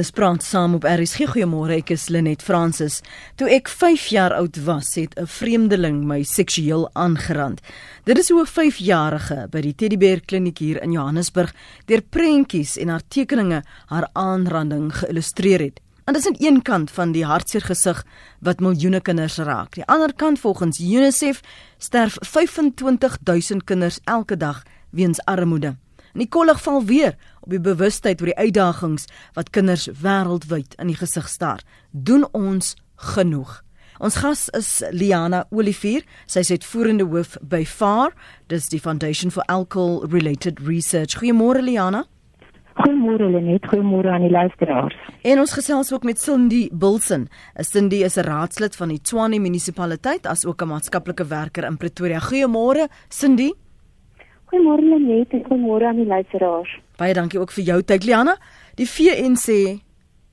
Ons 0.00 0.14
praat 0.16 0.40
saam 0.40 0.78
op 0.78 0.86
RSG. 0.88 1.26
Goeiemôre, 1.34 1.74
ek 1.82 1.90
is 1.92 2.06
Lenet 2.08 2.40
Fransis. 2.40 3.02
Toe 3.36 3.50
ek 3.52 3.68
5 3.68 4.06
jaar 4.14 4.32
oud 4.32 4.56
was, 4.64 4.94
het 4.96 5.12
'n 5.18 5.26
vreemdeling 5.28 5.98
my 6.08 6.22
seksueel 6.22 6.88
aangerand. 6.94 7.60
Dit 8.06 8.18
is 8.18 8.30
hoe 8.30 8.40
'n 8.40 8.46
5-jarige 8.46 9.48
by 9.50 9.60
die 9.60 9.74
Teddybeer 9.74 10.20
Kliniek 10.24 10.58
hier 10.58 10.82
in 10.82 10.92
Johannesburg 10.92 11.52
deur 11.86 12.00
prentjies 12.00 12.78
en 12.78 12.88
haar 12.88 13.02
tekeninge 13.08 13.62
haar 13.86 14.08
aanranding 14.12 14.90
geïllustreer 14.94 15.60
het. 15.60 15.80
En 16.06 16.14
dit 16.14 16.22
is 16.22 16.28
aan 16.28 16.46
een 16.46 16.62
kant 16.62 16.90
van 16.90 17.12
die 17.12 17.24
hartseer 17.24 17.62
gesig 17.62 18.04
wat 18.40 18.60
miljoene 18.60 19.00
kinders 19.00 19.36
raak. 19.36 19.74
Die 19.74 19.84
ander 19.84 20.14
kant 20.14 20.38
volgens 20.38 20.80
UNICEF 20.80 21.40
sterf 21.78 22.16
25000 22.20 23.64
kinders 23.64 24.00
elke 24.04 24.36
dag 24.36 24.62
weens 24.90 25.20
armoede. 25.24 25.76
En 26.12 26.24
die 26.24 26.28
kollig 26.28 26.60
val 26.62 26.84
weer 26.84 27.16
op 27.40 27.50
die 27.50 27.60
bewustheid 27.60 28.20
oor 28.20 28.32
die 28.32 28.36
uitdagings 28.36 29.06
wat 29.34 29.50
kinders 29.50 29.88
wêreldwyd 30.02 30.74
in 30.78 30.86
die 30.86 30.98
gesig 30.98 31.28
staar. 31.28 31.62
Doen 31.90 32.26
ons 32.32 32.76
genoeg? 32.96 33.62
Ons 34.00 34.16
gas 34.16 34.48
is 34.56 34.82
Liana 34.96 35.44
Olivier. 35.50 36.06
Sy 36.24 36.40
is 36.40 36.50
uitvoerende 36.50 37.04
hoof 37.04 37.36
by 37.44 37.66
FAR, 37.68 38.14
dis 38.48 38.70
die 38.72 38.80
Foundation 38.80 39.30
for 39.30 39.44
Alcohol 39.52 40.06
Related 40.08 40.62
Research. 40.64 41.18
Goeiemôre 41.20 41.60
Liana. 41.60 42.06
Goeiemôre 42.80 43.28
Lenet, 43.28 43.66
goeiemôre 43.68 44.08
aan 44.08 44.24
die 44.24 44.32
luisteraars. 44.32 44.96
En 45.20 45.42
ons 45.42 45.52
gesels 45.52 45.92
ook 45.92 46.06
met 46.08 46.20
Cindy 46.20 46.68
Bilson. 46.72 47.28
Cindy 47.60 48.00
is 48.04 48.16
'n 48.16 48.24
raadslid 48.24 48.76
van 48.76 48.88
die 48.88 49.00
Tshwane 49.02 49.38
munisipaliteit 49.38 50.26
as 50.26 50.46
ook 50.46 50.62
'n 50.62 50.68
maatskaplike 50.68 51.26
werker 51.26 51.64
in 51.64 51.76
Pretoria. 51.76 52.20
Goeiemôre 52.20 52.88
Cindy. 53.08 53.52
Goeiemôre 54.50 54.82
Lenet 54.82 55.30
en 55.30 55.44
goeiemôre 55.46 55.86
aan 55.86 56.00
die 56.00 56.08
luisteraars. 56.10 56.72
Baie 56.98 57.14
dankie 57.14 57.38
ook 57.38 57.52
vir 57.54 57.64
jou 57.68 57.76
tyd 57.86 58.02
Liana. 58.02 58.34
Die 58.74 58.86
VN 58.88 59.36
sê 59.38 59.78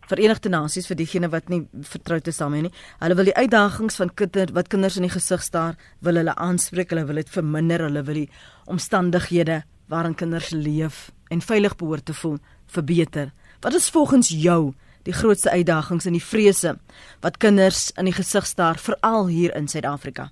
Verenigde 0.10 0.50
Nasies 0.50 0.88
vir 0.90 0.98
diegene 0.98 1.28
wat 1.30 1.52
nie 1.54 1.60
vertroud 1.86 2.30
is 2.32 2.40
daarmee 2.42 2.66
nie. 2.66 2.72
Hulle 2.98 3.18
wil 3.20 3.30
die 3.30 3.36
uitdagings 3.38 4.00
van 4.02 4.10
kinders 4.18 4.56
wat 4.56 4.72
kinders 4.74 4.98
in 4.98 5.06
die 5.06 5.12
gesig 5.14 5.44
staar, 5.46 5.76
wil 6.02 6.18
hulle 6.18 6.34
aanspreek, 6.34 6.96
hulle 6.96 7.06
wil 7.06 7.20
dit 7.22 7.30
verminder, 7.30 7.84
hulle 7.86 8.02
wil 8.08 8.18
die 8.24 8.30
omstandighede 8.66 9.60
waarin 9.92 10.18
kinders 10.18 10.50
leef 10.56 11.12
en 11.30 11.44
veilig 11.44 11.76
behoort 11.78 12.08
te 12.10 12.16
voel 12.18 12.40
verbeter. 12.74 13.30
Wat 13.62 13.78
is 13.78 13.92
volgens 13.94 14.32
jou 14.34 14.74
die 15.06 15.14
grootste 15.14 15.54
uitdagings 15.54 16.10
en 16.10 16.18
die 16.18 16.24
vrese 16.24 16.74
wat 17.22 17.38
kinders 17.38 17.92
in 18.00 18.10
die 18.10 18.18
gesig 18.18 18.50
staar 18.50 18.82
veral 18.82 19.30
hier 19.30 19.54
in 19.54 19.70
Suid-Afrika? 19.70 20.32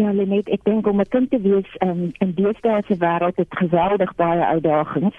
Ja, 0.00 0.12
Lenet, 0.16 0.48
ek 0.48 0.62
dink 0.64 0.86
om 0.88 1.00
'n 1.00 1.08
kind 1.12 1.30
te 1.30 1.40
wees 1.40 1.68
um, 1.84 2.12
in 2.24 2.32
deesdae 2.34 2.82
se 2.86 2.96
wêreld 2.96 3.36
het 3.36 3.52
geweldig 3.62 4.14
baie 4.16 4.44
uitdagings. 4.44 5.16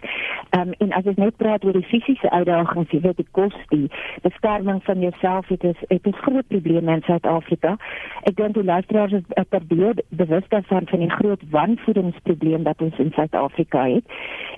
Um, 0.57 0.71
en 0.77 0.91
as 0.91 1.05
ek 1.05 1.17
net 1.21 1.35
praat 1.37 1.63
oor 1.63 1.77
die 1.77 1.85
fisiese 1.85 2.29
uitdagings, 2.29 2.89
jy 2.89 3.01
weet 3.01 3.17
die 3.17 3.27
kos, 3.31 3.53
die 3.69 3.91
beskerming 4.25 4.81
van 4.83 4.99
jouself, 4.99 5.47
dit 5.47 5.63
is 5.63 5.77
dit 5.87 6.07
is 6.09 6.23
groot 6.25 6.47
probleme 6.47 6.95
in 6.95 7.03
Suid-Afrika. 7.05 7.75
Ek 8.23 8.35
dink 8.35 8.57
die 8.57 8.63
luisteraars 8.63 9.13
is 9.19 9.45
ter 9.49 9.61
bewus 10.09 10.49
daarvan 10.49 10.87
van 10.89 10.99
die 10.99 11.11
groot 11.13 11.41
wanvoedingsprobleem 11.49 12.63
wat 12.63 12.81
ons 12.81 12.97
in 12.97 13.13
Suid-Afrika 13.13 13.85
het. 13.85 14.05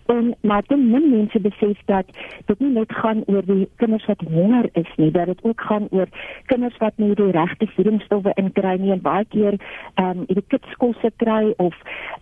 En 0.06 0.36
maar 0.42 0.64
dan 0.68 0.90
min 0.92 1.10
mense 1.10 1.40
besef 1.40 1.84
dat 1.86 2.06
dit 2.46 2.60
nie 2.60 2.72
net 2.80 2.92
gaan 2.92 3.24
oor 3.28 3.44
die 3.46 3.68
kinders 3.76 4.06
wat 4.06 4.24
honger 4.24 4.70
is 4.74 4.96
nie, 4.96 5.12
dat 5.12 5.26
dit 5.26 5.44
ook 5.44 5.62
gaan 5.62 5.88
oor 5.92 6.08
kinders 6.46 6.78
wat 6.78 6.94
nie 6.96 7.16
die 7.16 7.32
regte 7.32 7.68
voedingsstowwe 7.76 8.32
inkry 8.36 8.78
nie 8.80 8.92
en 8.92 9.02
baie 9.02 9.26
keer 9.26 9.60
ehm 10.14 10.20
um, 10.20 10.26
die 10.28 10.44
kitskosse 10.48 11.12
kry 11.18 11.54
of 11.58 11.74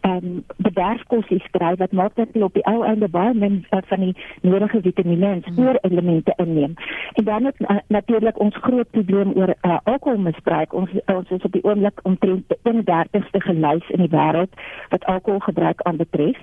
ehm 0.01 0.25
um, 0.25 0.43
bederfkosse 0.57 1.39
kry 1.51 1.73
wat 1.75 1.91
maak 1.91 2.15
dat 2.15 2.27
hulle 2.33 2.45
op 2.45 2.53
die 2.53 2.65
ou 2.65 2.83
einde 2.87 3.09
baie 3.09 3.33
min 3.33 3.65
uh, 3.71 3.79
van 3.89 3.99
die 4.05 4.15
nodige 4.41 4.81
vitamiene 4.81 5.27
en 5.27 5.43
spoorelemente 5.45 6.33
inneem. 6.37 6.73
En 7.13 7.23
dan 7.23 7.45
het 7.45 7.59
uh, 7.59 7.77
natuurlik 7.87 8.39
ons 8.39 8.55
groot 8.55 8.89
probleem 8.91 9.33
oor 9.35 9.53
uh, 9.61 9.77
alkoholmisbruik. 9.83 10.73
Ons 10.73 10.89
ons 11.05 11.29
is 11.29 11.43
op 11.43 11.51
die 11.51 11.63
oomblik 11.63 11.99
omtrent 12.03 12.47
die 12.47 12.59
31ste 12.71 13.43
gelys 13.47 13.89
in 13.89 14.05
die 14.05 14.11
wêreld 14.15 14.53
wat 14.89 15.05
alkoholgebruik 15.05 15.81
aanbetref. 15.81 16.37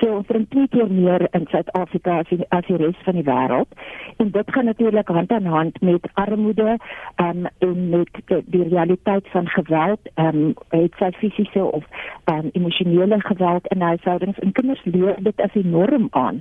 So 0.00 0.16
ons 0.16 0.26
drink 0.26 0.50
twee 0.50 0.68
keer 0.68 0.90
meer 0.90 1.26
in 1.36 1.46
Suid-Afrika 1.50 2.20
as 2.20 2.28
die, 2.28 2.44
as 2.48 2.66
die 2.68 2.76
res 2.80 3.00
van 3.04 3.18
die 3.18 3.26
wêreld. 3.26 3.68
En 4.16 4.30
dit 4.30 4.52
gaan 4.52 4.64
natuurlik 4.64 5.08
hand 5.08 5.32
aan 5.32 5.46
hand 5.46 5.80
met 5.80 6.08
armoede 6.14 6.76
um, 7.16 7.46
en 7.58 7.88
met 7.88 8.08
die, 8.26 8.42
die 8.46 8.68
realiteit 8.68 9.28
van 9.30 9.48
geweld 9.48 10.00
ehm 10.14 10.36
um, 10.36 10.54
het 10.82 10.94
sy 10.98 11.10
fisiese 11.18 11.64
of 11.64 11.84
um, 12.24 12.48
emosionele 12.52 13.20
geweld 13.20 13.66
in 13.66 13.80
huishoudings 13.80 14.38
en 14.38 14.52
kinders 14.52 14.84
leer 14.84 15.14
dit 15.18 15.40
as 15.40 15.54
'n 15.54 15.70
norm 15.70 16.08
aan. 16.10 16.40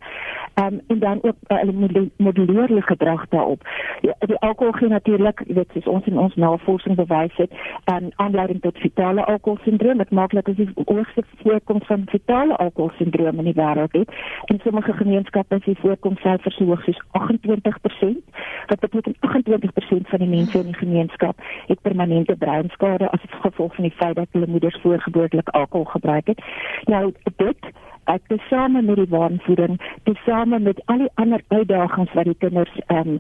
Um, 0.56 0.82
en 0.88 1.00
dan 1.00 1.20
ook 1.22 1.36
uh, 1.48 1.58
hulle 1.58 2.10
modelleer 2.18 2.68
hulle 2.68 2.82
gedrag 2.82 3.28
daarop. 3.30 3.62
Ja, 4.02 4.14
die 4.20 4.38
alkohol 4.38 4.72
gee 4.72 4.88
natuurlik, 4.88 5.44
weet 5.48 5.74
jy, 5.74 5.82
ons 5.86 6.06
in 6.06 6.18
ons 6.18 6.36
navorsing 6.36 6.96
bewys 6.96 7.36
het, 7.36 7.52
um, 7.94 8.10
aanleiding 8.16 8.62
tot 8.62 8.78
fetale 8.78 9.26
alkoholsindroom. 9.26 9.98
Dit 9.98 10.12
maak 10.12 10.32
dat 10.32 10.46
dit 10.46 10.56
die 10.56 10.70
hoogste 10.86 11.24
voorkoms 11.44 11.86
van 11.86 12.04
fetale 12.10 12.56
alkoholsindroom 12.58 13.38
in 13.38 13.44
die 13.44 13.54
wêreld 13.54 13.92
het. 13.92 14.12
In 14.46 14.60
sommige 14.64 14.94
gemeenskappe 14.94 15.56
is 15.56 15.64
die 15.64 15.78
voorkomssyfer 15.80 16.52
so 16.52 16.66
hoog 16.66 16.84
soos 16.84 17.02
28%. 17.12 18.20
Wat 18.66 18.80
beteken 18.80 19.16
28% 19.16 20.10
van 20.10 20.20
die 20.20 20.28
mense 20.28 20.60
in 20.60 20.66
die 20.66 20.82
gemeenskap 20.82 21.42
het 21.68 21.82
permanente 21.82 22.36
breinskade 22.36 23.10
as 23.10 23.22
gevolg 23.42 23.76
van 23.76 23.84
die 23.84 23.96
feit 23.96 24.16
dat 24.16 24.29
hulle 24.32 24.48
moeders 24.48 24.80
voorgeboortelik 24.82 25.50
alkohol 25.50 25.86
gebruik 25.86 26.28
het. 26.28 26.42
Nou 26.86 27.14
dit 27.36 27.72
ek 28.10 28.26
tesame 28.28 28.82
met 28.82 28.96
die 28.96 29.10
waanvoeding, 29.10 29.78
tesame 30.04 30.60
met 30.60 30.82
al 30.86 30.98
die 30.98 31.12
ander 31.22 31.42
uitdagings 31.48 32.14
wat 32.14 32.26
die 32.26 32.38
kinders 32.38 32.82
ehm 32.88 33.18
um, 33.18 33.20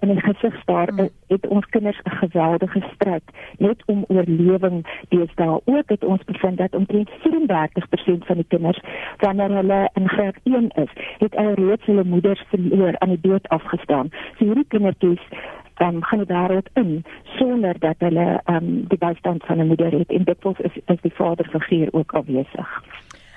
in 0.00 0.08
die 0.08 0.20
gesig 0.20 0.60
staar, 0.60 0.88
hmm. 0.88 1.08
het 1.28 1.46
ons 1.46 1.66
kinders 1.66 2.00
'n 2.02 2.10
geweldige 2.10 2.82
stryd 2.94 3.22
net 3.58 3.82
om 3.86 4.04
oorlewing 4.08 4.86
deesdae. 5.08 5.60
Ook 5.64 5.88
het 5.88 6.04
ons 6.04 6.24
bevind 6.24 6.58
dat 6.58 6.74
omtrent 6.74 7.10
34% 7.10 8.26
van 8.26 8.36
die 8.36 8.48
kinders 8.48 8.80
wanneer 9.18 9.50
hulle 9.50 9.90
in 9.94 10.08
graad 10.08 10.36
1 10.42 10.68
is, 10.68 10.90
het 11.18 11.36
al 11.36 11.52
reeds 11.52 11.84
hulle 11.84 12.04
moeders 12.04 12.44
verloor 12.48 12.98
aan 12.98 13.08
die 13.08 13.20
dood 13.20 13.48
afgestaan. 13.48 14.08
So 14.38 14.44
hierdie 14.44 14.68
kindertjies 14.68 15.22
um, 15.80 16.02
gaan 16.02 16.18
die 16.18 16.26
wêreld 16.26 16.68
in 16.74 17.04
sonder 17.36 17.78
dat 17.78 17.96
hulle 17.98 18.40
um, 18.44 18.84
die 18.88 18.98
bystand 18.98 19.44
van 19.44 19.58
'n 19.58 19.66
moeder 19.66 19.92
het 19.92 20.10
en 20.10 20.24
dit 20.24 20.44
is 20.58 20.76
is 20.86 21.00
die 21.00 21.14
vaderfiguur 21.14 21.88
ook 21.92 22.12
afwesig. 22.12 22.82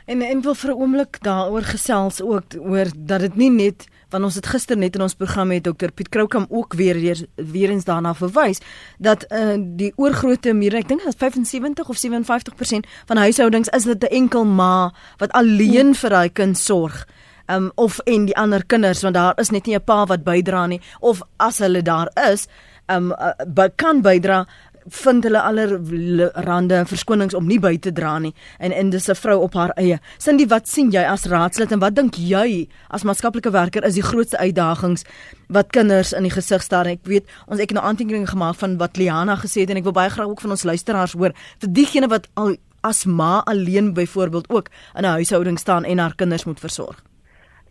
En 0.05 0.21
en 0.21 0.41
wil 0.41 0.55
vir 0.55 0.71
'n 0.71 0.79
oomblik 0.81 1.17
daaroor 1.21 1.63
gesels 1.63 2.21
ook 2.21 2.43
oor 2.59 2.87
dat 2.97 3.19
dit 3.19 3.35
nie 3.35 3.51
net 3.51 3.87
want 4.09 4.23
ons 4.23 4.35
het 4.35 4.47
gister 4.47 4.77
net 4.77 4.95
in 4.95 5.01
ons 5.01 5.13
program 5.13 5.47
met 5.47 5.63
dokter 5.63 5.91
Piet 5.91 6.09
Kroukam 6.09 6.45
ook 6.49 6.73
weer 6.73 6.95
weer, 6.95 7.25
weer 7.35 7.69
eens 7.69 7.83
daarna 7.83 8.13
verwys 8.13 8.61
dat 8.97 9.25
uh, 9.31 9.55
die 9.59 9.93
oorgrootste 9.95 10.53
meerderheid 10.53 10.91
ek 10.91 10.97
dink 10.97 11.07
is 11.07 11.15
75 11.17 11.89
of 11.89 11.97
57% 11.97 12.87
van 13.05 13.17
huishoudings 13.17 13.67
is 13.69 13.83
dit 13.83 14.03
'n 14.03 14.13
enkel 14.21 14.45
ma 14.45 14.93
wat 15.17 15.31
alleen 15.31 15.95
vir 15.95 16.13
haar 16.13 16.29
kind 16.29 16.57
sorg. 16.57 17.07
Um, 17.49 17.71
of 17.75 17.99
en 17.99 18.25
die 18.25 18.35
ander 18.35 18.65
kinders 18.65 19.01
want 19.01 19.15
daar 19.15 19.33
is 19.39 19.49
net 19.49 19.65
nie 19.65 19.75
'n 19.75 19.83
pa 19.83 20.05
wat 20.05 20.23
bydra 20.23 20.67
nie 20.67 20.81
of 20.99 21.21
as 21.37 21.59
hulle 21.59 21.81
daar 21.81 22.09
is 22.31 22.47
um 22.87 23.11
uh, 23.11 23.67
kan 23.75 24.01
bydra 24.01 24.45
vind 24.89 25.23
hulle 25.23 25.41
allerhande 25.41 26.79
verskonings 26.87 27.35
om 27.35 27.47
nie 27.47 27.59
by 27.59 27.73
te 27.77 27.91
dra 27.91 28.17
nie 28.19 28.33
en 28.59 28.71
en 28.71 28.89
dis 28.89 29.09
'n 29.09 29.15
vrou 29.15 29.41
op 29.41 29.53
haar 29.53 29.71
eie. 29.75 29.99
Cindy, 30.17 30.47
wat 30.47 30.67
sien 30.67 30.91
jy 30.91 31.03
as 31.03 31.25
raadslid 31.25 31.71
en 31.71 31.79
wat 31.79 31.95
dink 31.95 32.15
jy 32.15 32.67
as 32.89 33.03
maatskaplike 33.03 33.51
werker 33.51 33.83
is 33.83 33.95
die 33.95 34.03
grootste 34.03 34.37
uitdagings 34.37 35.03
wat 35.49 35.71
kinders 35.71 36.13
in 36.13 36.23
die 36.23 36.31
gesig 36.31 36.63
staar? 36.63 36.87
Ek 36.87 36.99
weet 37.03 37.25
ons 37.47 37.59
ek 37.59 37.69
het 37.69 37.77
nou 37.79 37.85
aantekeninge 37.85 38.27
gemaak 38.27 38.55
van 38.55 38.77
wat 38.77 38.97
Liana 38.97 39.35
gesê 39.35 39.61
het 39.61 39.69
en 39.69 39.77
ek 39.77 39.83
wil 39.83 39.93
baie 39.93 40.09
graag 40.09 40.27
ook 40.27 40.41
van 40.41 40.51
ons 40.51 40.63
luisteraars 40.63 41.13
hoor 41.13 41.33
vir 41.59 41.69
diegene 41.69 42.07
wat 42.07 42.27
al 42.35 42.55
as 42.81 43.05
ma 43.05 43.41
alleen 43.45 43.93
byvoorbeeld 43.93 44.49
ook 44.49 44.69
in 44.95 45.03
'n 45.03 45.17
huishouding 45.19 45.59
staan 45.59 45.83
en 45.83 45.97
haar 45.97 46.15
kinders 46.15 46.45
moet 46.45 46.59
versorg. 46.59 47.06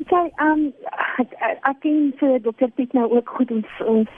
Ehm 0.04 0.30
um, 0.46 0.72
dink 1.80 2.18
vir 2.18 2.40
dokter 2.42 2.70
Piet 2.70 2.92
nou 2.92 3.10
ook 3.10 3.28
goed 3.28 3.50
ons 3.50 3.66
ons 3.84 4.08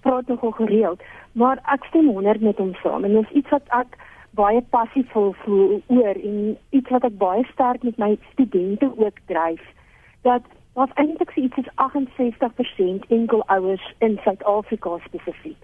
praat 0.00 0.26
nog 0.26 0.56
gereeld 0.56 1.02
maar 1.32 1.58
ek 1.72 1.84
stem 1.84 2.06
100 2.06 2.40
met 2.40 2.56
hom 2.58 2.74
saam 2.82 3.04
en 3.04 3.12
dit 3.12 3.24
is 3.30 3.36
iets 3.42 3.50
wat 3.50 3.74
ek 3.80 3.98
baie 4.30 4.62
passievol 4.70 5.34
voel 5.44 5.82
oor 5.86 6.16
en 6.30 6.56
iets 6.70 6.90
wat 6.90 7.04
ek 7.04 7.18
baie 7.18 7.44
sterk 7.52 7.82
met 7.82 7.98
my 7.98 8.16
studente 8.32 8.92
ook 8.96 9.20
dryf 9.26 9.62
dat 10.22 10.42
was 10.78 10.88
eintlik 10.94 11.30
so 11.30 11.40
iets 11.40 11.58
as 11.74 11.92
68% 11.92 13.06
enkel 13.08 13.42
ouers 13.46 13.94
in 13.98 14.18
Suid-Afrika 14.24 14.98
spesifiek. 15.04 15.62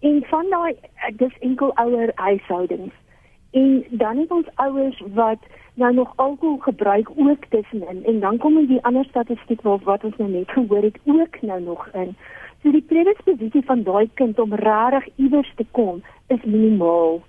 En 0.00 0.24
van 0.30 0.50
daai 0.50 0.74
dis 1.16 1.38
enkel 1.38 1.74
ouer 1.74 2.12
huishoudings. 2.14 2.94
En 3.52 3.84
dan 3.90 4.16
het 4.16 4.30
ons 4.30 4.46
ouers 4.54 5.02
wat 5.14 5.38
nou 5.74 5.94
nog 5.94 6.12
alkohol 6.16 6.58
gebruik 6.58 7.10
ook 7.16 7.44
tussenin 7.48 8.04
en 8.04 8.20
dan 8.20 8.36
kom 8.36 8.66
die 8.66 8.84
ander 8.84 9.04
statistiek 9.04 9.60
wat 9.60 9.82
wat 9.82 10.04
ons 10.04 10.16
nou 10.16 10.30
net 10.30 10.50
gehoor 10.50 10.82
het 10.82 10.98
ook 11.04 11.40
nou 11.40 11.60
nog 11.60 11.88
in. 11.92 12.16
So 12.62 12.70
die 12.70 12.84
predisposisie 12.86 13.64
van 13.64 13.82
daai 13.82 14.10
kind 14.14 14.38
om 14.38 14.54
regtig 14.54 15.08
iewers 15.16 15.52
te 15.56 15.66
kom 15.70 16.02
is 16.26 16.42
minimaal. 16.44 17.22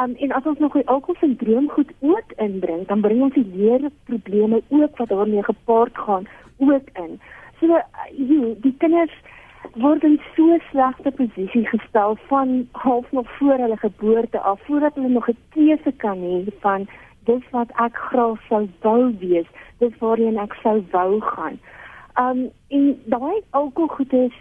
Um, 0.00 0.14
en 0.14 0.32
as 0.32 0.46
ons 0.48 0.58
nog 0.58 0.72
die 0.72 0.88
alkoholsindroom 0.88 1.68
goed 1.70 1.92
ook 2.00 2.32
inbring, 2.36 2.86
dan 2.86 3.00
bring 3.00 3.22
ons 3.22 3.34
die 3.34 3.50
leerprobleme 3.54 4.62
ook 4.68 4.96
wat 4.96 5.08
daarmee 5.08 5.42
gepaard 5.44 5.98
gaan 5.98 6.28
ook 6.56 6.88
in. 6.92 7.20
So 7.60 7.80
jy, 8.16 8.54
die 8.64 8.74
kinders 8.78 9.12
word 9.74 10.02
in 10.02 10.20
so 10.36 10.58
slegte 10.70 11.10
posisie 11.10 11.66
gestel 11.66 12.16
van 12.26 12.68
half 12.72 13.12
nog 13.12 13.30
voor 13.38 13.56
hulle 13.64 13.76
geboorte 13.76 14.40
af 14.40 14.60
voordat 14.66 14.94
hulle 14.94 15.08
nog 15.08 15.28
'n 15.28 15.36
keuse 15.48 15.92
kan 15.96 16.18
hê 16.18 16.44
van 16.60 16.88
dis 17.24 17.44
wat 17.50 17.70
ek 17.70 17.96
graag 17.96 18.40
sou 18.48 18.68
wou 18.80 19.14
wees 19.18 19.46
dis 19.78 19.98
waarheen 19.98 20.38
ek 20.38 20.54
sou 20.62 20.84
wou 20.90 21.20
gaan. 21.20 21.58
Um 22.20 22.50
en 22.68 23.00
daai 23.04 23.40
alkoholgoed 23.50 24.12
is 24.12 24.36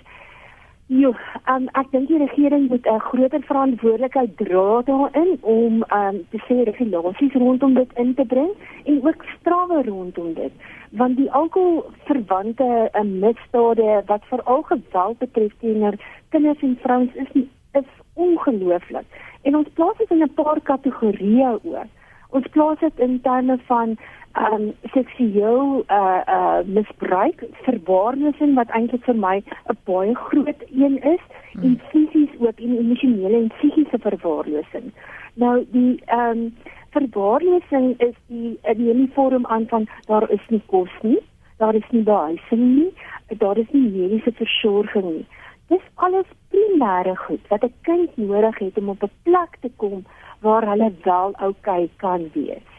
Jo, 0.91 1.13
um, 1.47 1.69
ek 1.79 1.87
dink 1.93 2.09
die 2.09 2.17
regering 2.19 2.65
moet 2.67 2.85
'n 2.85 2.99
groter 2.99 3.39
verantwoordelikheid 3.47 4.31
dra 4.37 4.81
daarin 4.83 5.37
om 5.41 5.83
um 5.97 6.17
te 6.31 6.39
sê 6.47 6.57
regulasies 6.67 7.33
rondom 7.33 7.73
dit 7.73 7.91
in 7.95 8.13
te 8.13 8.25
bring 8.25 8.51
en 8.83 8.99
ook 9.07 9.23
strawe 9.39 9.83
rondom 9.87 10.33
dit 10.33 10.51
want 10.91 11.15
die 11.17 11.31
alkoholverwante 11.31 12.67
uh, 12.91 13.01
misdade 13.01 14.03
wat 14.05 14.27
veral 14.33 14.61
geweld 14.61 15.17
betref 15.17 15.53
teenoor 15.59 15.95
kinders 16.29 16.61
en 16.61 16.77
vrouens 16.81 17.15
is 17.15 17.31
is 17.71 17.89
ongelooflik. 18.13 19.07
En 19.41 19.55
ons 19.55 19.73
plaas 19.73 19.97
dit 19.97 20.11
in 20.11 20.23
'n 20.23 20.33
paar 20.33 20.59
kategorieë 20.61 21.53
ook. 21.63 21.87
Ons 22.29 22.47
plaas 22.51 22.79
dit 22.79 22.99
in 22.99 23.21
terme 23.21 23.57
van 23.67 23.97
um 24.35 24.73
seksueel 24.93 25.83
uh 25.89 26.21
uh 26.27 26.59
misbruik, 26.65 27.43
verwaarlosing 27.65 28.55
wat 28.55 28.69
eintlik 28.69 29.03
vir 29.05 29.15
my 29.15 29.37
'n 29.69 29.77
baie 29.85 30.15
groot 30.15 30.61
een 30.69 30.97
is 31.03 31.23
hmm. 31.53 31.63
en 31.63 31.81
fisies 31.91 32.33
ook 32.39 32.59
en 32.59 32.77
emosionele 32.77 33.37
en 33.37 33.51
psigiese 33.57 33.99
verwaarlosing. 33.99 34.91
Nou 35.33 35.65
die 35.71 35.99
um 36.13 36.55
verwaarlosing 36.89 37.99
is 37.99 38.15
die 38.27 38.59
die 38.75 38.89
uniform 38.93 39.45
aan 39.45 39.67
van 39.67 39.87
daar 40.05 40.29
is 40.29 40.45
nie 40.49 40.63
kos 40.65 40.95
nie, 41.01 41.19
daar 41.57 41.75
is 41.75 41.89
nie 41.89 42.03
behuising 42.03 42.65
nie, 42.75 42.91
daar 43.37 43.57
is 43.57 43.71
nie 43.71 43.89
mediese 43.89 44.31
versorging 44.31 45.11
nie. 45.11 45.27
Dis 45.67 45.83
alles 45.95 46.27
primêre 46.51 47.15
goed 47.15 47.47
wat 47.47 47.63
'n 47.63 47.73
kind 47.81 48.17
nodig 48.17 48.57
het 48.59 48.77
om 48.77 48.89
op 48.89 49.03
'n 49.03 49.15
plek 49.23 49.57
te 49.61 49.71
kom 49.75 50.05
waar 50.39 50.67
hulle 50.67 50.91
wel 51.03 51.33
oukei 51.35 51.89
kan 51.97 52.29
wees. 52.33 52.70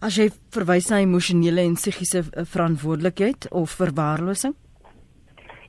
As 0.00 0.16
jy 0.16 0.28
verwys 0.54 0.90
na 0.90 1.00
emosionele 1.00 1.64
en 1.64 1.76
psigiese 1.78 2.24
eh, 2.24 2.44
verantwoordelikheid 2.44 3.48
of 3.50 3.76
verwaarlosing? 3.80 4.54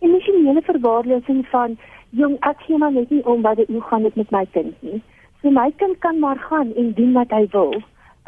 Emosionele 0.01 0.61
verwaarlosing 0.67 1.45
van 1.51 1.77
jong 2.19 2.37
ek 2.47 2.63
sien 2.67 2.79
maar 2.79 2.91
net 2.91 3.09
nie 3.11 3.23
om 3.25 3.43
wat 3.45 3.61
hoe 3.67 3.81
gaan 3.89 4.03
dit 4.03 4.15
met 4.19 4.31
my 4.31 4.45
kind 4.55 4.75
nie. 4.83 5.01
So 5.41 5.51
my 5.51 5.71
kind 5.77 5.99
kan 5.99 6.19
maar 6.19 6.39
gaan 6.49 6.73
en 6.75 6.93
doen 6.93 7.13
wat 7.13 7.31
hy 7.31 7.47
wil. 7.55 7.75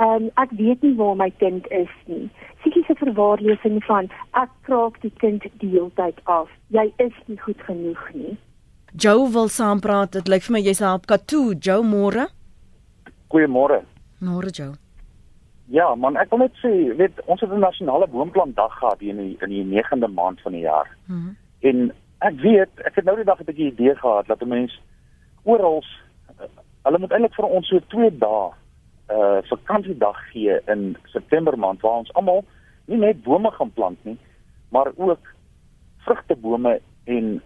Ehm 0.01 0.23
um, 0.23 0.29
ek 0.41 0.55
weet 0.57 0.81
nie 0.81 0.95
waar 0.97 1.15
my 1.15 1.29
kind 1.43 1.67
is 1.71 1.91
nie. 2.05 2.29
Psigiese 2.61 2.95
verwaarlosing 2.97 3.83
van 3.87 4.09
ek 4.39 4.49
kraak 4.67 5.01
die 5.01 5.13
kind 5.21 5.45
die 5.61 5.69
hele 5.75 5.91
tyd 5.99 6.19
af. 6.25 6.49
Jy 6.73 6.87
is 6.97 7.13
nie 7.27 7.39
goed 7.39 7.61
genoeg 7.67 8.07
nie. 8.13 8.37
Joe 8.93 9.29
wil 9.29 9.49
saampraat. 9.49 10.13
Dit 10.13 10.27
lyk 10.27 10.45
vir 10.47 10.57
my 10.57 10.63
jy's 10.65 10.81
op 10.81 11.05
Katu. 11.09 11.53
Joe 11.59 11.83
môre. 11.83 12.29
Goeiemôre. 13.33 13.83
Môre 14.21 14.53
Joe. 14.53 14.73
Ja, 15.65 15.95
man, 15.95 16.17
ek 16.17 16.29
wil 16.29 16.39
net 16.39 16.55
sê, 16.59 16.95
weet 16.97 17.21
ons 17.25 17.41
het 17.41 17.51
'n 17.51 17.59
nasionale 17.59 18.07
boomplant 18.07 18.55
dag 18.55 18.77
gehad 18.77 18.99
hier 18.99 19.09
in 19.09 19.17
die, 19.17 19.37
in 19.39 19.49
die 19.49 19.83
9de 19.83 20.07
maand 20.07 20.41
van 20.41 20.51
die 20.51 20.61
jaar. 20.61 20.97
Mm 21.05 21.15
-hmm. 21.15 21.37
En 21.59 21.93
ek 22.19 22.39
weet, 22.39 22.69
ek 22.85 22.95
het 22.95 23.05
nou 23.05 23.15
die 23.15 23.25
dag 23.25 23.39
'n 23.39 23.45
bietjie 23.45 23.71
idee 23.71 23.95
gehad 23.95 24.27
dat 24.27 24.41
'n 24.41 24.47
mens 24.47 24.81
oral 25.43 25.83
Hulle 26.83 26.99
moet 26.99 27.11
eintlik 27.15 27.35
vir 27.35 27.47
ons 27.47 27.67
so 27.67 27.79
2 27.93 28.11
dae 28.19 28.51
uh 29.13 29.39
vakansiedag 29.49 30.19
gee 30.31 30.55
in 30.71 30.95
September 31.11 31.57
maand 31.59 31.81
waar 31.83 32.01
ons 32.03 32.13
almal 32.19 32.43
nie 32.91 32.97
net 32.97 33.23
bome 33.23 33.51
gaan 33.51 33.71
plant 33.71 34.05
nie, 34.07 34.17
maar 34.71 34.91
ook 34.95 35.27
vrugtebome 36.05 36.79
en 37.03 37.41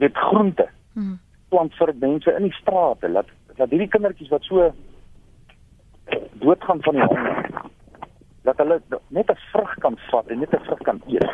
weet 0.00 0.16
groente. 0.16 0.68
Hmm. 0.92 1.18
Plant 1.48 1.74
vir 1.74 1.92
mense 2.00 2.32
in 2.36 2.48
die 2.48 2.56
strate, 2.60 3.08
laat 3.08 3.28
laat 3.56 3.72
hierdie 3.72 3.90
kindertjies 3.92 4.32
wat 4.32 4.44
so 4.48 4.70
doodgaan 6.32 6.82
van 6.82 6.94
die 6.94 7.04
honger 7.04 7.50
dat 8.42 8.56
hulle 8.56 8.80
net 9.08 9.30
'n 9.30 9.38
vrug 9.52 9.74
kan 9.78 9.98
vat 10.10 10.26
en 10.26 10.38
net 10.38 10.52
'n 10.54 10.64
vrug 10.64 10.78
kan 10.78 11.02
eet. 11.06 11.30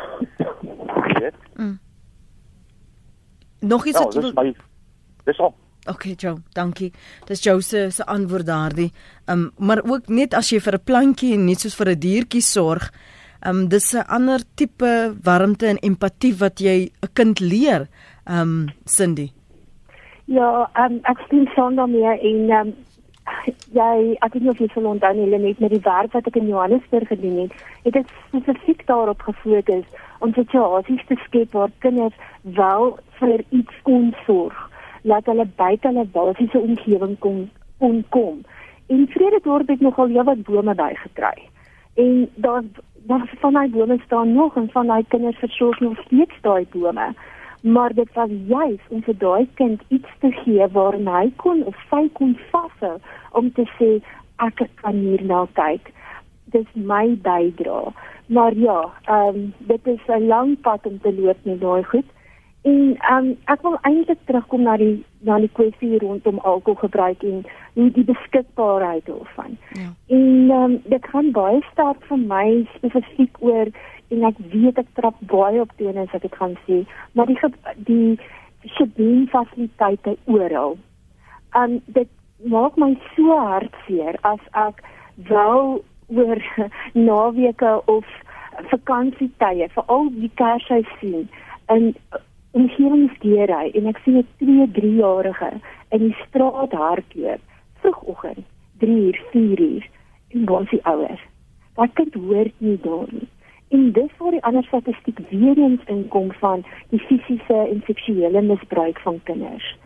Weet? 1.20 1.34
Mm. 1.54 1.78
Nog 3.60 3.86
iets 3.86 3.98
ja, 3.98 4.20
dis 4.20 4.32
my 4.32 4.54
dis 5.24 5.38
al 5.38 5.54
Okay, 5.88 6.12
Joe, 6.12 6.36
dankie. 6.52 6.92
Dis 7.24 7.42
Joe 7.42 7.62
se 7.62 7.90
se 7.90 8.04
antwoord 8.04 8.46
daardie. 8.46 8.92
Ehm 9.24 9.38
um, 9.38 9.50
maar 9.56 9.80
ook 9.84 10.08
net 10.08 10.34
as 10.34 10.50
jy 10.50 10.60
vir 10.60 10.74
'n 10.74 10.84
plantjie 10.84 11.32
en 11.34 11.44
net 11.44 11.60
soos 11.60 11.76
vir 11.76 11.88
'n 11.88 11.98
diertjie 11.98 12.42
sorg, 12.42 12.92
ehm 13.40 13.56
um, 13.56 13.68
dis 13.68 13.94
'n 13.94 14.04
ander 14.06 14.40
tipe 14.54 15.16
warmte 15.22 15.66
en 15.66 15.78
empatie 15.78 16.34
wat 16.38 16.60
jy 16.60 16.90
'n 17.02 17.12
kind 17.12 17.40
leer. 17.40 17.88
Ehm 18.26 18.40
um, 18.40 18.66
Cindy. 18.84 19.32
Ja, 20.24 20.70
ehm 20.74 20.92
um, 20.92 21.00
ek 21.02 21.18
sien 21.30 21.48
sonder 21.54 21.88
meer 21.88 22.20
en 22.20 22.50
ehm 22.50 22.66
um, 22.66 22.74
jy 23.72 24.16
ek 24.24 24.34
nog 24.34 24.58
nie 24.58 24.70
so 24.74 24.80
lank 24.80 25.00
dan 25.00 25.16
hulle 25.16 25.38
net 25.38 25.60
met 25.60 25.70
die 25.70 25.84
werk 25.84 26.12
wat 26.12 26.26
ek 26.26 26.36
in 26.36 26.48
Johannesburg 26.48 27.08
gedoen 27.08 27.38
het, 27.44 27.52
het 27.84 27.96
ek 28.02 28.14
spesifiek 28.28 28.86
daarop 28.86 29.22
gefokus 29.22 29.84
om 30.18 30.34
situasies 30.34 31.04
te 31.06 31.16
skep 31.26 31.52
waar 31.52 31.70
kinders 31.78 32.14
wel 32.42 32.98
vir 33.20 33.44
iets 33.50 33.82
kon 33.82 34.14
sorg 34.26 34.68
laat 35.02 35.26
hulle 35.30 35.46
buite 35.56 35.88
hulle 35.88 36.04
basiese 36.16 36.58
omgewing 36.58 37.16
kom 37.18 37.48
kon 37.78 38.04
kom. 38.08 38.42
En 38.88 39.06
Vrededorp 39.12 39.68
het 39.68 39.80
nogal 39.80 40.12
heelwat 40.14 40.42
bome 40.42 40.74
bygekry. 40.74 41.48
En 41.94 42.28
daar 42.34 42.62
daar 43.08 43.34
van 43.40 43.52
daai 43.52 43.68
bome 43.70 43.98
staan 44.04 44.32
nog 44.32 44.56
en 44.56 44.70
van 44.70 44.86
daai 44.86 45.04
kinders 45.08 45.38
versorg 45.38 45.80
nog 45.80 45.98
steeds 46.04 46.40
daai 46.40 46.66
bome. 46.72 47.14
Maar 47.60 47.94
dit 47.94 48.12
was 48.14 48.30
juis 48.46 48.80
om 48.88 49.02
vir 49.02 49.16
daai 49.18 49.48
kind 49.54 49.82
iets 49.88 50.10
te 50.20 50.30
gee 50.42 50.66
waar 50.72 50.94
hy 50.94 51.30
kon 51.36 51.64
of 51.64 51.76
sy 51.90 52.08
kon 52.12 52.36
vashou 52.50 52.98
om 53.32 53.52
te 53.52 53.64
sê 53.78 53.90
ek 54.36 54.68
kan 54.82 54.94
hier 54.94 55.24
na 55.24 55.46
kyk. 55.58 55.90
Dis 56.54 56.68
my 56.74 57.18
bydrae. 57.22 57.92
Maar 58.26 58.54
ja, 58.54 58.92
ehm 59.04 59.34
um, 59.34 59.52
dit 59.58 59.86
is 59.86 60.06
'n 60.06 60.26
lang 60.26 60.60
pad 60.60 60.86
om 60.86 61.00
te 61.00 61.12
loop 61.14 61.36
met 61.42 61.60
daai 61.60 61.82
goed. 61.82 62.08
En 62.62 62.96
um, 63.12 63.36
ek 63.44 63.62
wil 63.62 63.76
eintlik 63.82 64.18
terugkom 64.24 64.62
na 64.62 64.76
die 64.76 65.04
na 65.26 65.38
die 65.38 65.50
kwessie 65.52 65.98
rondom 65.98 66.38
alkoholgebruik 66.38 67.22
en 67.22 67.44
hoe 67.72 67.90
die 67.90 68.04
beskikbaarheid 68.04 69.06
daarvan. 69.06 69.56
Ja. 69.78 69.90
En 70.06 70.50
um, 70.50 70.80
dit 70.84 71.06
gaan 71.12 71.30
baie 71.30 71.62
sterk 71.72 72.02
vir 72.10 72.18
my 72.18 72.66
spesifiek 72.74 73.40
oor 73.40 73.70
en 74.10 74.24
ek 74.24 74.38
weet 74.52 74.78
ek 74.78 74.92
trap 74.98 75.16
baie 75.32 75.60
op 75.60 75.72
teen 75.76 75.98
as 76.00 76.12
ek 76.16 76.22
dit 76.26 76.36
gaan 76.40 76.56
sê, 76.66 76.84
maar 77.14 77.26
die 77.26 77.38
die 77.88 78.18
skeping 78.74 79.28
fasiliteite 79.32 80.16
oral. 80.26 80.78
Um 81.56 81.80
dit 81.86 82.08
maak 82.44 82.76
my 82.76 82.94
so 83.16 83.36
hartseer 83.50 84.18
as 84.22 84.40
ek 84.52 84.82
wel 85.28 85.82
oor 86.08 86.40
naweke 87.08 87.74
of 87.86 88.06
vakansietye 88.72 89.68
vir 89.74 89.84
al 89.94 90.08
die 90.14 90.30
kershuis 90.40 90.88
sien 91.00 91.28
en 91.74 91.92
omgewingsdeurry 92.58 93.70
en 93.78 93.88
ek 93.92 94.00
sien 94.04 94.18
'n 94.18 94.26
2, 94.42 94.66
3 94.80 94.94
jarige 95.00 95.50
in 95.96 96.06
die 96.06 96.16
straat 96.26 96.72
hardloop 96.72 97.40
vroegoggend 97.82 98.44
3 98.80 98.96
uur, 99.06 99.18
4 99.32 99.60
uur 99.60 99.88
en 100.34 100.48
ons 100.50 100.70
die 100.70 100.84
ouers. 100.84 101.24
Wat 101.74 101.92
kind 101.94 102.14
hoort 102.14 102.54
nie 102.58 102.78
daar 102.82 103.06
nie. 103.10 103.28
En 103.68 103.92
dis 103.92 104.16
waar 104.18 104.30
die 104.30 104.44
ander 104.44 104.64
statistiek 104.64 105.18
weer 105.30 105.58
eens 105.58 105.84
inkom 105.84 106.32
van 106.32 106.64
die 106.88 107.00
fisiese 107.00 107.58
en 107.68 107.82
seksuele 107.86 108.42
misbruik 108.42 109.00
van 109.00 109.20
kinders. 109.22 109.76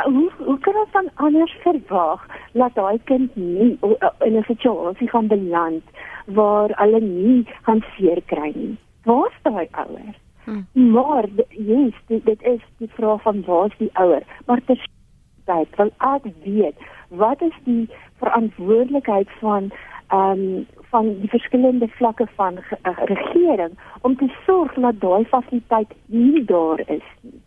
Uh, 0.00 0.04
hoe 0.04 0.30
hoe 0.38 0.58
kan 0.58 0.74
ons 0.74 0.90
van 0.90 1.10
anders 1.14 1.52
verwag 1.60 2.26
dat 2.52 2.74
daai 2.74 2.98
kind 3.04 3.36
nie 3.36 3.78
in 4.18 4.36
'n 4.36 4.42
situasie 4.42 5.08
gaan 5.08 5.26
beland 5.26 5.82
waar 6.26 6.70
hulle 6.74 7.00
nie 7.00 7.46
gaan 7.62 7.84
seer 7.96 8.22
kry 8.22 8.52
nie? 8.54 8.76
Waar 9.04 9.26
is 9.26 9.42
daai 9.42 9.68
ouers? 9.70 10.18
Hmm. 10.44 10.66
Maar 10.72 11.24
yes, 11.48 11.94
dit, 12.06 12.24
dit 12.24 12.42
is 12.42 12.60
die 12.76 12.90
vraag 12.92 13.22
van 13.22 13.44
waar 13.44 13.66
is 13.66 13.76
die 13.78 13.90
ouer? 13.92 14.22
Maar 14.46 14.60
terselfdertyd 14.64 15.76
wil 15.76 15.90
ek 15.98 16.24
weet, 16.44 16.76
wat 17.08 17.40
is 17.40 17.58
die 17.64 17.88
verantwoordelikheid 18.18 19.28
van 19.40 19.70
ehm 20.08 20.30
um, 20.30 20.66
van 20.92 21.08
die 21.20 21.28
verskillende 21.32 21.88
vlakke 21.98 22.26
van 22.36 22.58
uh, 22.60 22.96
regering 23.10 23.78
om 24.00 24.16
te 24.16 24.28
sorg 24.46 24.74
dat 24.84 25.00
daai 25.00 25.24
fasiliteit 25.24 25.94
nie 26.06 26.44
daar 26.44 26.80
is 26.86 27.08
nie. 27.20 27.40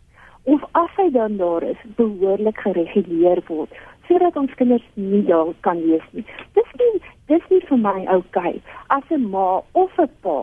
Of 0.54 0.62
as 0.78 0.90
hy 0.98 1.10
dan 1.10 1.36
daar 1.36 1.62
is, 1.66 1.78
behoorlik 1.98 2.58
gereguleer 2.66 3.42
word 3.46 3.78
sodat 4.06 4.36
ons 4.38 4.54
kinders 4.58 4.84
nie 4.94 5.22
daar 5.26 5.52
kan 5.66 5.80
wees 5.82 6.04
nie. 6.14 6.24
Dis 6.58 6.74
nie 6.80 6.92
dis 7.30 7.48
nie 7.50 7.62
vir 7.68 7.80
my 7.82 7.96
oukei 8.14 8.54
okay. 8.54 8.62
as 8.96 9.10
'n 9.10 9.30
ma 9.30 9.62
of 9.82 9.98
'n 9.98 10.10
pa 10.22 10.38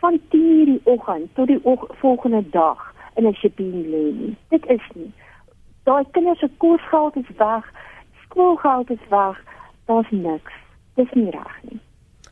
van 0.00 0.18
10:00 0.34 0.64
die 0.70 0.80
oggend 0.84 1.34
tot 1.34 1.46
die 1.46 1.60
volgende 2.02 2.42
dag 2.50 2.80
in 3.16 3.26
'n 3.26 3.34
shipping 3.34 3.74
lê 3.92 4.04
nie. 4.20 4.36
Dit 4.48 4.66
is 4.66 4.86
nie. 4.94 5.12
Daai 5.84 6.04
kinders 6.10 6.38
se 6.38 6.48
kosgeld 6.58 7.16
is 7.16 7.36
weg, 7.36 7.64
skoolgeld 8.24 8.90
is 8.90 9.08
weg, 9.08 9.36
daar's 9.86 10.10
niks. 10.10 10.52
Dis 10.94 11.12
nie 11.12 11.30
reg 11.30 11.56
nie. 11.62 11.80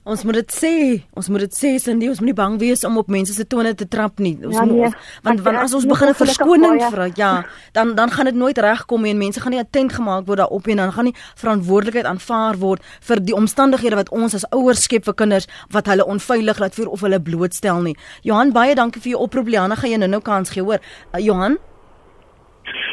Ons 0.03 0.25
moet 0.27 0.35
dit 0.35 0.51
sê, 0.51 0.75
ons 1.15 1.29
moet 1.31 1.45
dit 1.45 1.53
sê 1.55 1.69
Cindy, 1.79 2.09
ons 2.11 2.19
moenie 2.19 2.35
bang 2.35 2.57
wees 2.59 2.81
om 2.83 2.97
op 2.99 3.11
mense 3.13 3.37
se 3.37 3.45
tone 3.47 3.71
te 3.79 3.87
trap 3.87 4.19
nie. 4.19 4.33
Ons 4.43 4.57
ja, 4.57 4.65
nee, 4.67 4.89
moet 4.89 4.97
want 5.23 5.45
want 5.47 5.61
as 5.61 5.77
ons 5.79 5.87
begin 5.87 6.09
'n 6.11 6.15
verskoning 6.19 6.81
vra, 6.91 7.07
ja, 7.15 7.45
dan 7.73 7.95
dan 7.95 8.11
gaan 8.11 8.27
dit 8.27 8.35
nooit 8.35 8.59
regkom 8.59 9.05
en 9.05 9.19
mense 9.19 9.41
gaan 9.41 9.53
nie 9.53 9.61
attent 9.61 9.93
gemaak 9.93 10.27
word 10.27 10.39
daarop 10.39 10.67
en 10.67 10.77
dan 10.77 10.93
gaan 10.93 11.05
nie 11.05 11.15
verantwoordelikheid 11.37 12.05
aanvaar 12.05 12.59
word 12.59 12.83
vir 13.01 13.21
die 13.21 13.35
omstandighede 13.35 13.95
wat 13.95 14.11
ons 14.11 14.35
as 14.35 14.45
ouers 14.51 14.83
skep 14.83 15.05
vir 15.05 15.15
kinders 15.15 15.47
wat 15.71 15.87
hulle 15.87 16.05
onveilig 16.05 16.59
laat 16.59 16.75
voel 16.75 16.91
of 16.91 17.01
hulle 17.01 17.21
blootstel 17.21 17.81
nie. 17.83 17.97
Johan, 18.23 18.53
baie 18.53 18.75
dankie 18.75 19.01
vir 19.01 19.11
jou 19.13 19.21
oproep. 19.23 19.47
Liana, 19.47 19.77
gaan 19.77 19.91
jy 19.91 19.99
nou-nou 19.99 20.21
kans 20.21 20.51
gee, 20.51 20.63
hoor. 20.63 20.81
Uh, 21.15 21.21
Johan? 21.21 21.59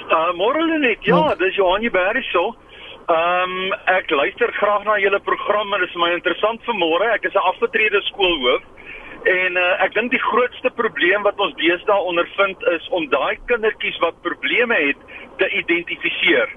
Uh 0.09 0.31
môre 0.37 0.79
net. 0.79 0.99
Ja, 1.01 1.35
dis 1.35 1.55
Johan 1.55 1.81
Jeberi 1.81 2.21
so. 2.31 2.55
Ehm 3.09 3.51
um, 3.51 3.71
ek 3.89 4.11
luister 4.13 4.51
graag 4.53 4.83
na 4.85 4.99
julle 5.01 5.19
program 5.25 5.73
en 5.73 5.81
dit 5.81 5.89
is 5.89 5.97
my 5.97 6.11
interessant 6.13 6.61
vanmôre. 6.67 7.07
Ek 7.09 7.23
is 7.25 7.33
'n 7.33 7.47
afgetrede 7.51 8.01
skoolhoof 8.05 8.61
en 9.23 9.57
uh, 9.57 9.83
ek 9.85 9.93
dink 9.93 10.11
die 10.11 10.21
grootste 10.29 10.69
probleem 10.69 11.25
wat 11.25 11.39
ons 11.41 11.55
deesdae 11.57 12.05
ondervind 12.11 12.61
is 12.75 12.85
om 12.89 13.09
daai 13.09 13.37
kindertjies 13.49 13.97
wat 14.05 14.21
probleme 14.21 14.77
het 14.77 15.01
te 15.41 15.49
identifiseer. 15.49 16.53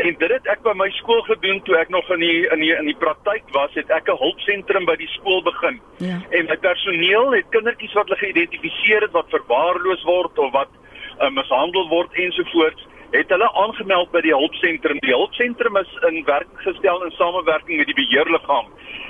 En 0.00 0.16
dit 0.18 0.30
het 0.30 0.46
ek 0.46 0.62
by 0.62 0.72
my 0.72 0.88
skool 1.02 1.20
gedoen 1.28 1.60
toe 1.68 1.76
ek 1.76 1.92
nog 1.92 2.08
in 2.16 2.24
die 2.24 2.48
in 2.48 2.64
die 2.64 2.72
in 2.72 2.88
die 2.88 3.00
praktyk 3.04 3.44
was, 3.52 3.74
het 3.74 3.90
ek 3.90 4.08
'n 4.08 4.16
hulpsentrum 4.24 4.88
by 4.88 4.96
die 4.96 5.12
skool 5.20 5.42
begin. 5.42 5.80
Ja. 5.98 6.16
En 6.30 6.48
my 6.48 6.56
personeel 6.56 7.32
het 7.36 7.52
kindertjies 7.52 7.92
wat 7.92 8.08
hulle 8.08 8.24
geïdentifiseer 8.24 9.04
het 9.04 9.12
wat 9.12 9.28
verwaarloos 9.28 10.02
word 10.08 10.38
of 10.38 10.52
wat 10.52 10.72
uh, 11.20 11.28
mishandel 11.28 11.88
word 11.88 12.12
ensovoorts 12.14 12.88
het 13.10 13.28
hulle 13.28 13.52
aangemeld 13.52 14.10
by 14.10 14.20
die 14.20 14.34
hulpsentrum. 14.34 14.98
Die 15.04 15.14
hulpsentrum 15.14 15.76
is 15.76 15.94
in 16.08 16.24
werking 16.24 16.66
gestel 16.66 17.04
in 17.04 17.16
samewerking 17.18 17.78
met 17.78 17.90
die 17.90 17.98
beheerliggaam. 18.02 18.66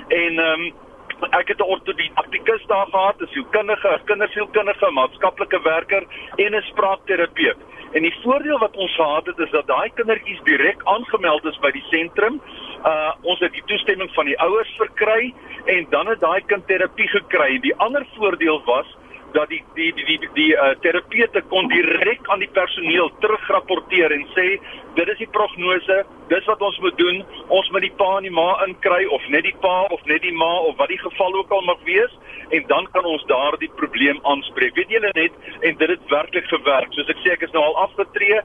En 0.07 0.39
ehm 0.39 0.65
um, 0.65 0.71
ek 1.37 1.47
het 1.47 1.59
'n 1.59 1.69
ortodidaktikus 1.73 2.65
daar 2.65 2.87
gehad, 2.89 3.21
'n 3.21 3.27
sielkundige, 3.27 3.87
'n 3.87 4.05
kindersielkundige, 4.05 4.91
maatskaplike 4.91 5.61
werker 5.61 6.03
en 6.35 6.55
'n 6.55 6.61
spraakterapeut. 6.61 7.57
En 7.91 8.01
die 8.01 8.15
voordeel 8.23 8.57
wat 8.57 8.75
ons 8.75 8.95
gehad 8.95 9.25
het 9.25 9.39
is 9.39 9.49
dat 9.51 9.67
daai 9.67 9.91
kindertjies 9.93 10.41
direk 10.43 10.81
aangemeld 10.83 11.45
is 11.45 11.59
by 11.59 11.71
die 11.71 11.83
sentrum. 11.89 12.41
Uh 12.85 13.11
ons 13.21 13.39
het 13.39 13.51
die 13.51 13.63
toestemming 13.65 14.13
van 14.13 14.25
die 14.25 14.39
ouers 14.39 14.73
verkry 14.77 15.33
en 15.65 15.87
dan 15.89 16.07
het 16.07 16.19
daai 16.19 16.41
kind 16.45 16.67
terapie 16.67 17.07
gekry. 17.07 17.59
Die 17.59 17.75
ander 17.75 18.05
voordeel 18.15 18.61
was 18.65 18.87
dat 19.33 19.49
die 19.49 19.63
die 19.75 19.91
die 19.95 20.05
die, 20.05 20.17
die, 20.19 20.29
die 20.33 20.51
uh, 20.55 20.71
terapeute 20.83 21.41
kon 21.49 21.67
direk 21.71 22.27
aan 22.33 22.41
die 22.43 22.49
personeel 22.55 23.11
terugrapporteer 23.23 24.11
en 24.15 24.25
sê 24.35 24.47
dit 24.95 25.07
is 25.07 25.21
die 25.21 25.29
prognose, 25.31 26.01
dis 26.31 26.47
wat 26.49 26.63
ons 26.67 26.79
moet 26.83 26.97
doen. 26.99 27.21
Ons 27.47 27.69
moet 27.71 27.85
die 27.85 27.93
pa 27.99 28.09
en 28.17 28.27
die 28.27 28.33
ma 28.35 28.49
inkry 28.65 29.05
of 29.15 29.23
net 29.31 29.45
die 29.47 29.55
pa 29.63 29.77
of 29.95 30.03
net 30.09 30.23
die 30.25 30.33
ma 30.35 30.51
of 30.67 30.75
wat 30.81 30.91
die 30.91 30.99
geval 30.99 31.37
ook 31.39 31.53
al 31.55 31.63
mag 31.69 31.79
wees 31.87 32.17
en 32.51 32.65
dan 32.67 32.87
kan 32.91 33.07
ons 33.07 33.23
daardie 33.29 33.71
probleem 33.79 34.19
aanspreek. 34.27 34.75
Weet 34.75 34.91
julle 34.91 35.13
net 35.15 35.37
en 35.61 35.79
dit 35.79 35.95
het 35.95 36.11
werklik 36.11 36.47
gewerk. 36.51 36.91
Soos 36.97 37.11
ek 37.13 37.23
sê 37.23 37.35
ek 37.37 37.47
is 37.47 37.55
nou 37.55 37.63
al 37.63 37.79
afgetree, 37.85 38.41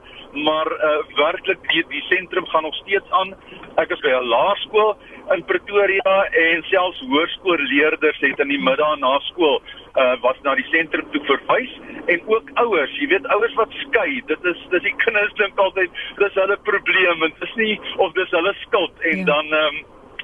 maar 0.47 0.71
uh 0.71 0.95
werklik 1.19 1.61
die 1.71 1.83
die 1.91 2.03
sentrum 2.07 2.47
gaan 2.53 2.67
nog 2.67 2.75
steeds 2.83 3.11
aan. 3.21 3.35
Ek 3.77 3.91
is 3.91 4.03
by 4.05 4.15
'n 4.15 4.31
laerskool 4.31 4.95
in 5.35 5.43
Pretoria 5.45 6.13
en 6.41 6.63
selfs 6.69 6.99
hoërskoolleerders 7.09 8.19
het 8.23 8.39
in 8.43 8.53
die 8.53 8.61
middag 8.63 8.95
na 9.01 9.17
skool 9.27 9.59
uh 9.97 10.13
was 10.23 10.39
na 10.45 10.53
die 10.55 10.65
sentrum 10.69 11.07
toe 11.11 11.21
verwys 11.27 11.73
en 12.13 12.21
ook 12.31 12.51
ouers, 12.63 12.93
jy 13.01 13.09
weet 13.11 13.27
ouers 13.35 13.55
wat 13.59 13.75
skei, 13.81 14.21
dit 14.29 14.49
is 14.51 14.63
dis 14.71 14.85
die 14.85 14.95
kinders 15.03 15.33
dink 15.41 15.59
altyd 15.59 16.01
dis 16.21 16.39
hulle 16.39 16.57
probleem 16.69 17.25
en 17.27 17.33
dis 17.41 17.55
nie 17.59 17.75
of 18.03 18.13
dis 18.17 18.35
hulle 18.37 18.53
skuld 18.63 19.07
en 19.11 19.23
ja. 19.23 19.27
dan 19.31 19.55
um, 19.61 19.79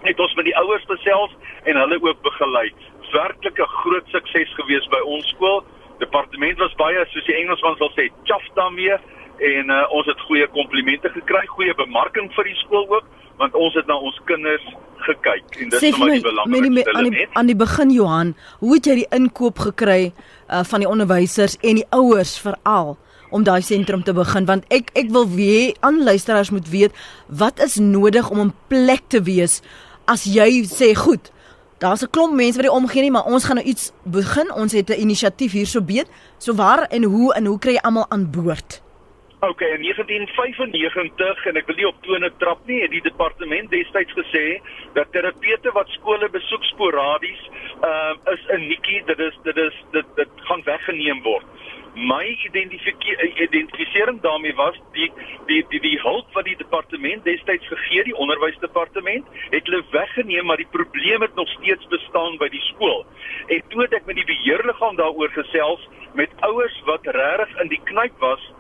het 0.08 0.20
ons 0.20 0.36
met 0.40 0.48
die 0.48 0.58
ouers 0.62 0.86
gesels 0.90 1.34
en 1.64 1.80
hulle 1.80 2.00
ook 2.04 2.22
begelei. 2.24 2.68
Werklik 3.14 3.60
'n 3.60 3.76
groot 3.80 4.08
sukses 4.12 4.54
gewees 4.60 4.88
by 4.90 5.02
ons 5.16 5.28
skool. 5.36 5.64
Departement 6.00 6.58
was 6.60 6.74
baie 6.76 7.06
soos 7.10 7.26
die 7.26 7.36
Engelsman 7.36 7.78
sal 7.78 7.92
sê, 7.98 8.10
chuffed 8.24 8.56
daarmee 8.56 8.98
en 9.40 9.70
uh, 9.70 9.86
ons 9.90 10.06
het 10.06 10.20
goeie 10.28 10.48
komplimente 10.48 11.10
gekry, 11.10 11.46
goeie 11.46 11.74
bemarking 11.76 12.32
vir 12.34 12.44
die 12.44 12.60
skool 12.64 12.88
ook 12.90 13.06
want 13.38 13.54
ons 13.54 13.76
het 13.76 13.88
na 13.88 13.98
ons 13.98 14.20
kinders 14.30 14.66
gekyk 15.04 15.58
en 15.62 15.70
dis 15.74 15.84
vir 15.84 16.00
my 16.00 16.10
die 16.16 16.26
belangrikste 16.26 16.96
aan 16.96 17.10
die 17.12 17.28
aan 17.34 17.50
die 17.52 17.60
begin 17.60 17.92
Johan, 17.92 18.36
hoe 18.60 18.76
het 18.76 18.88
jy 18.88 18.96
die 19.02 19.10
inkoop 19.12 19.60
gekry 19.60 20.02
uh, 20.12 20.64
van 20.64 20.84
die 20.84 20.90
onderwysers 20.90 21.58
en 21.62 21.82
die 21.82 21.88
ouers 21.92 22.38
veral 22.40 22.96
om 23.34 23.44
daai 23.44 23.62
sentrum 23.66 24.04
te 24.06 24.14
begin 24.16 24.48
want 24.50 24.68
ek 24.74 24.94
ek 25.00 25.12
wil 25.12 25.28
weer 25.30 25.74
aan 25.82 26.04
luisteraars 26.04 26.54
moet 26.56 26.70
weet 26.70 27.06
wat 27.28 27.60
is 27.60 27.80
nodig 27.82 28.30
om 28.30 28.48
'n 28.48 28.54
plek 28.68 29.10
te 29.10 29.24
wees 29.24 29.62
as 30.06 30.26
jy 30.26 30.64
sê 30.68 30.94
goed 30.96 31.34
Daar's 31.84 32.02
'n 32.02 32.10
klomp 32.10 32.34
mense 32.34 32.56
wat 32.56 32.66
die 32.66 32.72
omgee 32.72 33.02
nie, 33.02 33.12
maar 33.12 33.26
ons 33.26 33.44
gaan 33.44 33.56
nou 33.56 33.68
iets 33.68 33.92
begin. 34.04 34.54
Ons 34.54 34.72
het 34.72 34.90
'n 34.90 35.00
inisiatief 35.00 35.52
hierso 35.52 35.82
beet. 35.82 36.08
So 36.38 36.56
waar 36.56 36.88
en 36.88 37.04
hoe 37.04 37.34
en 37.34 37.46
hoe 37.46 37.60
kry 37.60 37.72
jy 37.72 37.80
almal 37.82 38.06
aan 38.10 38.32
boord? 38.32 38.82
Okay, 39.44 39.74
in 39.76 39.82
1995 39.82 41.46
en 41.50 41.58
ek 41.60 41.66
wil 41.68 41.76
nie 41.76 41.88
op 41.90 41.98
tone 42.06 42.30
trap 42.40 42.62
nie, 42.70 42.78
het 42.80 42.94
die 42.94 43.02
departement 43.04 43.68
destyds 43.74 44.16
gesê 44.16 44.44
dat 44.96 45.12
terapeute 45.12 45.74
wat 45.76 45.92
skole 45.98 46.30
besoek 46.32 46.64
sporadies, 46.70 47.42
ehm 47.74 48.22
uh, 48.24 48.36
is 48.38 48.46
'n 48.56 48.64
nikkie, 48.70 49.02
dit 49.10 49.20
is 49.26 49.36
dit 49.44 49.60
is 49.66 49.82
dit 49.98 50.16
dit 50.22 50.32
gaan 50.48 50.64
weggeneem 50.70 51.20
word. 51.28 51.44
My 51.96 52.24
identifisering 52.24 54.22
daarmee 54.22 54.56
was 54.56 54.80
die 54.96 55.12
die 55.52 55.60
die 55.76 55.84
die 55.90 56.00
hulp 56.06 56.32
wat 56.40 56.48
die 56.48 56.58
departement 56.64 57.28
destyds 57.28 57.68
gegee, 57.68 58.04
die 58.04 58.16
onderwysdepartement, 58.16 59.28
het 59.50 59.68
hulle 59.68 59.84
weggeneem, 59.92 60.46
maar 60.46 60.64
die 60.64 60.72
probleem 60.72 61.22
het 61.22 61.36
nog 61.36 61.50
steeds 61.60 61.88
bestaan 61.88 62.38
by 62.38 62.48
die 62.48 62.64
skool. 62.72 63.06
En 63.48 63.62
toe 63.68 63.82
het 63.82 63.94
ek 63.94 64.06
met 64.06 64.16
die 64.16 64.32
beheerliggaam 64.34 64.96
daaroor 64.96 65.36
gesels 65.36 65.88
met 66.14 66.30
ouers 66.40 66.82
wat 66.86 67.04
regtig 67.06 67.60
in 67.60 67.68
die 67.68 67.84
knyp 67.92 68.20
was 68.20 68.54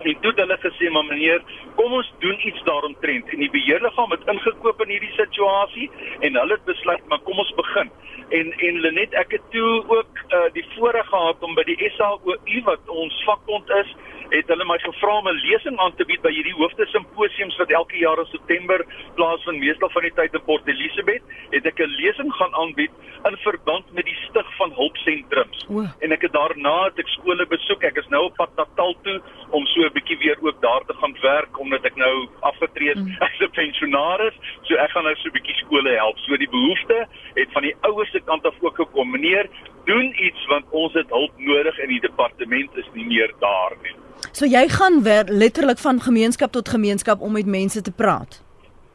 En 0.00 0.16
toe 0.20 0.30
het 0.30 0.38
hulle 0.40 0.58
gesê, 0.60 0.90
"Maar 0.90 1.04
meneer, 1.04 1.42
kom 1.74 1.92
ons 1.92 2.12
doen 2.18 2.46
iets 2.46 2.62
daaromtrent." 2.62 3.28
En 3.28 3.38
die 3.38 3.50
beheerliggaam 3.50 4.10
het 4.10 4.26
ingekoop 4.26 4.82
in 4.82 4.88
hierdie 4.88 5.12
situasie 5.16 5.90
en 6.20 6.34
hulle 6.34 6.52
het 6.52 6.64
besluit, 6.64 7.08
"Maar 7.08 7.18
kom 7.18 7.38
ons 7.38 7.54
begin." 7.54 7.90
En 8.28 8.52
en 8.52 8.80
Lenet, 8.80 9.12
ek 9.12 9.30
het 9.30 9.50
toe 9.50 9.84
ook 9.88 10.12
uh, 10.28 10.38
die 10.52 10.64
voorreg 10.74 11.06
gehad 11.06 11.36
om 11.40 11.54
by 11.54 11.62
die 11.62 11.90
SAOU 11.96 12.62
wat 12.64 12.88
ons 12.88 13.22
vakbond 13.24 13.70
is, 13.70 13.96
het 14.30 14.48
hulle 14.52 14.64
my 14.64 14.78
gevra 14.78 15.16
om 15.18 15.28
'n 15.28 15.40
lesing 15.46 15.78
aan 15.78 15.94
te 15.96 16.04
bied 16.04 16.22
by 16.22 16.32
hierdie 16.32 16.54
hoofde 16.54 16.86
simposiums 16.86 17.56
wat 17.56 17.70
elke 17.70 17.96
jaar 17.98 18.18
in 18.18 18.30
September 18.30 18.84
plaasvind, 19.14 19.58
meestal 19.58 19.90
van 19.90 20.02
die 20.02 20.14
tyd 20.14 20.34
in 20.34 20.44
Port 20.44 20.68
Elizabeth, 20.68 21.22
het 21.50 21.66
ek 21.66 21.80
'n 21.80 21.96
lesing 22.00 22.32
gaan 22.32 22.54
aanbied 22.54 22.90
in 23.24 23.36
verband 23.36 23.92
met 23.92 24.04
die 24.04 24.16
stig 24.28 24.56
van 24.56 24.72
hulpsentrums. 24.72 25.66
En 26.00 26.12
ek 26.12 26.22
het 26.22 26.32
daarna 26.32 26.84
het 26.84 26.98
ek 26.98 27.08
skole 27.08 27.46
besoek. 27.46 27.82
Ek 27.82 27.96
is 27.96 28.08
nou 28.08 28.24
op 28.24 28.36
pad 28.36 28.50
Natal 28.56 28.94
toe 29.02 29.20
om 29.50 29.66
so 29.66 29.80
'n 29.82 29.92
bietjie 29.92 30.18
weer 30.18 30.38
ook 30.40 30.60
daar 30.60 30.84
te 30.86 30.94
gaan 30.94 31.16
werk 31.22 31.58
omdat 31.58 31.84
ek 31.84 31.96
nou 31.96 32.28
afgetree 32.40 32.94
mm. 32.94 33.16
as 33.26 33.40
'n 33.40 33.50
pensionaris. 33.50 34.34
So 34.62 34.74
ek 34.74 34.90
gaan 34.90 35.04
nou 35.04 35.14
so 35.16 35.28
'n 35.28 35.32
bietjie 35.32 35.56
skole 35.64 35.90
help. 35.90 36.18
So 36.18 36.36
die 36.36 36.50
behoefte 36.50 37.08
het 37.34 37.48
van 37.52 37.62
die 37.62 37.76
ouers 37.80 38.10
se 38.10 38.20
kant 38.20 38.46
af 38.46 38.54
ook 38.60 38.76
gekom. 38.76 39.10
Meneer, 39.10 39.48
doen 39.84 40.14
iets 40.26 40.46
want 40.46 40.64
ons 40.70 40.92
het 40.92 41.08
hulp 41.08 41.32
nodig 41.36 41.78
en 41.78 41.88
die 41.88 42.00
departement 42.00 42.76
is 42.76 42.88
nie 42.92 43.06
meer 43.06 43.32
daar 43.40 43.74
nie. 43.82 43.94
So 44.32 44.46
jy 44.46 44.68
gaan 44.68 45.02
letterlik 45.28 45.78
van 45.78 46.00
gemeenskap 46.00 46.52
tot 46.52 46.68
gemeenskap 46.68 47.20
om 47.20 47.32
met 47.32 47.46
mense 47.46 47.82
te 47.82 47.92
praat. 47.92 48.42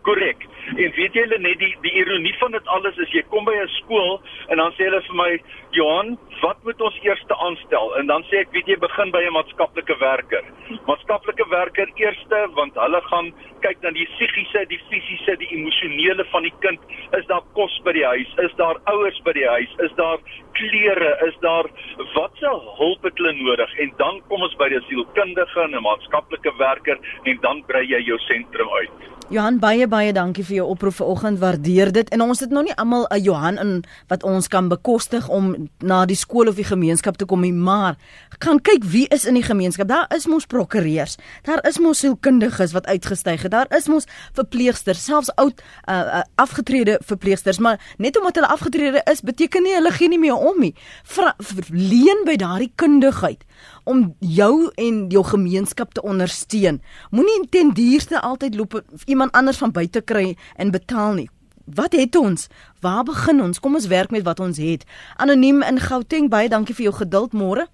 Korrek. 0.02 0.48
En 0.66 0.92
weet 0.96 1.14
jy 1.14 1.26
net 1.38 1.60
die 1.60 1.76
die 1.82 1.94
ironie 1.94 2.34
van 2.40 2.52
dit 2.52 2.68
alles 2.74 2.98
is 2.98 3.12
jy 3.14 3.22
kom 3.30 3.46
by 3.46 3.54
'n 3.54 3.68
skool 3.68 4.22
en 4.50 4.58
dan 4.58 4.72
sê 4.72 4.88
hulle 4.90 5.02
vir 5.02 5.16
my 5.16 5.42
Johan, 5.72 6.18
wat 6.46 6.58
moet 6.64 6.82
ons 6.88 6.98
eers 7.02 7.24
aanstel? 7.28 7.96
En 8.00 8.10
dan 8.12 8.24
sê 8.30 8.44
ek, 8.44 8.52
weet 8.54 8.70
jy, 8.70 8.78
begin 8.82 9.12
by 9.14 9.22
'n 9.26 9.34
maatskaplike 9.38 9.96
werker. 10.02 10.44
Maatskaplike 10.90 11.46
werker 11.50 11.90
eerste 11.96 12.40
want 12.60 12.78
hulle 12.84 13.02
gaan 13.10 13.34
kyk 13.66 13.82
na 13.82 13.92
die 13.98 14.06
psigiese, 14.14 14.66
die 14.70 14.82
fisiese, 14.90 15.38
die 15.42 15.50
emosionele 15.58 16.26
van 16.34 16.44
die 16.48 16.54
kind. 16.66 16.80
Is 17.18 17.26
daar 17.32 17.46
kos 17.58 17.74
by 17.86 17.94
die 17.98 18.06
huis? 18.06 18.30
Is 18.46 18.54
daar 18.62 18.78
ouers 18.94 19.20
by 19.26 19.34
die 19.40 19.48
huis? 19.48 19.72
Is 19.88 19.96
daar 20.02 20.20
klere? 20.60 21.12
Is 21.30 21.38
daar 21.42 21.66
watse 22.14 22.52
hulp 22.82 23.04
het 23.04 23.18
hulle 23.18 23.34
nodig? 23.34 23.78
En 23.80 23.94
dan 23.98 24.22
kom 24.30 24.42
ons 24.42 24.56
by 24.62 24.70
die 24.70 24.84
sielkundige 24.90 25.62
en 25.66 25.76
'n 25.76 25.82
maatskaplike 25.90 26.58
werker 26.58 26.98
en 27.24 27.38
dan 27.42 27.64
brei 27.66 27.86
jy 27.88 28.02
jou 28.06 28.20
sentrum 28.30 28.70
uit. 28.82 29.16
Johan 29.34 29.58
baie 29.58 29.88
baie 29.90 30.12
dankie 30.14 30.44
vir 30.46 30.56
jou 30.60 30.66
oproep 30.70 30.94
vanoggend. 30.94 31.40
Waardeer 31.42 31.92
dit. 31.92 32.10
En 32.14 32.22
ons 32.22 32.40
het 32.40 32.52
nog 32.54 32.64
nie 32.64 32.76
almal 32.76 33.08
'n 33.10 33.24
Johan 33.24 33.58
in 33.58 33.84
wat 34.08 34.24
ons 34.24 34.48
kan 34.48 34.68
bekostig 34.68 35.28
om 35.30 35.70
na 35.80 36.06
die 36.06 36.16
of 36.48 36.56
die 36.60 36.68
gemeenskap 36.68 37.16
te 37.18 37.26
kom 37.26 37.42
nie, 37.42 37.54
maar 37.54 37.96
gaan 38.44 38.60
kyk 38.60 38.84
wie 38.92 39.06
is 39.16 39.24
in 39.26 39.38
die 39.40 39.44
gemeenskap. 39.46 39.88
Daar 39.88 40.12
is 40.16 40.28
mos 40.28 40.46
prokureurs. 40.46 41.16
Daar 41.48 41.64
is 41.68 41.80
mos 41.80 42.00
sielkundiges 42.04 42.74
wat 42.76 42.88
uitgestyg 42.92 43.46
het. 43.48 43.52
Daar 43.52 43.72
is 43.78 43.88
mos 43.88 44.08
verpleegsters, 44.36 45.04
selfs 45.06 45.32
oud 45.40 45.62
uh, 45.62 45.96
uh, 45.96 46.24
afgetrede 46.36 47.00
verpleegsters, 47.06 47.60
maar 47.64 47.80
net 47.98 48.18
omdat 48.20 48.36
hulle 48.36 48.52
afgetrede 48.52 49.02
is, 49.12 49.24
beteken 49.24 49.64
nie 49.64 49.76
hulle 49.78 49.94
gee 49.96 50.12
nie 50.12 50.20
meer 50.20 50.36
om 50.36 50.60
nie. 50.60 50.74
Verleen 51.08 52.26
by 52.28 52.36
daardie 52.42 52.72
kundigheid 52.76 53.46
om 53.86 54.16
jou 54.20 54.72
en 54.82 55.06
jou 55.14 55.24
gemeenskap 55.24 55.94
te 55.94 56.04
ondersteun. 56.04 56.82
Moenie 57.16 57.48
ten 57.50 57.72
duurste 57.78 58.22
altyd 58.22 58.56
loop 58.56 58.82
iemand 59.06 59.32
anders 59.32 59.58
van 59.58 59.72
buite 59.72 60.02
kry 60.02 60.36
en 60.56 60.72
betaal 60.72 61.14
nie. 61.22 61.30
Wat 61.66 61.92
het 61.92 62.16
ons? 62.16 62.48
Waar 62.82 63.04
begin 63.04 63.42
ons? 63.42 63.60
Kom 63.60 63.74
ons 63.74 63.88
werk 63.88 64.12
met 64.12 64.24
wat 64.24 64.40
ons 64.40 64.58
het. 64.58 64.86
Anoniem 65.18 65.64
in 65.64 65.80
Gauteng, 65.80 66.30
baie 66.30 66.50
dankie 66.50 66.76
vir 66.76 66.90
jou 66.90 66.94
geduld 66.94 67.34
môre. 67.34 67.68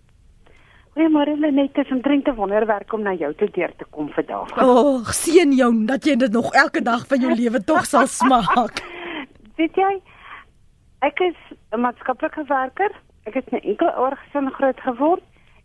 Goeiemôre 0.91 1.37
Lenet, 1.39 1.73
dit 1.73 1.85
is 1.85 1.91
'n 1.91 2.01
drente 2.01 2.33
wonderwerk 2.35 2.93
om 2.93 3.01
na 3.01 3.13
jou 3.13 3.33
toe 3.33 3.49
deur 3.51 3.71
te 3.77 3.85
kom 3.89 4.09
vandag. 4.09 4.57
O, 4.63 4.67
oh, 4.67 5.05
seën 5.05 5.51
jou 5.51 5.85
dat 5.85 6.03
jy 6.05 6.15
dit 6.15 6.31
nog 6.31 6.53
elke 6.53 6.81
dag 6.81 7.07
van 7.07 7.19
jou 7.19 7.35
lewe 7.35 7.63
tog 7.63 7.85
sal 7.85 8.07
smaak. 8.07 8.83
Weet 9.57 9.75
jy, 9.75 10.01
ek 10.99 11.19
is 11.19 11.37
'n 11.71 11.79
maatskaplike 11.79 12.43
werker. 12.47 12.91
Ek 13.23 13.33
het 13.33 13.51
'n 13.51 13.63
enkel 13.63 13.87
ouer 13.87 14.17
gesin 14.17 14.51
groot 14.51 14.79
geword 14.79 15.23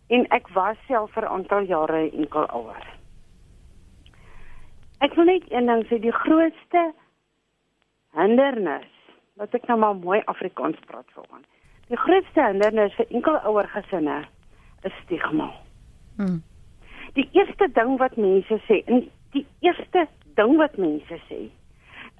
en 0.09 0.25
ek 0.31 0.47
was 0.53 0.77
self 0.87 1.11
vir 1.11 1.23
'n 1.23 1.33
aantal 1.33 1.61
jare 1.61 2.11
enkel 2.11 2.45
ouer. 2.47 2.85
Ek 4.99 5.13
wil 5.13 5.25
net 5.25 5.43
een 5.51 5.65
ding 5.65 5.83
sê, 5.85 5.99
die 5.99 6.11
grootste 6.11 6.93
hindernis 8.15 8.91
wat 9.37 9.53
ek 9.53 9.67
nou 9.67 9.77
maar 9.79 9.95
mooi 9.95 10.21
Afrikaans 10.25 10.79
praat 10.85 11.05
volgens. 11.13 11.45
Die 11.87 11.97
grootste 11.97 12.43
hindernis 12.43 12.95
vir 12.97 13.07
enkel 13.15 13.37
ouer 13.47 13.67
gesinne 13.71 14.25
is 14.87 14.95
stigma. 15.03 15.51
Hmm. 16.17 16.41
Die 17.13 17.29
eerste 17.31 17.69
ding 17.73 17.97
wat 18.01 18.17
mense 18.17 18.59
sê, 18.67 18.81
en 18.85 19.05
die 19.35 19.45
eerste 19.65 20.07
ding 20.35 20.57
wat 20.57 20.77
mense 20.77 21.19
sê, 21.29 21.47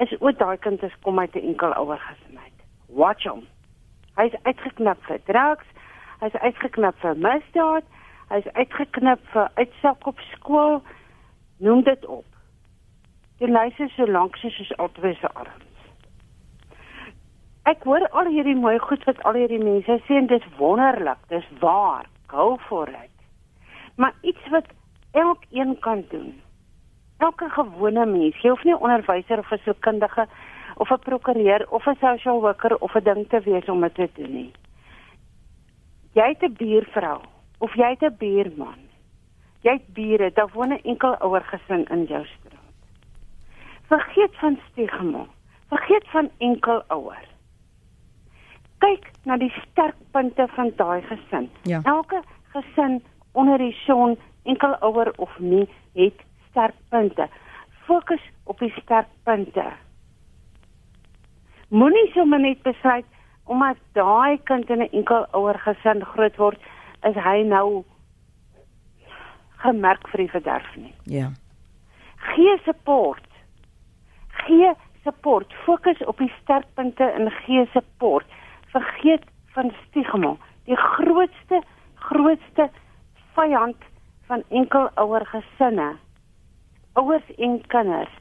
is 0.03 0.13
o, 0.20 0.32
daai 0.32 0.58
kind 0.63 0.84
is 0.84 0.96
kom 1.01 1.20
uit 1.20 1.36
'n 1.36 1.48
enkel 1.51 1.74
ouer 1.74 2.00
gesin 2.00 2.38
uit. 2.38 2.60
Watch 2.88 3.25
hom. 3.25 3.44
Hy's 4.15 4.36
uitgeknap 4.44 5.03
vir 5.10 5.20
drugs, 5.25 5.67
hy's 6.20 6.36
uitgeknap 6.41 6.96
vir 7.01 7.15
misdaad, 7.15 7.86
hy's 8.29 8.48
uitgeknap 8.53 9.20
vir 9.34 9.51
uitsak 9.56 10.08
op 10.08 10.20
skool. 10.32 10.82
Noem 11.58 11.84
dit 11.84 12.06
op. 12.06 12.25
Die 13.39 13.51
lyse 13.51 13.89
so 13.96 14.06
lank 14.06 14.36
soos 14.36 14.77
altyd 14.77 15.17
se 15.17 15.29
arms. 15.34 15.66
Ek 17.67 17.83
hoor 17.83 18.05
al 18.15 18.29
hierdie 18.31 18.55
mooi 18.55 18.77
goed 18.79 19.01
wat 19.03 19.17
al 19.27 19.36
hierdie 19.36 19.59
mense 19.59 19.97
sê 20.05 20.15
en 20.15 20.27
dit 20.31 20.43
is 20.43 20.53
wonderlik, 20.55 21.19
dis 21.27 21.47
waar. 21.59 22.05
Go 22.31 22.55
for 22.67 22.88
it. 22.88 23.12
Maar 24.00 24.13
iets 24.21 24.47
wat 24.53 24.69
elkeen 25.12 25.74
kan 25.83 26.05
doen. 26.12 26.31
Elke 27.17 27.50
gewone 27.50 28.05
mens, 28.05 28.39
jy 28.39 28.53
hoef 28.53 28.63
nie 28.63 28.77
onderwyser 28.77 29.43
of 29.43 29.51
'n 29.51 29.59
sielkundige 29.65 30.27
of 30.77 30.91
'n 30.91 31.00
prokureur 31.09 31.67
of 31.69 31.88
'n 31.88 32.00
social 32.00 32.41
worker 32.41 32.75
of 32.75 32.95
'n 32.95 33.03
ding 33.03 33.27
te 33.27 33.39
wees 33.39 33.69
om 33.69 33.81
dit 33.81 33.95
te 33.95 34.09
doen 34.13 34.33
nie. 34.33 34.51
Jy 36.13 36.27
het 36.27 36.43
'n 36.43 36.53
buurvrou 36.53 37.19
of 37.59 37.74
jy 37.74 37.89
het 37.89 38.03
'n 38.03 38.17
buurman. 38.17 38.79
Jy 39.62 39.71
het 39.71 39.93
bure, 39.93 40.31
daar 40.31 40.51
woon 40.53 40.71
'n 40.74 40.83
enkel 40.83 41.15
ouer 41.15 41.43
gesin 41.43 41.86
in 41.86 42.03
jou 42.03 42.25
straat. 42.25 42.75
Vergeet 43.88 44.36
van 44.36 44.59
stigma. 44.71 45.25
Vergeet 45.69 46.07
van 46.07 46.29
enkel 46.38 46.83
ouer. 46.88 47.37
Kyk 48.84 49.12
na 49.25 49.38
die 49.38 49.51
sterkpunte 49.62 50.48
van 50.55 50.72
daai 50.75 51.01
gesin. 51.01 51.50
Ja. 51.63 51.81
Elke 51.84 52.22
gesin 52.53 53.01
onder 53.31 53.57
die 53.57 53.75
son, 53.86 54.17
enkel 54.43 54.75
ouer 54.81 55.12
of 55.17 55.39
nie, 55.39 55.67
het 55.93 56.22
sterkpunte. 56.50 57.27
Fokus 57.86 58.24
op 58.43 58.60
die 58.60 58.74
sterkpunte. 58.81 59.65
Moenie 61.69 62.12
sommer 62.13 62.39
net 62.39 62.62
besluit 62.63 63.05
omdat 63.48 63.77
daai 63.93 64.39
kind 64.43 64.69
in 64.69 64.81
'n 64.81 64.91
enkel 64.91 65.25
ouer 65.31 65.60
gesin 65.60 66.03
groot 66.05 66.36
word, 66.36 66.60
is 67.03 67.15
hy 67.15 67.43
nou 67.43 67.84
gemerk 69.63 70.07
vir 70.07 70.17
die 70.17 70.31
verderf 70.31 70.75
nie. 70.75 70.93
Ja. 71.03 71.31
Gee 72.17 72.57
support. 72.65 73.27
Gee 74.46 74.74
support. 75.03 75.53
Fokus 75.65 76.03
op 76.05 76.17
die 76.17 76.31
sterkpunte 76.41 77.03
en 77.03 77.31
gee 77.31 77.65
support. 77.74 78.25
Vergeet 78.77 79.24
van 79.55 79.72
stigma. 79.88 80.36
Die 80.69 80.77
grootste 80.77 81.62
grootste 81.96 82.69
vyand 83.34 83.86
van 84.29 84.43
enkel 84.50 84.89
ouer 85.01 85.25
gesinne. 85.25 85.96
Ouers 86.93 87.29
en 87.38 87.62
kinders 87.74 88.13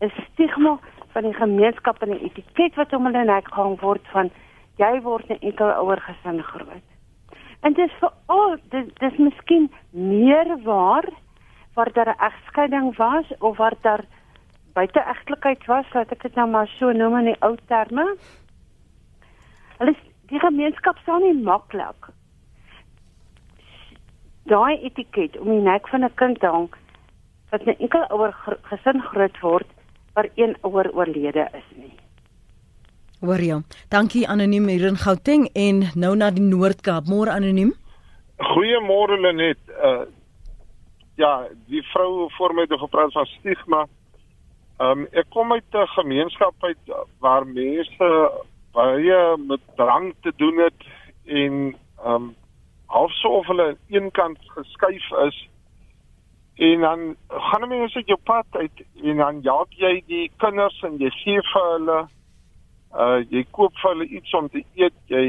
is 0.00 0.14
stigma 0.32 0.78
van 1.14 1.28
die 1.28 1.34
gemeenskap 1.34 2.02
en 2.02 2.14
die 2.14 2.30
etiket 2.30 2.78
wat 2.80 2.94
om 2.96 3.06
hulle 3.06 3.24
nek 3.28 3.50
gehang 3.54 3.76
word 3.82 4.06
van 4.14 4.30
jy 4.82 4.92
word 5.06 5.30
'n 5.30 5.42
enkel 5.50 5.70
ouer 5.82 6.00
gesin 6.00 6.42
groot. 6.42 6.86
En 7.62 7.72
dis 7.72 7.92
vir 8.00 8.12
al 8.26 8.56
dis 8.74 8.86
dis 9.00 9.16
miskien 9.18 9.70
meer 9.92 10.56
waar 10.64 11.06
waar 11.74 11.92
daar 11.92 12.14
'n 12.14 12.24
egskeiding 12.28 12.96
was 12.96 13.26
of 13.38 13.56
waar 13.56 13.76
daar 13.80 14.04
buiteegtelikheid 14.72 15.66
was, 15.66 15.92
laat 15.92 16.12
ek 16.12 16.22
dit 16.22 16.34
nou 16.34 16.48
maar 16.48 16.68
so 16.78 16.92
noem 16.92 17.18
in 17.18 17.24
die 17.24 17.40
ou 17.40 17.56
terme. 17.66 18.16
Hulle 19.80 19.96
die 20.30 20.40
gemeenskap 20.42 20.98
sou 21.06 21.18
nie 21.22 21.34
maklik 21.34 22.10
daai 24.50 24.82
etiket 24.86 25.38
om 25.40 25.50
die 25.52 25.62
nek 25.64 25.88
van 25.88 26.04
'n 26.04 26.14
kind 26.20 26.42
hang 26.42 26.68
wat 27.50 27.62
'n 27.66 27.76
enkel 27.78 28.04
ouer 28.10 28.32
gesin 28.70 29.00
groot 29.10 29.40
word 29.40 29.68
waar 30.14 30.28
een 30.34 30.56
ouer 30.62 30.90
oorlede 30.92 31.48
is 31.54 31.68
nie. 31.76 31.94
Hoor 33.20 33.40
jy? 33.40 33.58
Dankie 33.88 34.28
anoniem 34.28 34.66
hier 34.68 34.86
in 34.86 34.96
Gauteng 34.96 35.48
en 35.54 35.82
nou 35.94 36.16
na 36.16 36.30
die 36.30 36.42
Noord-Kaap. 36.42 37.04
Môre 37.06 37.30
anoniem. 37.30 37.72
Goeiemôre 38.38 39.20
Lenet. 39.20 39.58
Uh 39.68 40.04
ja, 41.16 41.48
die 41.68 41.82
vrou 41.82 42.30
voor 42.32 42.54
my 42.54 42.62
het 42.62 42.80
gepraat 42.80 43.12
van 43.12 43.26
stigma. 43.26 43.86
Um 44.78 45.06
ek 45.12 45.26
kom 45.30 45.52
uit 45.52 45.64
'n 45.72 45.86
gemeenskap 45.86 46.54
uit 46.60 46.78
waar 47.18 47.46
mense 47.46 48.30
baie 48.76 49.20
met 49.38 49.62
drank 49.76 50.14
te 50.22 50.32
doen 50.36 50.58
het 50.66 50.86
en 51.24 51.56
um 52.06 52.34
halfsoof 52.90 53.46
hulle 53.46 53.76
een 53.88 54.10
kant 54.10 54.38
geskuif 54.54 55.10
is 55.26 55.48
en 56.54 56.80
dan 56.80 57.16
gaan 57.28 57.68
mense 57.68 57.96
uit 57.96 58.06
jou 58.06 58.18
pad 58.24 58.46
uit 58.50 58.82
en 59.02 59.16
dan 59.16 59.40
jaag 59.46 59.76
jy 59.82 59.92
die 60.06 60.30
kinders 60.36 60.82
en 60.82 60.98
jy 60.98 61.10
gee 61.22 61.44
vir 61.52 61.68
hulle 61.74 62.00
uh 62.90 63.20
jy 63.30 63.44
koop 63.54 63.76
vir 63.78 63.92
hulle 63.92 64.06
iets 64.18 64.32
om 64.34 64.48
te 64.50 64.64
eet, 64.74 64.96
jy 65.06 65.24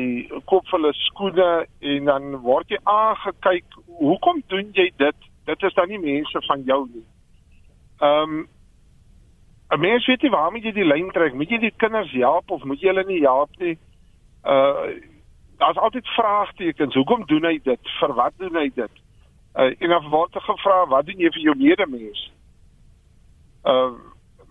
koop 0.50 0.66
vir 0.70 0.80
hulle 0.80 0.94
skoene 0.98 1.50
en 1.94 2.10
dan 2.10 2.40
word 2.46 2.74
jy 2.74 2.80
aangekyk, 2.90 3.78
hoekom 4.00 4.42
doen 4.50 4.72
jy 4.74 4.88
dit? 4.98 5.28
Dit 5.46 5.64
is 5.70 5.78
dan 5.78 5.92
nie 5.94 6.02
mense 6.02 6.42
van 6.48 6.66
jou 6.66 6.82
nie. 6.90 7.06
Um 8.02 8.48
'n 9.72 9.80
mens 9.80 10.06
weet 10.06 10.22
nie 10.22 10.32
waarom 10.32 10.56
jy 10.56 10.72
die 10.72 10.86
lyn 10.86 11.12
trek, 11.12 11.34
moet 11.34 11.50
jy 11.50 11.60
die 11.60 11.74
kinders 11.78 12.12
help 12.12 12.52
of 12.52 12.64
moet 12.64 12.82
jy 12.82 12.92
hulle 12.92 13.06
nie 13.08 13.22
help 13.24 13.50
nie? 13.60 13.78
Uh 14.44 14.92
daar's 15.62 15.78
altyd 15.78 16.08
vraagtekens, 16.18 16.96
hoekom 16.98 17.26
doen 17.30 17.46
hy 17.46 17.60
dit? 17.64 17.90
Vir 18.00 18.14
wat 18.18 18.34
doen 18.38 18.56
hy 18.58 18.72
dit? 18.76 19.02
Uh 19.56 19.72
en 19.80 19.90
dan 19.90 20.10
word 20.10 20.36
gevra, 20.36 20.86
wat 20.88 21.06
doen 21.06 21.20
jy 21.20 21.32
vir 21.32 21.46
jou 21.50 21.56
medemens? 21.56 22.32
Uh 23.64 23.94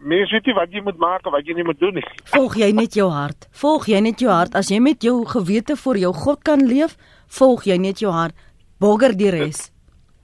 mens 0.01 0.31
weet 0.33 0.47
nie 0.47 0.55
wat 0.57 0.73
jy 0.73 0.81
moet 0.81 0.97
maak 0.97 1.27
of 1.27 1.33
wat 1.33 1.47
jy 1.47 1.55
nie 1.59 1.65
moet 1.65 1.81
doen 1.81 1.95
nie. 2.01 2.07
Volg 2.33 2.57
jy 2.57 2.71
net 2.73 2.95
jou 2.97 3.11
hart. 3.13 3.49
Volg 3.53 3.85
jy 3.91 4.01
net 4.01 4.23
jou 4.25 4.31
hart. 4.33 4.55
As 4.57 4.71
jy 4.73 4.79
met 4.81 5.03
jou 5.05 5.27
gewete 5.29 5.77
voor 5.77 5.99
jou 6.01 6.13
God 6.17 6.41
kan 6.43 6.65
leef, 6.67 6.97
volg 7.37 7.67
jy 7.69 7.77
net 7.77 8.01
jou 8.01 8.13
hart. 8.13 8.37
Bogger 8.81 9.13
die 9.17 9.29
res. 9.31 9.69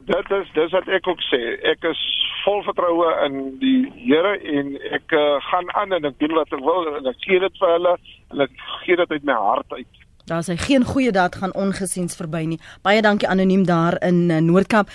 Dit 0.08 0.30
is 0.32 0.48
dis 0.54 0.72
wat 0.72 0.88
ek 0.88 1.08
ook 1.10 1.20
sê. 1.28 1.42
Ek 1.74 1.84
is 1.90 2.00
vol 2.46 2.62
vertroue 2.62 3.10
in 3.26 3.36
die 3.62 3.78
Here 4.06 4.36
en 4.38 4.72
ek 4.94 5.12
uh, 5.16 5.36
gaan 5.50 5.70
aan 5.74 5.98
en 5.98 6.08
ek 6.10 6.18
doen 6.22 6.34
wat 6.38 6.54
ek 6.54 6.64
wil 6.64 6.88
en 6.94 7.10
ek 7.10 7.20
gee 7.26 7.42
dit 7.42 7.60
vir 7.60 7.74
hulle 7.74 7.94
en 8.32 8.46
ek 8.46 8.56
gee 8.84 8.98
dit 9.02 9.14
uit 9.16 9.26
my 9.26 9.38
hart 9.50 9.78
uit. 9.78 10.02
Daar 10.26 10.42
is 10.42 10.66
geen 10.66 10.86
goeie 10.86 11.12
daad 11.14 11.38
gaan 11.38 11.54
ongesiens 11.54 12.18
verby 12.18 12.46
nie. 12.50 12.58
Baie 12.82 13.02
dankie 13.02 13.28
anoniem 13.30 13.66
daar 13.66 13.98
in 14.02 14.26
uh, 14.30 14.42
Noordkamp. 14.42 14.90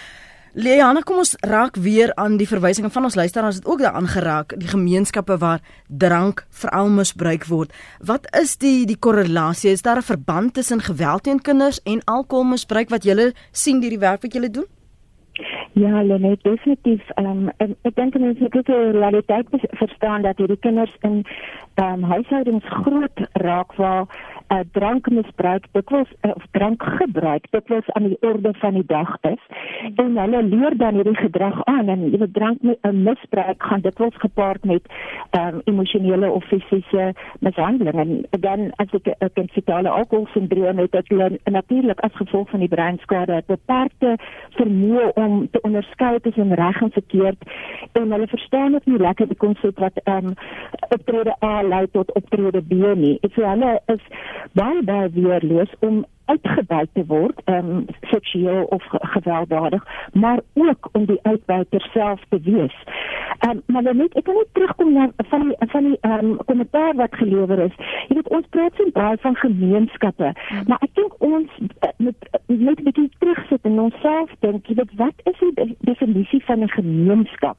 Leana, 0.51 0.99
kom 1.07 1.21
ons 1.21 1.37
raak 1.47 1.77
weer 1.79 2.11
aan 2.19 2.33
die 2.35 2.47
verwysinge 2.47 2.89
van 2.91 3.07
ons 3.07 3.15
luisteraars 3.15 3.61
het 3.61 3.67
ook 3.71 3.79
daaraan 3.79 4.09
geraak, 4.11 4.51
die 4.59 4.67
gemeenskappe 4.67 5.37
waar 5.39 5.63
drank 5.87 6.43
veral 6.49 6.91
misbruik 6.91 7.47
word. 7.47 7.71
Wat 8.03 8.27
is 8.35 8.57
die 8.59 8.83
die 8.89 8.99
korrelasie? 8.99 9.71
Is 9.71 9.87
daar 9.87 10.03
'n 10.03 10.09
verband 10.11 10.53
tussen 10.53 10.83
geweld 10.83 11.23
teen 11.23 11.41
kinders 11.41 11.79
en 11.83 12.03
alkoholmisbruik 12.03 12.89
wat 12.89 13.03
julle 13.03 13.33
sien 13.51 13.79
deur 13.79 13.95
die 13.95 14.05
werk 14.07 14.21
wat 14.21 14.33
julle 14.33 14.51
doen? 14.51 14.67
Ja, 15.73 16.01
Lenet, 16.01 16.43
definitief. 16.43 17.03
Um, 17.15 17.47
ek 17.57 17.95
dink 17.95 18.17
mense 18.19 18.43
moet 18.43 18.67
die 18.67 18.79
realiteit 18.91 19.47
verstaan 19.79 20.21
dat 20.21 20.37
hierdie 20.37 20.59
kinders 20.59 20.91
in 21.07 21.21
um, 21.79 22.03
huishoudings 22.03 22.67
groot 22.83 23.23
raak 23.39 23.71
waar 23.79 24.03
uh, 24.51 24.59
drankmisbruik 24.71 25.65
dikwels 25.71 26.09
uh, 26.21 26.31
of 26.35 26.43
drankgebruik 26.51 27.47
dikwels 27.55 27.87
aan 27.95 28.09
die 28.09 28.17
orde 28.19 28.53
van 28.59 28.73
die 28.73 28.85
dag 28.85 29.15
is 29.21 29.43
en 29.95 30.17
hulle 30.17 30.43
leer 30.43 30.77
dan 30.77 30.99
hierdie 30.99 31.15
gedrag 31.15 31.63
aan 31.71 31.87
en 31.87 32.03
jy 32.09 32.19
weet 32.19 32.33
drankmisbruik 32.35 33.63
uh, 33.63 33.67
gaan 33.69 33.85
dikwels 33.85 34.17
gepaard 34.23 34.67
met 34.67 34.91
um, 35.39 35.61
emosionele 35.71 36.31
of 36.31 36.43
fisiese 36.51 37.13
mishandeling 37.39 38.03
en 38.03 38.43
dan 38.47 38.67
as 38.83 38.91
ek 38.99 39.07
'n 39.07 39.31
uh, 39.45 39.47
fetale 39.55 39.89
alkoholsindroom 39.89 40.83
het 40.83 40.91
dit 40.91 41.09
natuurlik 41.45 41.99
as 41.99 42.19
gevolg 42.19 42.49
van 42.49 42.59
die 42.59 42.73
breinskade 42.75 43.43
beperkte 43.47 44.17
vermoë 44.59 45.11
om 45.15 45.47
te 45.51 45.60
onderskei 45.67 46.19
tussen 46.19 46.53
reg 46.55 46.81
en 46.81 46.91
verkeerd 46.91 47.37
en 47.91 48.11
hulle 48.11 48.27
verstaan 48.27 48.75
ook 48.75 48.85
nie 48.85 48.97
lekker 48.97 49.27
die 49.27 49.37
konsep 49.37 49.79
wat 49.79 50.01
ehm 50.03 50.31
um, 50.31 50.33
optrede 50.89 51.35
A 51.43 51.61
lei 51.61 51.85
tot 51.91 52.11
optrede 52.13 52.61
B 52.61 52.95
nie. 52.95 53.17
Dit 53.21 53.33
so 53.33 53.45
hulle 53.47 53.79
is 53.85 54.03
baie 54.53 54.83
baie 54.83 55.09
weerloos 55.13 55.71
om 55.79 56.05
uitgebuit 56.31 56.89
te 56.93 57.03
word, 57.07 57.41
ehm 57.45 57.69
um, 57.69 57.85
seksueel 58.13 58.63
of 58.63 58.83
gewelddadig, 59.15 59.83
maar 60.13 60.39
ook 60.53 60.89
om 60.91 61.05
die 61.05 61.19
uitbuiter 61.21 61.89
self 61.93 62.21
te 62.29 62.39
wees. 62.43 62.77
Ehm 63.39 63.49
um, 63.51 63.61
maar 63.65 63.95
net 63.95 64.13
ek 64.19 64.23
kan 64.23 64.35
net 64.35 64.53
terugkom 64.53 64.93
na 64.93 65.09
van 65.31 65.47
die 65.47 65.55
van 65.73 65.83
die 65.89 65.97
ehm 66.01 66.25
um, 66.25 66.37
kommentaar 66.45 66.95
wat 66.95 67.15
gelewer 67.15 67.59
is. 67.59 67.75
Jy 68.07 68.15
weet 68.15 68.33
ons 68.37 68.47
praat 68.49 68.75
so 68.75 68.91
baie 68.93 69.17
van 69.21 69.35
gemeenskappe, 69.35 70.33
hmm. 70.33 70.63
maar 70.67 70.81
ek 70.87 70.95
dink 70.99 71.15
ons 71.17 71.49
uh, 71.59 71.89
moet 71.97 72.29
net 72.47 72.79
'n 72.79 72.83
bietjie 72.83 73.09
terugsit 73.19 73.61
en 73.61 73.79
onsself 73.79 74.29
dink, 74.39 74.67
jy 74.67 74.75
weet 74.75 74.95
wat 74.95 75.25
is 75.31 75.39
die 75.39 75.75
definisie 75.79 76.43
van 76.45 76.63
'n 76.63 76.69
gemeenskap? 76.69 77.57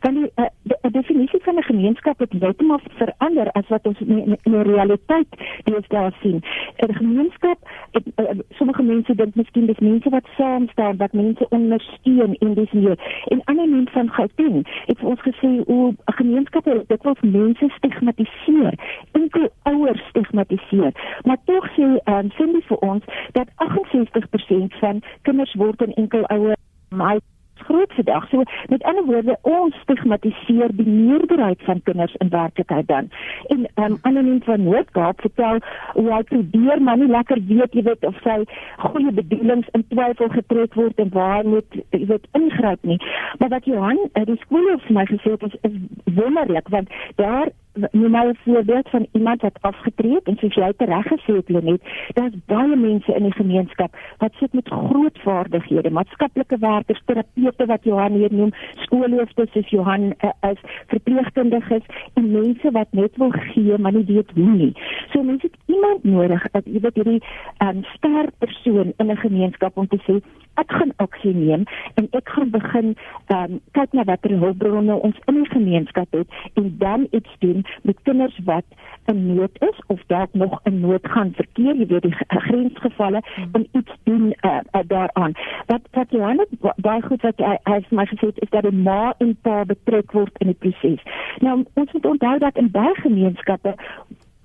Want 0.00 0.14
die, 0.14 0.30
uh, 0.36 0.50
die 0.62 0.90
definisie 0.98 1.40
van 1.42 1.56
'n 1.58 1.62
gemeenskap 1.62 2.18
het 2.18 2.32
heeltemal 2.32 2.80
verander 2.98 3.50
as 3.52 3.68
wat 3.68 3.86
ons 3.86 4.00
in, 4.00 4.18
in, 4.18 4.38
in 4.42 4.52
die 4.52 4.62
realiteit 4.62 5.28
deesdae 5.64 6.10
sien. 6.20 6.42
'n 6.76 6.94
Gemeenskap 6.94 7.58
het 7.92 8.06
uh, 8.16 8.38
sommige 8.50 8.82
mense 8.82 9.14
dink 9.14 9.34
miskien 9.34 9.66
dis 9.66 9.78
mense 9.78 10.08
wat 10.10 10.26
saam 10.36 10.68
staan, 10.68 10.96
wat 10.96 11.12
mense 11.12 11.48
ondersteun 11.48 12.34
en 12.34 12.54
dis 12.54 12.70
hier. 12.70 12.96
En 13.24 13.44
ander 13.44 13.68
mense 13.68 13.92
van 13.92 14.10
Gauteng 14.10 14.66
het 14.86 14.98
vir 14.98 15.08
ons 15.08 15.20
gesê 15.20 15.50
hoe 15.66 15.92
'n 15.92 16.12
gemeenskap 16.20 16.64
dit 16.64 17.02
wil 17.02 17.16
mense 17.20 17.68
stigmatiseer, 17.76 18.74
enkel 19.12 19.48
ouers 19.62 20.02
stigmatiseer. 20.08 20.92
Maar 21.24 21.38
tog 21.44 21.68
sê 21.76 21.86
ehm 22.04 22.18
um, 22.18 22.30
sê 22.36 22.52
dit 22.52 22.64
vir 22.64 22.78
ons 22.78 23.04
dat 23.32 23.48
68% 23.56 24.74
van 24.80 25.02
kinders 25.22 25.54
word 25.54 25.82
in 25.82 25.94
enkel 25.94 26.24
ouer 26.26 26.56
maar 26.92 27.18
groot 27.66 27.92
vandag. 27.98 28.28
So 28.28 28.42
met 28.68 28.82
ander 28.82 29.04
woorde, 29.04 29.36
ons 29.42 29.76
stigmatiseer 29.82 30.74
die 30.76 30.88
meerderheid 30.88 31.62
van 31.68 31.82
kinders 31.82 32.14
in 32.24 32.28
werklikheid 32.28 32.88
dan. 32.88 33.10
En 33.54 33.66
um, 33.74 33.98
anoniem 34.02 34.42
van 34.42 34.62
Noord-Kaap 34.62 35.20
vertel 35.20 35.62
hoe 35.92 36.08
hy 36.12 36.22
probeer 36.22 36.82
maar 36.82 36.98
nie 37.00 37.10
lekker 37.10 37.40
weet 37.46 37.74
jy 37.74 37.82
weet 37.82 38.06
of 38.06 38.18
sy 38.26 38.38
goeie 38.84 39.12
bedoelings 39.12 39.68
in 39.72 39.86
twyfel 39.88 40.30
getrek 40.36 40.74
word 40.74 41.00
en 41.02 41.10
waar 41.14 41.46
moet 41.46 41.80
jy 41.90 42.04
weet 42.06 42.28
ingryp 42.38 42.82
nie. 42.82 43.00
Maar 43.38 43.48
wat 43.56 43.64
Johan, 43.64 43.98
eh, 44.12 44.26
die 44.28 44.38
skool 44.44 44.70
het 44.70 44.86
vir 44.86 44.96
my 45.00 45.06
gesê 45.10 45.36
is, 45.48 45.58
is 45.68 45.76
wonderlik 46.14 46.68
want 46.68 46.88
daar 47.16 47.52
nou 47.74 48.08
maar 48.08 48.26
'n 48.28 48.36
voorbeeld 48.44 48.88
van 48.88 49.06
iemand 49.12 49.40
wat 49.40 49.58
afgetree 49.60 50.14
het 50.14 50.26
en 50.26 50.36
soos 50.36 50.54
jy 50.54 50.72
reg 50.76 51.06
gesê 51.06 51.34
het 51.34 51.48
Lenet, 51.48 51.82
daar's 52.12 52.34
baie 52.46 52.76
mense 52.76 53.14
in 53.14 53.22
die 53.22 53.32
gemeenskap 53.32 53.96
wat 54.18 54.32
sit 54.34 54.52
met 54.52 54.68
groot 54.68 55.18
vaardighede, 55.18 55.90
maatskaplike 55.90 56.58
werkers, 56.58 57.02
terapeute 57.04 57.66
wat 57.66 57.84
Johan 57.84 58.12
hier 58.12 58.32
noem, 58.32 58.50
skoolhoofde 58.74 59.46
soos 59.52 59.68
Johan 59.68 60.02
uh, 60.02 60.30
as 60.40 60.58
verpleegkundiges 60.86 61.82
en 62.14 62.30
mense 62.30 62.70
wat 62.70 62.88
net 62.90 63.16
wil 63.16 63.30
gee 63.30 63.78
maar 63.78 63.92
nie 63.92 64.04
weet 64.04 64.30
hoe 64.34 64.50
nie. 64.50 64.72
So 65.12 65.22
mense 65.22 65.46
het 65.46 65.56
iemand 65.66 66.04
nodig 66.04 66.50
dat 66.50 66.64
jy 66.64 66.80
weet 66.80 66.94
hierdie 66.94 67.22
um, 67.58 67.84
sterk 67.94 68.30
persoon 68.38 68.92
in 68.96 69.10
'n 69.10 69.16
gemeenskap 69.16 69.76
om 69.76 69.86
te 69.86 69.98
sê 70.06 70.20
ek 70.54 70.72
gaan 70.72 70.92
aksie 70.96 71.34
neem 71.34 71.64
en 71.94 72.08
ek 72.12 72.28
gaan 72.28 72.50
begin 72.50 72.94
um, 73.34 73.60
kyk 73.72 73.92
na 73.92 74.04
watter 74.04 74.34
hulpbronne 74.38 74.94
ons 74.94 75.16
in 75.26 75.34
die 75.34 75.50
gemeenskap 75.52 76.08
het 76.10 76.28
en 76.60 76.74
dan 76.78 77.06
iets 77.10 77.30
doen 77.38 77.61
met 77.82 77.98
kinders 78.02 78.38
wat 78.44 78.64
in 79.10 79.34
nood 79.34 79.50
is 79.60 79.78
of 79.86 80.00
dalk 80.06 80.34
nog 80.34 80.60
in 80.62 80.80
nood 80.80 81.06
gaan 81.14 81.32
verkeer, 81.34 81.74
jy 81.74 81.86
weet 81.86 82.02
die 82.02 82.16
grensgevalle 82.28 83.22
hmm. 83.34 83.48
en 83.52 83.66
iets 83.72 83.92
doen 84.04 84.26
uh, 84.30 84.58
uh, 84.72 84.80
daaraan. 84.86 85.34
Wat 85.66 85.80
wat 85.90 86.10
Johannes 86.10 86.52
baie 86.76 87.02
goed 87.02 87.22
wat 87.22 87.42
hy 87.42 87.56
hy 87.64 87.80
het 87.80 87.90
my 87.90 88.06
gesê 88.06 88.30
is 88.34 88.50
dat 88.54 88.68
die 88.68 88.76
ma 88.76 89.14
en 89.18 89.34
pa 89.42 89.64
betrek 89.64 90.12
word 90.12 90.38
in 90.38 90.52
die 90.52 90.58
proses. 90.58 91.02
Nou 91.40 91.62
ons 91.74 91.92
moet 91.92 92.06
onthou 92.06 92.38
dat 92.38 92.56
in 92.56 92.70
baie 92.70 92.94
gemeenskappe 93.02 93.74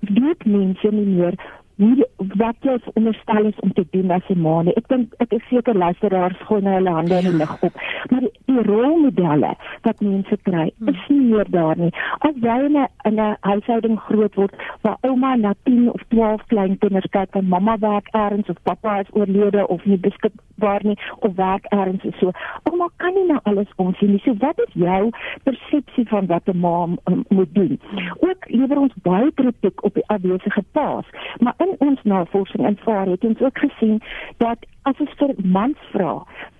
weet 0.00 0.44
mense 0.44 0.90
nie 0.90 1.06
meer 1.06 1.38
hoe 1.78 2.06
wat 2.18 2.56
jy 2.66 2.74
onderstel 2.98 3.46
is 3.46 3.58
om 3.62 3.72
te 3.72 3.84
doen 3.90 4.10
as 4.10 4.28
'n 4.28 4.40
ma. 4.40 4.62
Ek 4.76 4.88
dink 4.88 5.14
ek 5.18 5.32
is 5.32 5.48
seker 5.48 5.74
luisteraars 5.74 6.40
gooi 6.46 6.60
nou 6.62 6.74
hulle 6.74 6.90
hande 6.90 7.14
in 7.14 7.30
die 7.30 7.38
lug 7.38 7.62
op. 7.62 7.74
Maar 8.10 8.20
die, 8.20 8.32
die 8.48 8.62
rolmodelle 8.66 9.52
wat 9.84 10.00
mense 10.04 10.36
kry, 10.48 10.68
hmm. 10.78 10.88
is 10.92 11.04
nie 11.12 11.20
meer 11.32 11.50
daar 11.52 11.78
nie. 11.78 11.90
As 12.26 12.36
jy 12.42 12.56
in 12.66 12.76
'n 12.76 12.88
in 13.08 13.20
'n 13.20 13.36
huishouding 13.40 13.98
groot 14.08 14.34
word 14.34 14.54
waar 14.82 14.96
ouma 15.00 15.34
na 15.36 15.54
10 15.64 15.92
of 15.92 16.02
12 16.08 16.46
klein 16.46 16.78
kinders 16.78 17.10
kyk 17.10 17.34
en 17.34 17.48
mamma 17.48 17.78
werk 17.78 18.08
eers 18.14 18.48
of 18.48 18.62
pappa 18.62 19.00
is 19.00 19.12
oorlede 19.12 19.66
of 19.68 19.84
nie 19.84 19.98
beskikbaar 19.98 20.80
nie 20.84 20.98
of 21.18 21.34
werk 21.34 21.66
eers 21.72 22.04
en 22.04 22.14
so. 22.20 22.32
Ouma 22.70 22.88
kan 22.96 23.14
nie 23.14 23.26
nou 23.26 23.40
alles 23.42 23.72
omsien 23.76 24.10
nie. 24.10 24.22
So 24.24 24.34
wat 24.38 24.58
is 24.66 24.72
jou 24.72 25.10
persepsie 25.42 26.08
van 26.08 26.26
wat 26.26 26.48
'n 26.48 26.58
ma 26.58 26.86
moet 27.28 27.54
doen? 27.54 27.80
Ook 28.20 28.48
lewer 28.48 28.78
ons 28.78 28.94
baie 29.02 29.32
kritiek 29.34 29.84
op 29.84 29.94
die 29.94 30.06
afwesige 30.06 30.64
paas, 30.72 31.06
maar 31.38 31.54
in 31.58 31.74
ons 31.78 32.00
navorsing 32.02 32.66
in 32.66 32.78
vaar 32.84 33.06
het 33.06 33.24
ons 33.24 33.40
ook 33.40 33.58
gesien 33.58 34.00
dat 34.36 34.58
as 34.88 35.00
ons 35.02 35.14
vir 35.20 35.34
mans 35.44 35.80
vra, 35.92 36.12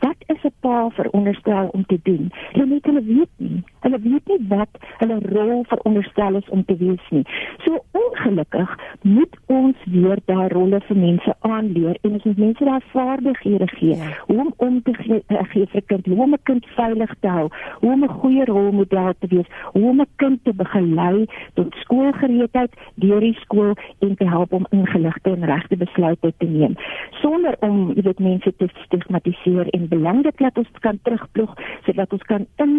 wat 0.04 0.24
is 0.32 0.42
'n 0.44 0.52
pa 0.60 0.88
veronderstel 0.98 1.68
om 1.72 1.84
te 1.86 1.98
doen? 2.02 2.30
Hulle 2.52 2.66
net 2.66 2.84
hulle 2.84 3.02
weet 3.02 3.32
nie. 3.36 3.62
Hulle 3.80 3.98
weet 4.00 4.26
nie 4.28 4.40
wat 4.48 4.72
hulle 5.00 5.18
rol 5.34 5.64
veronderstel 5.72 6.36
is 6.36 6.48
om 6.48 6.64
te 6.64 6.76
wees 6.76 7.04
nie. 7.10 7.24
So 7.64 7.84
ongelukkig 7.92 8.70
moet 9.02 9.34
ons 9.46 9.76
weer 9.84 10.18
daai 10.24 10.48
rolle 10.48 10.80
vir 10.80 10.96
mense 10.96 11.34
aanleer 11.40 11.96
en 12.02 12.12
ons 12.12 12.24
moet 12.24 12.38
mense 12.38 12.64
daai 12.64 12.80
vaardighede 12.92 13.68
gee 13.68 13.96
ja. 13.96 14.10
om 14.26 14.52
om 14.56 14.82
te 14.82 14.94
gee, 14.94 15.22
uh, 15.28 15.42
gee 15.52 15.66
vir 15.66 15.82
kind, 15.86 16.06
hoe 16.06 16.22
om 16.22 16.32
'n 16.34 16.42
kind 16.42 16.66
veilig 16.66 17.14
te 17.20 17.28
hou, 17.28 17.48
hoe 17.80 17.92
om 17.92 18.04
'n 18.04 18.18
goeie 18.20 18.44
rolmodel 18.44 19.12
te 19.18 19.26
wees, 19.26 19.48
hoe 19.72 19.88
om 19.88 20.00
'n 20.00 20.10
kind 20.16 20.44
te 20.44 20.52
begelei 20.52 21.26
tot 21.54 21.74
skoolgereedheid 21.74 22.72
deur 22.94 23.20
die 23.20 23.38
skool 23.40 23.72
en 23.98 24.16
te 24.16 24.28
help 24.28 24.52
om 24.52 24.66
ingeligte 24.70 25.30
en 25.30 25.44
regte 25.44 25.76
besluite 25.76 26.32
te 26.38 26.46
neem 26.46 26.76
sonder 27.20 27.56
om 27.60 27.92
jy 27.96 28.02
weet 28.06 28.17
mense 28.18 28.52
te 28.56 28.68
stigmatiseer 28.84 29.70
en 29.76 29.88
belangrik 29.88 30.38
dat 30.38 30.58
ons 30.58 30.82
kan 30.84 30.98
terugploeg 31.02 31.54
sodat 31.86 32.12
ons 32.12 32.26
kan 32.30 32.46
in 32.56 32.74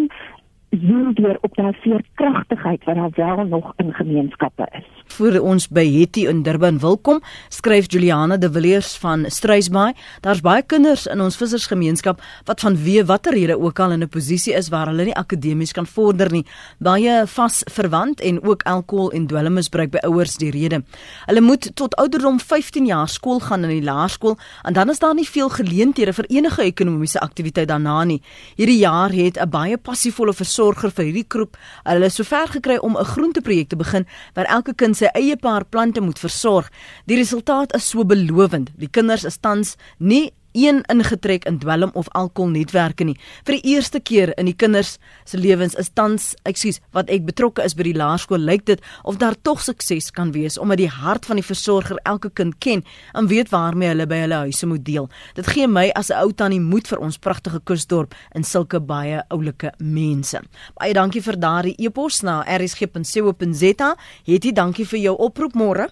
zien 0.70 1.14
weer 1.14 1.38
op 1.42 1.56
daai 1.56 1.74
veerkragtigheid 1.82 2.84
wat 2.84 2.96
daar 3.16 3.36
wel 3.36 3.46
nog 3.46 3.74
in 3.76 3.94
gemeenskappe 3.94 4.68
is. 4.72 4.86
Voor 5.06 5.40
ons 5.40 5.68
by 5.68 6.00
Hetty 6.00 6.28
in 6.28 6.44
Durban 6.44 6.80
wil 6.80 6.98
kom, 6.98 7.22
skryf 7.50 7.92
Juliana 7.92 8.38
de 8.38 8.52
Villiers 8.52 8.98
van 8.98 9.26
Struisbaai, 9.28 9.94
daar's 10.22 10.42
baie 10.42 10.62
kinders 10.62 11.08
in 11.10 11.22
ons 11.22 11.38
vissersgemeenskap 11.38 12.22
wat 12.46 12.62
van 12.62 12.78
wie 12.84 13.04
watter 13.04 13.34
rede 13.34 13.58
ook 13.60 13.80
al 13.80 13.92
in 13.92 14.04
'n 14.04 14.10
posisie 14.10 14.54
is 14.54 14.70
waar 14.70 14.88
hulle 14.88 15.04
nie 15.04 15.16
akademies 15.16 15.72
kan 15.72 15.86
vorder 15.86 16.32
nie, 16.32 16.46
baie 16.78 17.26
vas 17.26 17.64
verwant 17.66 18.22
en 18.22 18.44
ook 18.44 18.64
alkohol 18.64 19.12
en 19.12 19.28
dwelmmisbruik 19.28 19.92
by 19.92 19.98
ouers 19.98 20.38
die 20.38 20.52
rede. 20.52 20.84
Hulle 21.26 21.42
moet 21.42 21.76
tot 21.76 21.96
ouderdom 21.96 22.40
15 22.40 22.86
jaar 22.86 23.10
skool 23.10 23.40
gaan 23.40 23.64
in 23.64 23.70
die 23.70 23.84
laerskool 23.84 24.38
en 24.64 24.74
dan 24.74 24.90
is 24.90 25.00
daar 25.00 25.16
nie 25.16 25.28
veel 25.28 25.50
geleenthede 25.50 26.14
vir 26.14 26.26
enige 26.28 26.62
ekonomiese 26.62 27.20
aktiwiteit 27.20 27.68
daarna 27.68 28.04
nie. 28.04 28.22
Hierdie 28.56 28.80
jaar 28.80 29.12
het 29.12 29.38
'n 29.38 29.50
baie 29.50 29.78
passievolle 29.78 30.34
versorger 30.60 30.92
vir 30.92 31.08
hierdie 31.08 31.28
groep. 31.32 31.58
Hulle 31.88 32.10
is 32.10 32.18
sover 32.20 32.50
gekry 32.52 32.78
om 32.84 32.98
'n 32.98 33.06
groenteprojek 33.06 33.70
te 33.70 33.76
begin 33.76 34.06
waar 34.36 34.46
elke 34.46 34.74
kind 34.74 34.98
sy 34.98 35.08
eie 35.16 35.38
paar 35.38 35.64
plante 35.66 36.02
moet 36.02 36.20
versorg. 36.20 36.70
Die 37.06 37.16
resultaat 37.16 37.76
is 37.76 37.90
so 37.90 38.04
belovend. 38.04 38.70
Die 38.78 38.90
kinders 38.90 39.24
is 39.24 39.38
tans 39.38 39.78
nie 40.00 40.32
een 40.52 40.82
ingetrek 40.92 41.46
in 41.46 41.60
dwelm 41.60 41.92
of 41.94 42.10
alkoholnetwerke 42.18 43.04
nie. 43.04 43.18
Vir 43.48 43.58
die 43.58 43.74
eerste 43.76 44.00
keer 44.00 44.32
in 44.38 44.46
die 44.50 44.56
kinders 44.56 44.98
se 45.26 45.38
lewens 45.38 45.76
is 45.76 45.92
tans, 45.94 46.34
ekskuus, 46.50 46.80
wat 46.96 47.10
ek 47.10 47.26
betrokke 47.28 47.64
is 47.64 47.76
by 47.78 47.86
die 47.88 47.96
laerskool, 47.98 48.40
lyk 48.40 48.66
dit 48.66 48.82
of 49.04 49.20
daar 49.22 49.38
tog 49.42 49.62
sukses 49.62 50.12
kan 50.12 50.34
wees 50.36 50.58
omdat 50.58 50.82
die 50.82 50.90
hart 50.90 51.26
van 51.30 51.40
die 51.40 51.46
versorger 51.46 52.00
elke 52.10 52.30
kind 52.30 52.58
ken 52.60 52.84
en 53.14 53.28
weet 53.28 53.52
waarmee 53.54 53.92
hulle 53.94 54.08
by 54.10 54.24
hulle 54.24 54.42
huise 54.48 54.70
moet 54.70 54.86
deel. 54.86 55.10
Dit 55.36 55.48
gee 55.54 55.68
my 55.68 55.90
as 55.96 56.10
'n 56.10 56.22
ou 56.24 56.32
tannie 56.32 56.60
moed 56.60 56.88
vir 56.88 57.00
ons 57.00 57.18
pragtige 57.18 57.60
kusdorp 57.60 58.16
en 58.36 58.44
sulke 58.44 58.80
baie 58.80 59.22
oulike 59.30 59.72
mense. 59.78 60.42
Baie 60.80 60.94
dankie 60.94 61.22
vir 61.22 61.38
daardie 61.40 61.76
e-pos 61.78 62.24
na 62.24 62.44
rsg.co.za. 62.44 63.96
Hetie, 64.26 64.54
dankie 64.54 64.86
vir 64.86 65.00
jou 65.00 65.16
oproep 65.18 65.54
môre. 65.54 65.90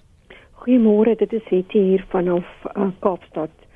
Goeiemôre, 0.63 1.15
dit 1.15 1.33
is 1.33 1.45
Hetie 1.51 1.83
hier 1.83 2.05
vanaf 2.11 2.45
uh, 2.75 2.89
Kaapstad. 2.99 3.66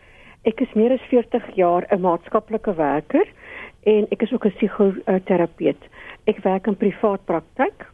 Ek 0.43 0.61
is 0.61 0.73
meer 0.73 0.91
as 0.91 1.03
40 1.09 1.55
jaar 1.55 1.85
'n 1.91 2.01
maatskaplike 2.01 2.73
werker 2.75 3.27
en 3.85 4.07
ek 4.11 4.21
is 4.21 4.33
ook 4.33 4.45
'n 4.45 4.57
psigoterapeut. 4.57 5.81
Ek 6.25 6.43
werk 6.43 6.67
in 6.67 6.75
privaat 6.75 7.25
praktyk 7.25 7.85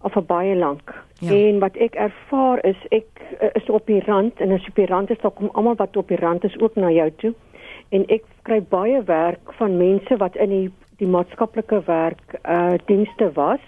al 0.00 0.10
vir 0.10 0.22
baie 0.22 0.56
lank. 0.56 0.94
Ja. 1.20 1.34
En 1.34 1.58
wat 1.60 1.76
ek 1.76 1.94
ervaar 1.94 2.64
is 2.64 2.76
ek 2.90 3.06
uh, 3.42 3.48
is 3.54 3.68
op 3.68 3.86
die 3.86 4.00
rand 4.06 4.40
en 4.40 4.52
as 4.52 4.68
op 4.68 4.74
die 4.74 4.86
rand 4.86 5.10
is 5.10 5.20
dan 5.20 5.34
kom 5.34 5.50
almal 5.52 5.76
wat 5.76 5.96
op 5.96 6.08
die 6.08 6.20
rand 6.20 6.44
is 6.44 6.56
ook 6.60 6.76
na 6.76 6.90
jou 6.90 7.10
toe. 7.10 7.34
En 7.90 8.06
ek 8.08 8.24
kry 8.48 8.60
baie 8.62 9.02
werk 9.04 9.52
van 9.58 9.76
mense 9.76 10.16
wat 10.16 10.36
in 10.36 10.48
die 10.48 10.70
die 11.00 11.08
maatskaplike 11.08 11.82
werk 11.86 12.36
uh 12.44 12.76
dienste 12.86 13.32
was. 13.36 13.60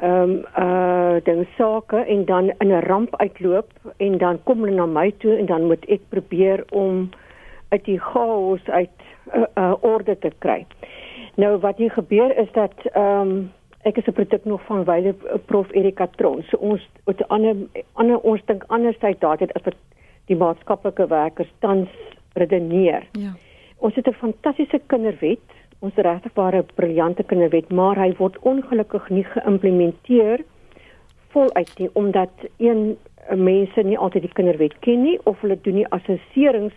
Ehm 0.00 0.22
um, 0.22 0.44
uh 0.58 1.20
dinge 1.24 1.46
sake 1.56 1.96
en 1.96 2.24
dan 2.24 2.52
in 2.58 2.72
'n 2.72 2.84
ramp 2.88 3.16
uitloop 3.16 3.70
en 3.96 4.18
dan 4.18 4.42
kom 4.44 4.64
hulle 4.64 4.76
na 4.76 4.86
my 4.86 5.12
toe 5.18 5.36
en 5.36 5.46
dan 5.46 5.66
moet 5.66 5.84
ek 5.88 6.00
probeer 6.08 6.64
om 6.70 7.10
uit 7.72 7.84
die 7.88 7.98
chaos 7.98 8.64
uit 8.68 8.90
uh, 9.34 9.44
uh, 9.54 9.74
orde 9.80 10.18
te 10.18 10.30
kry. 10.44 10.66
Nou 11.40 11.56
wat 11.64 11.80
hier 11.80 11.90
gebeur 11.90 12.36
is 12.36 12.52
dat 12.52 12.74
ehm 12.92 13.20
um, 13.20 13.50
ek 13.82 13.96
is 13.98 14.06
'n 14.06 14.12
produk 14.12 14.44
nog 14.44 14.62
van 14.66 14.84
Wyle 14.84 15.14
Prof 15.46 15.72
Erika 15.72 16.06
Tron. 16.06 16.42
So 16.42 16.56
ons 16.56 16.88
met 17.04 17.18
'n 17.20 17.28
ander 17.28 17.56
ander 17.92 18.18
ons 18.20 18.44
dink 18.44 18.64
anders 18.66 18.98
tyd 18.98 19.20
daardie 19.20 19.52
as 19.54 19.62
wat 19.64 19.74
die 20.26 20.36
maatskaplike 20.36 21.06
werkers 21.06 21.52
tans 21.58 21.88
redeneer. 22.32 23.02
Ja. 23.12 23.32
Ons 23.78 23.94
het 23.94 24.06
'n 24.06 24.12
fantastiese 24.12 24.80
kinderwet, 24.86 25.48
ons 25.78 25.94
regtig 25.94 26.34
ware 26.34 26.64
briljante 26.74 27.22
kinderwet, 27.22 27.70
maar 27.70 27.96
hy 27.96 28.14
word 28.16 28.38
ongelukkig 28.38 29.08
nie 29.10 29.24
geïmplementeer 29.24 30.44
voluit 31.28 31.78
nie 31.78 31.90
omdat 31.92 32.30
een 32.56 32.98
mense 33.34 33.82
nie 33.82 33.98
altyd 33.98 34.22
die 34.22 34.32
kinderwet 34.32 34.78
ken 34.78 35.02
nie 35.02 35.18
of 35.24 35.40
hulle 35.40 35.58
doen 35.60 35.74
nie 35.74 35.88
assesserings 35.88 36.74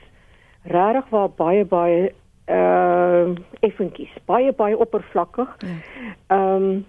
regtig 0.66 1.10
waar 1.10 1.30
baie 1.30 1.66
baie 1.66 2.12
uh 2.46 3.34
effentjies 3.66 4.14
baie 4.26 4.52
baie 4.54 4.78
oppervlakkig. 4.78 5.56
Ja. 5.60 5.78
Ehm 6.28 6.64
um, 6.64 6.86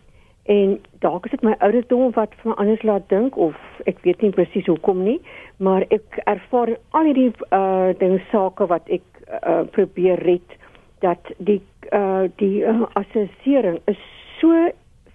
en 0.47 0.77
dalk 1.03 1.25
is 1.25 1.31
dit 1.31 1.43
my 1.43 1.57
ouderdom 1.59 2.13
wat 2.15 2.35
vir 2.41 2.53
my 2.53 2.55
anders 2.63 2.83
laat 2.87 3.09
dink 3.11 3.37
of 3.37 3.57
ek 3.91 3.99
weet 4.05 4.21
nie 4.23 4.31
presies 4.31 4.69
hoekom 4.71 5.01
nie, 5.03 5.17
maar 5.59 5.83
ek 5.91 6.21
ervaar 6.31 6.77
al 6.95 7.09
hierdie 7.09 7.33
uh 7.51 7.91
dinge 7.99 8.21
sake 8.31 8.69
wat 8.71 8.87
ek 8.87 9.03
uh 9.43 9.65
probeer 9.75 10.23
red 10.23 10.55
dat 11.03 11.33
die 11.39 11.59
uh 11.91 12.29
die 12.39 12.63
uh, 12.63 12.87
assessering 12.95 13.81
is 13.91 13.99
so 14.39 14.71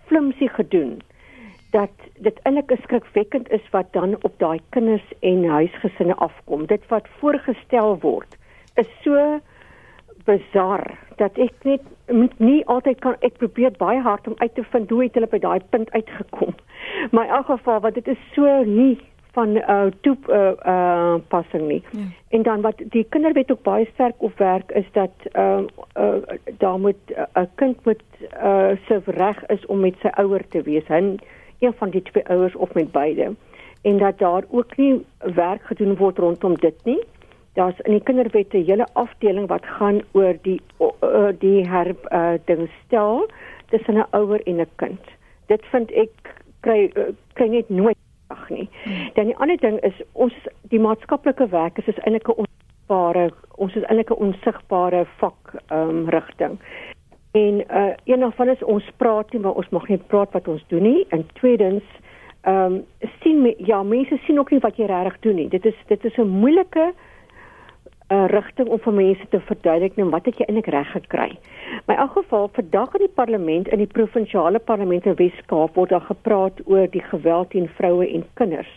flimsy 0.10 0.52
gedoen 0.58 1.00
dat 1.72 1.94
dit 2.20 2.40
eintlik 2.44 2.76
skrikwekkend 2.84 3.48
is 3.56 3.64
wat 3.72 3.94
dan 3.96 4.18
op 4.28 4.34
daai 4.44 4.60
kinders 4.76 5.08
en 5.20 5.46
huisgesinne 5.48 6.16
afkom. 6.16 6.66
Dit 6.68 6.84
wat 6.92 7.08
voorgestel 7.20 7.96
word 8.04 8.36
is 8.76 8.88
so 9.04 9.40
bizar 10.26 10.98
dat 11.18 11.38
ek 11.38 11.54
net 11.64 11.82
moet 12.12 12.34
nie 12.40 12.62
altyd 12.70 13.00
kan 13.00 13.16
ek 13.26 13.40
probeer 13.42 13.74
baie 13.78 14.02
hard 14.02 14.28
om 14.28 14.36
uit 14.38 14.54
te 14.56 14.64
vind 14.74 14.90
hoe 14.90 15.04
het 15.04 15.18
hulle 15.18 15.30
by 15.32 15.40
daai 15.40 15.60
punt 15.70 15.92
uitgekom. 15.92 16.54
Maar 17.12 17.26
in 17.26 17.36
elk 17.38 17.46
geval 17.46 17.80
wat 17.80 17.94
dit 17.94 18.08
is 18.08 18.22
so 18.36 18.64
nie 18.66 19.00
van 19.32 19.56
uh 19.56 19.88
toe 20.02 20.18
uh, 20.28 20.52
uh 20.68 21.16
passing 21.28 21.68
nie. 21.68 21.84
Ja. 21.92 22.06
En 22.30 22.44
dan 22.44 22.62
wat 22.62 22.82
die 22.96 23.06
kinderwet 23.10 23.52
ook 23.52 23.62
baie 23.64 23.88
sterk 23.94 24.16
op 24.18 24.38
werk 24.38 24.72
is 24.72 24.88
dat 24.92 25.12
uh 25.34 25.64
uh 25.96 26.16
daar 26.58 26.80
moet 26.80 27.00
'n 27.08 27.40
uh, 27.40 27.46
kind 27.56 27.86
moet 27.86 28.04
uh 28.44 28.76
se 28.88 29.02
reg 29.06 29.46
is 29.46 29.66
om 29.66 29.80
met 29.80 29.96
sy 30.02 30.08
ouer 30.08 30.48
te 30.48 30.62
wees. 30.62 30.88
Hy 30.88 31.18
een 31.60 31.74
van 31.74 31.90
die 31.90 32.02
twee 32.02 32.28
ouers 32.28 32.56
of 32.56 32.74
met 32.74 32.92
beide 32.92 33.36
en 33.82 33.98
dat 33.98 34.18
daar 34.18 34.44
ook 34.50 34.78
nie 34.78 35.06
werk 35.18 35.64
gedoen 35.64 35.96
word 35.96 36.18
rondom 36.18 36.56
dit 36.56 36.76
nie. 36.84 37.04
Daar's 37.54 37.80
in 37.84 37.92
die 37.92 38.04
kinderwette 38.04 38.58
'n 38.58 38.66
hele 38.66 38.88
afdeling 38.94 39.48
wat 39.48 39.66
gaan 39.66 40.02
oor 40.12 40.36
die 40.42 40.62
uh, 40.80 41.32
die 41.40 41.68
her 41.68 41.96
uh, 42.12 42.40
ding 42.46 42.70
stel 42.86 43.30
tussen 43.70 43.98
'n 43.98 44.08
ouer 44.12 44.42
en 44.44 44.60
'n 44.60 44.70
kind. 44.76 45.02
Dit 45.48 45.66
vind 45.66 45.92
ek 45.92 46.12
kry 46.60 46.92
uh, 46.96 47.12
kry 47.34 47.48
net 47.48 47.70
nooit 47.70 47.98
ag 48.28 48.50
nie. 48.50 48.70
Hmm. 48.84 49.10
Dan 49.14 49.26
die 49.26 49.38
ander 49.38 49.58
ding 49.58 49.80
is 49.80 50.02
ons 50.12 50.34
die 50.62 50.80
maatskaplike 50.80 51.48
werkers 51.48 51.88
is 51.88 52.00
eintlik 52.06 52.28
'n 52.28 52.40
onsigbare 52.44 53.32
ons 53.56 53.76
is 53.76 53.84
eintlik 53.84 54.10
'n 54.10 54.24
onsigbare 54.26 55.06
vak 55.18 55.56
ehm 55.68 55.90
um, 55.90 56.10
rigting. 56.10 56.60
En 57.32 57.64
uh 57.72 57.94
een 58.04 58.32
van 58.32 58.50
is 58.50 58.64
ons 58.64 58.90
praat 58.98 59.32
nie, 59.32 59.42
maar 59.42 59.54
ons 59.54 59.70
mag 59.70 59.88
nie 59.88 59.98
praat 59.98 60.32
wat 60.32 60.48
ons 60.48 60.64
doen 60.68 60.82
nie. 60.84 61.06
En 61.10 61.28
tweedens, 61.34 61.84
ehm 62.42 62.74
um, 62.74 62.86
sien 63.22 63.42
me, 63.42 63.56
ja, 63.58 63.84
mense 63.84 64.18
sien 64.26 64.40
ook 64.40 64.52
nie 64.52 64.60
wat 64.60 64.76
jy 64.78 64.86
regtig 64.86 65.20
doen 65.20 65.36
nie. 65.36 65.48
Dit 65.48 65.66
is 65.66 65.76
dit 65.88 66.06
is 66.06 66.18
'n 66.18 66.28
moeilike 66.28 66.94
uh 68.12 68.26
rigting 68.28 68.68
om 68.68 68.80
vir 68.84 68.94
mense 68.94 69.26
te 69.32 69.40
verduidelik 69.48 69.96
nou 69.96 70.10
wat 70.12 70.26
jy 70.28 70.46
eintlik 70.46 70.68
reg 70.74 70.90
gekry. 70.92 71.30
My 71.88 71.96
in 71.96 72.10
geval 72.16 72.50
vandag 72.58 72.96
in 72.98 73.06
die 73.06 73.16
parlement 73.16 73.70
in 73.72 73.80
die 73.80 73.94
provinsiale 73.94 74.60
parlement 74.60 75.06
in 75.08 75.16
Wes-Kaap 75.16 75.80
word 75.80 75.94
daar 75.96 76.08
gepraat 76.10 76.60
oor 76.66 76.90
die 76.92 77.04
geweld 77.12 77.54
teen 77.56 77.70
vroue 77.78 78.08
en 78.08 78.26
kinders. 78.42 78.72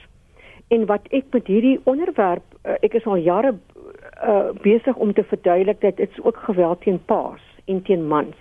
En 0.71 0.87
wat 0.87 1.11
ek 1.11 1.35
met 1.35 1.51
hierdie 1.51 1.81
onderwerp 1.85 2.47
uh, 2.63 2.79
ek 2.87 2.95
is 3.01 3.07
al 3.11 3.27
jare 3.27 3.57
uh 4.23 4.55
besig 4.63 4.97
om 4.97 5.13
te 5.13 5.25
verduidelik 5.27 5.81
dat 5.81 5.97
dit 5.97 6.21
ook 6.23 6.39
geweld 6.47 6.81
teen 6.87 7.01
paas 7.11 7.43
en 7.67 7.83
teen 7.83 8.07
mans. 8.07 8.37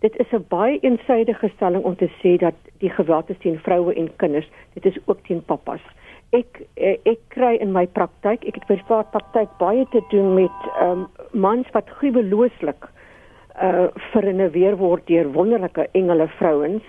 Dit 0.00 0.16
is 0.16 0.30
'n 0.32 0.44
baie 0.48 0.78
eensidedige 0.80 1.50
stelling 1.56 1.84
om 1.84 1.96
te 1.96 2.10
sê 2.22 2.36
dat 2.38 2.54
die 2.78 2.90
geweld 2.90 3.30
is 3.30 3.38
teen 3.38 3.58
vroue 3.58 3.94
en 3.94 4.16
kinders, 4.16 4.48
dit 4.74 4.84
is 4.84 4.98
ook 5.04 5.18
teen 5.26 5.42
pappas. 5.44 5.82
Ek 6.36 6.62
eh, 6.76 6.96
ek 7.10 7.18
kry 7.34 7.56
in 7.58 7.72
my 7.74 7.86
praktyk, 7.86 8.44
ek 8.46 8.60
het 8.60 8.66
privaat 8.68 9.10
praktyk 9.10 9.50
baie 9.58 9.86
te 9.90 10.02
doen 10.12 10.34
met 10.38 10.70
ehm 10.76 11.04
um, 11.04 11.08
mans 11.32 11.68
wat 11.74 11.90
gruwelooslik 11.98 12.88
uh 13.60 13.88
verneweer 14.12 14.76
word 14.78 15.06
deur 15.06 15.28
wonderlike 15.34 15.88
engele 15.92 16.28
vrouens 16.38 16.86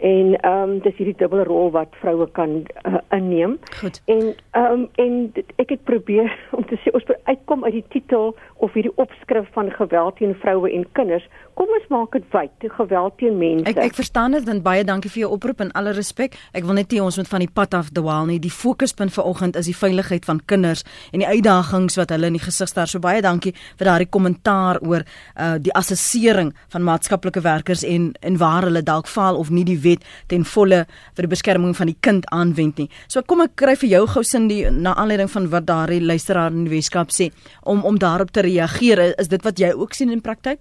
en 0.00 0.40
ehm 0.40 0.70
um, 0.70 0.78
dis 0.80 0.96
hierdie 0.96 1.16
dubbele 1.20 1.44
rol 1.44 1.70
wat 1.76 1.96
vroue 2.00 2.26
kan 2.32 2.62
uh, 2.88 3.00
inneem. 3.16 3.58
Goed. 3.80 4.00
En 4.04 4.34
ehm 4.50 4.72
um, 4.72 4.88
en 4.94 5.32
ek 5.56 5.76
het 5.76 5.84
probeer 5.84 6.32
om 6.56 6.64
te 6.66 6.80
sê 6.80 6.92
ons 6.96 7.04
uitkom 7.24 7.64
uit 7.64 7.76
die 7.76 7.88
titel 7.88 8.32
of 8.60 8.74
hierdie 8.76 8.92
opskrif 9.00 9.48
van 9.56 9.70
geweld 9.72 10.16
teen 10.20 10.34
vroue 10.42 10.70
en 10.72 10.84
kinders. 10.92 11.24
Kom 11.58 11.70
ons 11.76 11.86
maak 11.92 12.12
dit 12.16 12.24
wyd, 12.32 12.66
geweld 12.76 13.16
teen 13.20 13.38
mense. 13.40 13.64
Ek 13.68 13.80
ek 13.80 13.96
verstaan 13.96 14.36
dit 14.36 14.48
en 14.52 14.60
baie 14.64 14.84
dankie 14.84 15.10
vir 15.12 15.24
jou 15.24 15.30
oproep 15.36 15.62
en 15.64 15.72
alle 15.78 15.94
respek. 15.96 16.36
Ek 16.56 16.66
wil 16.68 16.76
net 16.78 16.92
hê 16.92 17.00
ons 17.02 17.16
moet 17.20 17.28
van 17.28 17.44
die 17.44 17.50
pad 17.60 17.76
af 17.76 17.90
dwaal 17.96 18.28
nie. 18.28 18.38
Die 18.42 18.52
fokuspunt 18.52 19.14
vanoggend 19.16 19.56
is 19.60 19.68
die 19.70 19.76
veiligheid 19.76 20.28
van 20.28 20.42
kinders 20.52 20.84
en 21.12 21.24
die 21.24 21.28
uitdagings 21.28 21.96
wat 22.00 22.12
hulle 22.14 22.30
in 22.30 22.36
die 22.36 22.42
gesig 22.44 22.70
staar. 22.70 22.88
So 22.90 23.00
baie 23.02 23.22
dankie 23.24 23.54
vir 23.80 23.90
daardie 23.90 24.08
kommentaar 24.10 24.80
oor 24.84 25.06
uh 25.36 25.56
die 25.60 25.72
assessering 25.76 26.52
van 26.72 26.84
maatskaplike 26.86 27.42
werkers 27.44 27.82
en 27.84 28.12
en 28.24 28.38
waar 28.40 28.68
hulle 28.68 28.82
dalk 28.86 29.08
faal 29.10 29.36
of 29.36 29.50
nie 29.50 29.64
die 29.64 29.78
wet 29.82 30.04
ten 30.28 30.44
volle 30.44 30.84
vir 31.16 31.26
die 31.26 31.32
beskerming 31.32 31.74
van 31.76 31.90
die 31.90 31.98
kind 32.00 32.28
aanwend 32.32 32.78
nie. 32.78 32.88
So 33.08 33.22
kom 33.22 33.44
ek 33.44 33.56
kry 33.60 33.76
vir 33.76 33.90
jou 33.96 34.04
gou 34.14 34.24
sin 34.24 34.48
die 34.48 34.62
na 34.70 34.94
aanleiding 34.94 35.30
van 35.32 35.48
wat 35.52 35.66
daardie 35.68 36.00
luisteraar 36.04 36.52
in 36.52 36.64
die 36.68 36.76
Weskaap 36.76 37.12
sê 37.12 37.30
om 37.62 37.84
om 37.84 37.98
daarop 37.98 38.30
te 38.30 38.44
reageer. 38.50 39.02
Is 39.18 39.30
dit 39.32 39.46
wat 39.46 39.58
jy 39.58 39.72
ook 39.72 39.96
sien 39.96 40.10
in 40.10 40.20
praktyk? 40.20 40.60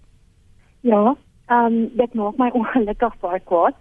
Ja, 0.81 1.15
ehm 1.49 1.65
um, 1.65 1.89
dit 1.97 2.13
maak 2.13 2.37
my 2.37 2.49
ongelukkig 2.61 3.19
baie 3.25 3.41
kwaad. 3.51 3.75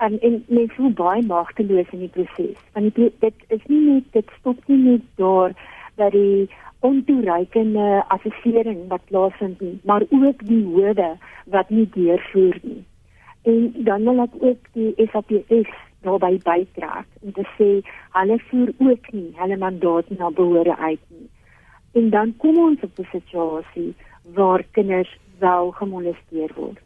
Um, 0.00 0.16
en 0.24 0.44
mens 0.48 0.72
voel 0.76 0.92
baie 0.96 1.22
magteloos 1.22 1.92
in 1.92 2.06
die 2.06 2.12
proses. 2.14 2.60
Want 2.72 2.94
dit 2.96 3.34
is 3.48 3.64
nie 3.66 3.80
net 3.86 4.12
dit 4.16 4.36
stop 4.38 4.60
nie 4.66 4.82
net 4.82 5.08
daar 5.20 5.52
dat 6.00 6.12
die 6.12 6.48
ontoereikende 6.80 8.04
assessering 8.08 8.86
wat 8.88 9.04
plaasvind 9.12 9.60
nie, 9.60 9.76
maar 9.84 10.06
ook 10.08 10.46
die 10.48 10.62
woorde 10.64 11.10
wat 11.52 11.68
nie 11.70 11.88
deurvoer 11.92 12.56
nie 12.62 12.80
en 13.42 13.72
dan 13.76 14.04
wil 14.04 14.20
ek 14.20 14.34
ook 14.40 14.68
die 14.72 14.92
SAPS 14.96 15.72
daarbey 16.04 16.38
bytrek 16.44 17.06
om 17.20 17.32
te 17.36 17.44
sê 17.56 17.68
hulle 18.16 18.38
voer 18.50 18.72
ook 18.78 19.12
nie 19.16 19.28
hulle 19.40 19.56
mandaat 19.56 20.10
na 20.16 20.30
behoore 20.30 20.76
uit 20.76 21.02
nie. 21.08 21.19
En 21.92 22.10
dan 22.10 22.36
kom 22.36 22.58
ons 22.58 22.80
op 22.80 22.98
'n 22.98 23.08
situasie 23.10 23.94
waar 24.34 24.62
kinders 24.70 25.18
wel 25.38 25.70
gemolesteer 25.70 26.50
word. 26.54 26.78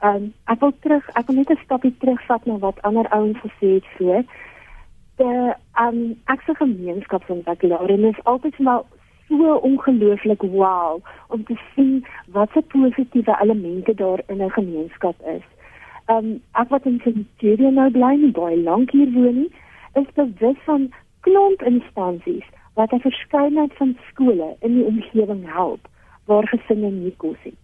Um 0.00 0.34
ek 0.44 0.60
wil 0.60 0.72
terug, 0.80 1.08
ek 1.08 1.26
wil 1.26 1.36
net 1.36 1.50
'n 1.50 1.64
stapie 1.64 1.94
terugvat 1.98 2.44
na 2.46 2.58
wat 2.58 2.82
ander 2.82 3.08
ouens 3.08 3.38
gesê 3.38 3.68
het 3.78 3.86
voor. 3.96 4.22
Die 5.16 5.52
um 5.86 6.20
ek 6.24 6.40
se 6.40 6.54
gemeenskapsontwikkelaar 6.54 7.88
en 7.88 8.04
is 8.04 8.24
altyd 8.24 8.58
maar 8.58 8.82
so 9.28 9.54
ongelooflik 9.54 10.42
wow 10.42 11.00
om 11.28 11.44
te 11.44 11.56
sien 11.74 12.06
wat 12.26 12.50
se 12.52 12.60
positiewe 12.60 13.36
elemente 13.40 13.94
daar 13.94 14.20
in 14.26 14.42
'n 14.42 14.50
gemeenskap 14.50 15.16
is 15.26 15.42
um, 16.10 16.40
ek 16.58 16.70
wat 16.72 16.86
in 16.88 16.98
Pretoria 17.02 17.70
nou 17.70 17.88
bly 17.94 18.12
en 18.16 18.34
baie 18.36 18.58
lank 18.62 18.92
hier 18.96 19.10
woon 19.14 19.42
nie, 19.42 19.50
is 19.98 20.08
bewus 20.18 20.58
van 20.66 20.88
klomp 21.26 21.62
instansies 21.68 22.46
wat 22.74 22.92
'n 22.92 23.06
verskeidenheid 23.08 23.74
van 23.74 23.96
skole 24.10 24.56
in 24.60 24.74
die 24.74 24.84
omgewing 24.84 25.52
help 25.52 25.88
waar 26.24 26.48
gesinne 26.48 26.90
nie 26.90 27.14
kos 27.16 27.40
het. 27.42 27.60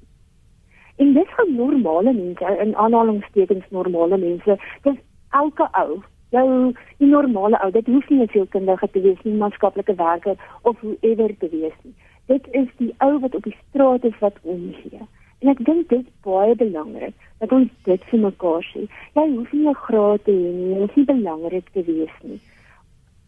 En 0.97 1.13
dit 1.13 1.29
gaan 1.29 1.55
normale 1.55 2.13
mense 2.13 2.57
in 2.61 2.77
aanhalingstekens 2.77 3.65
normale 3.71 4.19
mense, 4.19 4.59
dis 4.83 4.97
elke 5.31 5.69
ou 5.73 6.03
jou 6.31 6.73
die 6.99 7.09
normale 7.09 7.61
ou, 7.63 7.71
dit 7.71 7.87
hoef 7.87 8.09
nie 8.09 8.23
'n 8.23 8.29
sielkundige 8.29 8.89
te 8.91 9.01
wees 9.01 9.23
nie, 9.23 9.35
maatskaplike 9.35 9.95
werker 9.95 10.37
of 10.63 10.81
whoever 10.81 11.37
te 11.39 11.49
wees 11.49 11.77
nie. 11.83 11.95
Dit 12.27 12.49
is 12.51 12.69
die 12.77 12.95
ou 12.99 13.19
wat 13.19 13.35
op 13.35 13.43
die 13.43 13.57
straat 13.69 14.05
is 14.05 14.19
wat 14.19 14.37
omgee. 14.43 15.01
En 15.39 15.49
ek 15.49 15.65
dink 15.65 15.89
dit 15.89 16.01
is 16.01 16.13
baie 16.23 16.55
belangrik 16.55 17.15
dat 17.39 17.53
ons 17.53 17.69
dit 17.83 18.05
vir 18.05 18.19
mekaar 18.19 18.65
sê. 18.75 18.89
Jy 19.15 19.27
hoef 19.35 19.53
nie 19.53 19.69
'n 19.69 19.75
graad 19.75 20.25
te 20.25 20.33
hê 20.33 20.53
nie, 20.53 20.75
dit 20.75 20.89
is 20.89 20.97
nie 20.97 21.05
belangrik 21.05 21.69
te 21.73 21.83
wees 21.85 22.17
nie. 22.23 22.41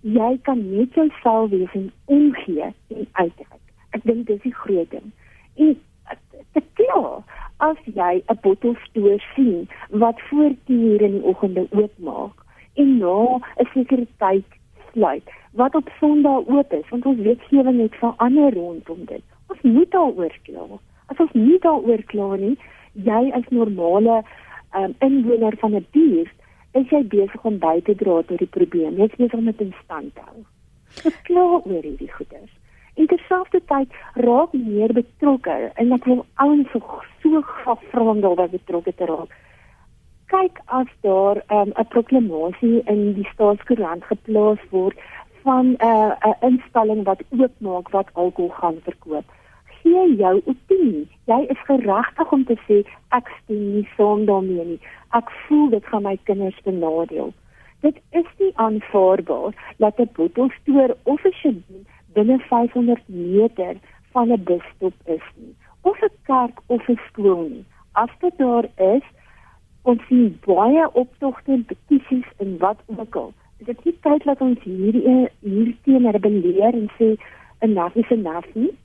Jy 0.01 0.39
kan 0.43 0.61
net 0.71 0.95
jouself 0.95 1.51
wees 1.51 1.73
en 1.73 1.93
omgee 2.05 2.73
en 2.89 3.07
uitreik. 3.13 3.65
Ek 3.91 4.03
dink 4.03 4.27
dis 4.27 4.43
die 4.43 4.55
groot 4.55 4.91
ding. 4.91 5.13
En 5.57 5.77
te 6.53 6.63
klaar 6.79 7.21
as 7.61 7.77
jy 7.85 8.23
'n 8.29 8.39
bottel 8.43 8.75
stoor 8.85 9.21
sien 9.35 9.69
wat 9.91 10.21
voor 10.29 10.53
10:00 10.65 11.03
in 11.07 11.13
die 11.13 11.23
oggende 11.23 11.67
oopmaak 11.71 12.37
en 12.75 12.99
na 12.99 13.41
'n 13.59 13.69
sekere 13.75 14.07
tyd 14.19 14.47
sluit 14.93 15.27
wat 15.53 15.75
op 15.75 15.89
Sondag 15.99 16.47
oop 16.47 16.73
is 16.73 16.89
want 16.89 17.07
ons 17.07 17.19
wetgewing 17.19 17.81
het 17.81 17.95
verander 17.95 18.55
rondom 18.55 19.05
dit. 19.05 19.23
Ons 19.47 19.61
moet 19.63 19.91
daaroor 19.91 20.35
kla. 20.43 20.65
As 21.07 21.19
ons 21.19 21.33
nie 21.33 21.59
daaroor 21.59 22.03
kla 22.03 22.37
nie, 22.37 22.57
jy 22.93 23.31
as 23.35 23.49
normale 23.49 24.23
um, 24.77 24.95
inwoner 24.99 25.57
van 25.57 25.75
'n 25.75 25.87
buurt 25.91 26.37
is 26.79 26.87
jy 26.91 27.03
besig 27.03 27.45
om 27.45 27.59
by 27.59 27.81
te 27.81 27.95
dra 27.95 28.23
tot 28.23 28.39
die 28.39 28.47
probleem. 28.59 28.97
Jy 28.97 29.11
is 29.11 29.19
besig 29.19 29.39
om 29.39 29.45
dit 29.45 29.61
in 29.61 29.75
stand 29.85 30.15
te 30.15 30.23
hou. 30.27 30.45
Klaar 31.29 31.61
oor 31.61 31.83
hierdie 31.83 32.13
goeders. 32.13 32.53
En 32.95 33.07
terselfdertyd 33.07 33.95
raak 34.15 34.53
meer 34.53 34.93
betrokke 34.93 35.73
en 35.75 35.93
ek 35.93 36.07
wil 36.11 36.27
ouens 36.35 36.71
so 36.73 37.01
so 37.23 37.43
graag 37.43 37.87
vra 37.93 38.11
om 38.15 38.21
daarbey 38.21 38.51
betrokke 38.59 38.93
te 38.93 39.07
raak 39.07 39.35
kyk 40.31 40.61
as 40.67 40.91
daar 41.07 41.37
um, 41.37 41.69
'n 41.69 41.81
um, 41.81 41.89
proklamasie 41.95 42.83
in 42.93 43.01
die 43.15 43.29
staatskoerant 43.33 44.05
geplaas 44.05 44.63
word 44.71 44.97
van 45.43 45.67
'n 45.67 45.77
uh, 45.91 46.13
'n 46.31 46.37
instelling 46.51 47.03
wat 47.05 47.23
oopmaak 47.39 47.89
wat 47.97 48.09
alkohol 48.13 48.55
gaan 48.61 48.79
verkoop. 48.89 49.27
Gee 49.83 50.17
jou 50.17 50.41
opinie. 50.45 51.07
Jy 51.25 51.41
is 51.53 51.61
geregtig 51.69 52.33
om 52.33 52.45
te 52.45 52.57
sê 52.67 52.81
ek 53.17 53.29
stem 53.37 53.63
nie 53.75 53.87
saam 53.97 54.27
daarmee 54.29 54.65
nie. 54.73 54.81
Ek 55.17 55.31
voel 55.47 55.71
dit 55.75 55.87
gaan 55.93 56.05
my 56.05 56.17
kinders 56.29 56.59
benadeel. 56.67 57.33
Dit 57.81 57.97
is 58.11 58.29
nie 58.39 58.53
aanvaarbaar 58.65 59.55
dat 59.79 60.01
'n 60.01 60.11
bottelstoer 60.17 60.97
of 61.03 61.25
'n 61.25 61.33
shedien 61.41 61.87
binne 62.15 62.39
500 62.39 63.09
meter 63.09 63.75
van 64.13 64.33
'n 64.33 64.45
busstop 64.45 64.95
is 65.05 65.27
nie. 65.37 65.55
Of 65.81 66.03
'n 66.03 66.13
kerk 66.23 66.61
of 66.67 66.89
'n 66.89 67.01
skool 67.09 67.49
nie. 67.49 67.65
As 67.93 68.11
dit 68.21 68.37
daar 68.39 68.69
is, 68.77 69.07
ons 69.83 70.07
sien 70.07 70.39
baie 70.47 70.93
optogte 70.93 71.53
en 71.53 71.65
petisies 71.65 72.29
en 72.37 72.59
wat 72.59 72.79
ook 72.87 73.17
al. 73.17 73.33
Dit 73.59 73.79
is 73.79 73.85
nie 73.85 73.99
tyd 74.01 74.25
dat 74.25 74.41
ons 74.41 74.61
hierdie 74.63 75.29
hier 75.41 75.75
teenoor 75.85 76.21
beleer 76.21 76.75
en 76.75 76.91
sê 76.99 77.17
'n 77.61 77.73
nafie 77.73 78.05
se 78.05 78.17
nafie. 78.17 78.71
Hm. 78.71 78.80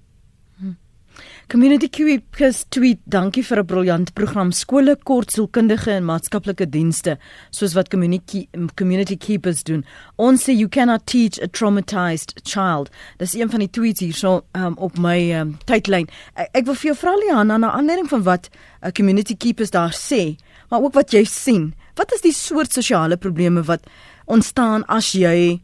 Community 1.47 1.87
Keepers 1.87 2.65
tweet 2.69 2.99
dankie 3.05 3.43
vir 3.43 3.59
'n 3.59 3.65
briljant 3.65 4.13
program 4.13 4.51
skole 4.51 4.95
kort 5.03 5.31
sielkundige 5.31 5.91
en 5.91 6.05
maatskaplike 6.05 6.69
dienste 6.69 7.17
soos 7.51 7.73
wat 7.73 7.89
community 7.89 8.47
community 8.75 9.17
keepers 9.17 9.63
doen. 9.63 9.85
Ons 10.17 10.43
sê 10.43 10.53
you 10.57 10.67
cannot 10.67 11.05
teach 11.05 11.41
a 11.41 11.47
traumatized 11.47 12.33
child. 12.43 12.89
Dis 13.17 13.33
een 13.33 13.49
van 13.49 13.59
die 13.59 13.69
tweets 13.69 13.99
hier 13.99 14.13
so 14.13 14.43
um, 14.53 14.73
op 14.77 14.97
my 14.97 15.31
um, 15.33 15.57
tydlyn. 15.65 16.07
Ek, 16.35 16.49
ek 16.53 16.65
wil 16.65 16.75
vir 16.75 16.93
jou 16.93 16.95
vra 16.95 17.15
Liana 17.15 17.57
na 17.57 17.71
aanleiding 17.71 18.09
van 18.09 18.23
wat 18.23 18.49
uh, 18.49 18.91
community 18.91 19.35
keepers 19.35 19.71
daar 19.71 19.93
sê 19.93 20.35
maar 20.69 20.81
ook 20.81 20.93
wat 20.93 21.11
jy 21.13 21.23
sien. 21.23 21.73
Wat 21.95 22.11
is 22.13 22.21
die 22.21 22.33
soort 22.33 22.73
sosiale 22.73 23.17
probleme 23.17 23.63
wat 23.63 23.85
ontstaan 24.25 24.83
as 24.91 25.11
jy 25.13 25.61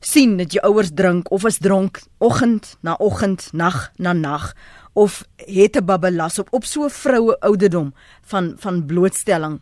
sien 0.00 0.36
dat 0.36 0.52
jou 0.52 0.64
ouers 0.64 0.90
drink 0.94 1.30
of 1.30 1.44
is 1.44 1.58
dronk 1.58 2.00
oggend 2.18 2.76
na 2.80 2.96
oggend, 2.98 3.50
nag 3.52 3.90
na 3.96 4.12
nag 4.12 4.52
of 4.92 5.24
het 5.36 5.76
'n 5.76 5.84
babbelas 5.84 6.38
op 6.38 6.48
op 6.50 6.64
so 6.64 6.88
vroue 6.88 7.38
ouderdom 7.40 7.92
van 8.22 8.54
van 8.56 8.86
blootstelling. 8.86 9.60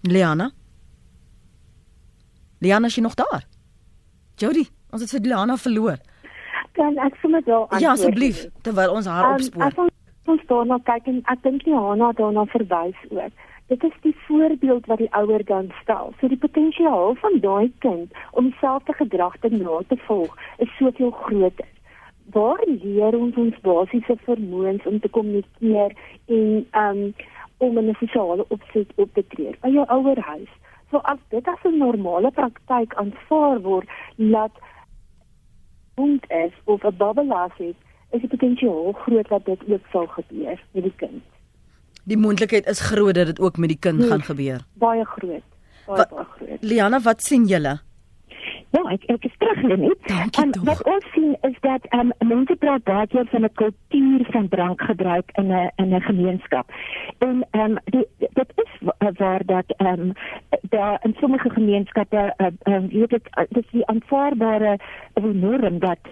Liana? 0.00 0.50
Liana 2.58 2.86
is 2.86 2.94
jy 2.94 3.02
nog 3.02 3.14
daar? 3.14 3.44
Jody, 4.34 4.68
ons 4.90 5.00
het 5.00 5.10
vir 5.10 5.20
Liana 5.20 5.56
verloor. 5.56 5.98
Kan 6.72 6.98
ek 6.98 7.14
sommer 7.14 7.42
daar 7.44 7.60
antwoord? 7.60 7.80
Ja, 7.80 7.90
asseblief, 7.90 8.46
terwyl 8.62 8.90
ons 8.90 9.06
haar 9.06 9.24
um, 9.24 9.32
opspoor 9.32 9.94
ons 10.30 10.46
daarna 10.50 10.78
kyk 10.86 11.08
en 11.10 11.20
ek 11.32 11.42
dink 11.44 11.66
nie 11.66 11.76
Hanna 11.76 12.12
daarna 12.18 12.44
verwys 12.52 12.98
ook. 13.10 13.44
Dit 13.66 13.84
is 13.84 13.92
die 14.00 14.16
voorbeeld 14.26 14.86
wat 14.86 14.98
die 14.98 15.14
ouer 15.14 15.44
dan 15.44 15.72
stel. 15.82 16.12
So 16.20 16.28
die 16.28 16.38
potensiaal 16.38 17.14
van 17.14 17.40
daai 17.40 17.72
kind 17.78 18.12
om 18.30 18.50
dieselfde 18.50 18.92
gedrag 18.92 19.36
te 19.40 19.48
na 19.48 19.80
te 19.88 19.96
volg 19.96 20.36
is 20.58 20.76
soveel 20.76 21.10
groter. 21.10 21.66
Waar 22.30 22.62
leer 22.66 23.18
ons 23.18 23.36
ons 23.36 23.58
basiese 23.60 24.16
vermoëns 24.22 24.86
om 24.86 25.00
te 25.00 25.08
kommunikeer 25.08 25.96
en 26.26 26.66
um 26.84 27.14
om 27.58 27.78
'n 27.78 27.96
sosiale 27.98 28.44
opset 28.48 28.92
op 28.94 29.14
te 29.14 29.26
tree 29.26 29.56
by 29.60 29.68
jou 29.68 29.86
ouerhuis? 29.88 30.52
So 30.90 30.96
as 30.96 31.18
dit 31.28 31.48
as 31.48 31.64
'n 31.64 31.78
normale 31.78 32.30
praktyk 32.30 32.94
aanvaar 32.94 33.60
word, 33.60 33.88
laat 34.16 34.52
punt 35.94 36.30
is 36.30 36.52
of 36.64 36.84
'n 36.84 36.96
babbelaar 36.96 37.50
sê 37.58 37.74
is 38.10 38.20
die 38.20 38.28
potensiaal 38.28 38.92
groot 38.92 39.28
dat 39.28 39.44
dit 39.44 39.60
ook 39.72 39.86
sal 39.90 40.06
gebeur 40.06 40.62
met 40.72 40.82
die 40.82 40.96
kind. 40.96 41.22
Die 42.06 42.18
moontlikheid 42.18 42.66
is 42.70 42.80
groot 42.80 43.14
dat 43.14 43.26
dit 43.26 43.40
ook 43.40 43.56
met 43.56 43.68
die 43.68 43.78
kind 43.78 43.98
nee, 43.98 44.08
gaan 44.08 44.22
gebeur. 44.22 44.62
Baie 44.78 45.04
groot. 45.04 45.42
Baie, 45.86 45.98
wat, 45.98 46.10
baie 46.10 46.26
groot. 46.36 46.62
Liana, 46.62 47.00
wat 47.00 47.22
sien 47.22 47.46
julle? 47.50 47.80
Ja, 48.74 48.82
ek 48.92 49.04
ek 49.10 49.24
is 49.24 49.34
terug 49.40 49.62
net. 49.80 50.10
Um, 50.38 50.52
wat 50.66 50.82
ons 50.90 51.06
sien 51.14 51.36
is 51.48 51.54
dat 51.64 51.86
um, 51.96 52.12
mense 52.28 52.56
praat 52.62 52.84
baie 52.84 53.06
keer 53.10 53.26
van 53.30 53.46
'n 53.46 53.52
kultuur 53.62 54.26
van 54.34 54.48
drankgebruik 54.48 55.30
in 55.40 55.50
'n 55.52 55.70
in 55.82 55.94
'n 55.94 56.00
gemeenskap. 56.00 56.70
En 57.18 57.46
ehm 57.50 57.76
um, 57.76 57.78
dit 58.18 58.50
is 58.64 58.72
waar 59.18 59.42
dat 59.46 59.64
ehm 59.76 60.00
um, 60.00 60.12
daar 60.70 60.98
in 61.02 61.16
sommige 61.20 61.50
gemeenskappe 61.50 62.34
ehm 62.36 62.52
uh, 62.64 62.74
um, 62.74 62.88
weet 62.88 63.10
dit 63.10 63.26
dis 63.48 63.70
die 63.70 63.86
aanvaarbare 63.86 64.78
norm 65.32 65.78
dat 65.78 66.02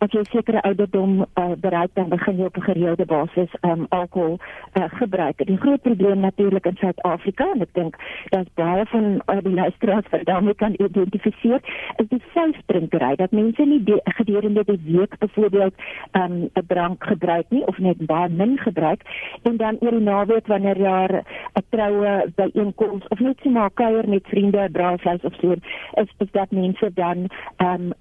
as 0.00 0.12
jy 0.16 0.22
sekere 0.30 0.62
ouderdom 0.64 1.20
uh, 1.22 1.52
bereik 1.60 1.92
dan 1.94 2.08
begin 2.08 2.38
jy 2.40 2.46
op 2.48 2.56
'n 2.56 2.68
gereelde 2.68 3.04
basis 3.04 3.52
um 3.60 3.86
alkohol 3.88 4.38
uh, 4.74 4.84
gebruik. 5.00 5.44
Die 5.46 5.56
groot 5.56 5.82
probleem 5.82 6.20
natuurlik 6.20 6.66
in 6.66 6.76
Suid-Afrika 6.80 7.50
en 7.54 7.60
ek 7.60 7.74
dink 7.74 7.96
dat 8.30 8.48
baie 8.54 8.86
van 8.86 9.20
uh, 9.26 9.36
die 9.44 9.54
luisteraars 9.54 10.08
wat 10.10 10.24
daarmee 10.24 10.54
kan 10.54 10.74
identifiseer, 10.78 11.60
is 11.96 12.08
die 12.08 12.22
selfdrinkery 12.32 13.16
dat 13.16 13.30
mense 13.30 13.62
nie 13.62 13.82
die, 13.84 14.00
gedurende 14.04 14.64
die 14.64 14.80
week 14.84 15.18
byvoorbeeld 15.18 15.74
um 16.12 16.48
'n 16.54 16.66
drank 16.66 17.04
gebruik 17.04 17.46
nie 17.50 17.66
of 17.66 17.78
net 17.78 18.06
baie 18.06 18.28
min 18.28 18.58
gebruik 18.58 19.02
en 19.42 19.56
dan 19.56 19.76
oor 19.80 19.90
die 19.90 20.00
naweek 20.00 20.46
wanneer 20.46 20.78
daar 20.78 21.12
'n 21.54 21.64
troue 21.68 22.32
byeenkoms 22.34 23.08
of 23.08 23.18
net 23.18 23.38
so 23.42 23.50
maar 23.50 23.70
kuier 23.70 24.08
met 24.08 24.26
vriende, 24.26 24.68
braaivleis 24.72 25.20
of 25.22 25.34
so 25.40 25.52
is, 25.52 26.08
is 26.18 26.30
dat 26.32 26.50
mense 26.50 26.90
dan 26.94 27.28
um 27.58 27.92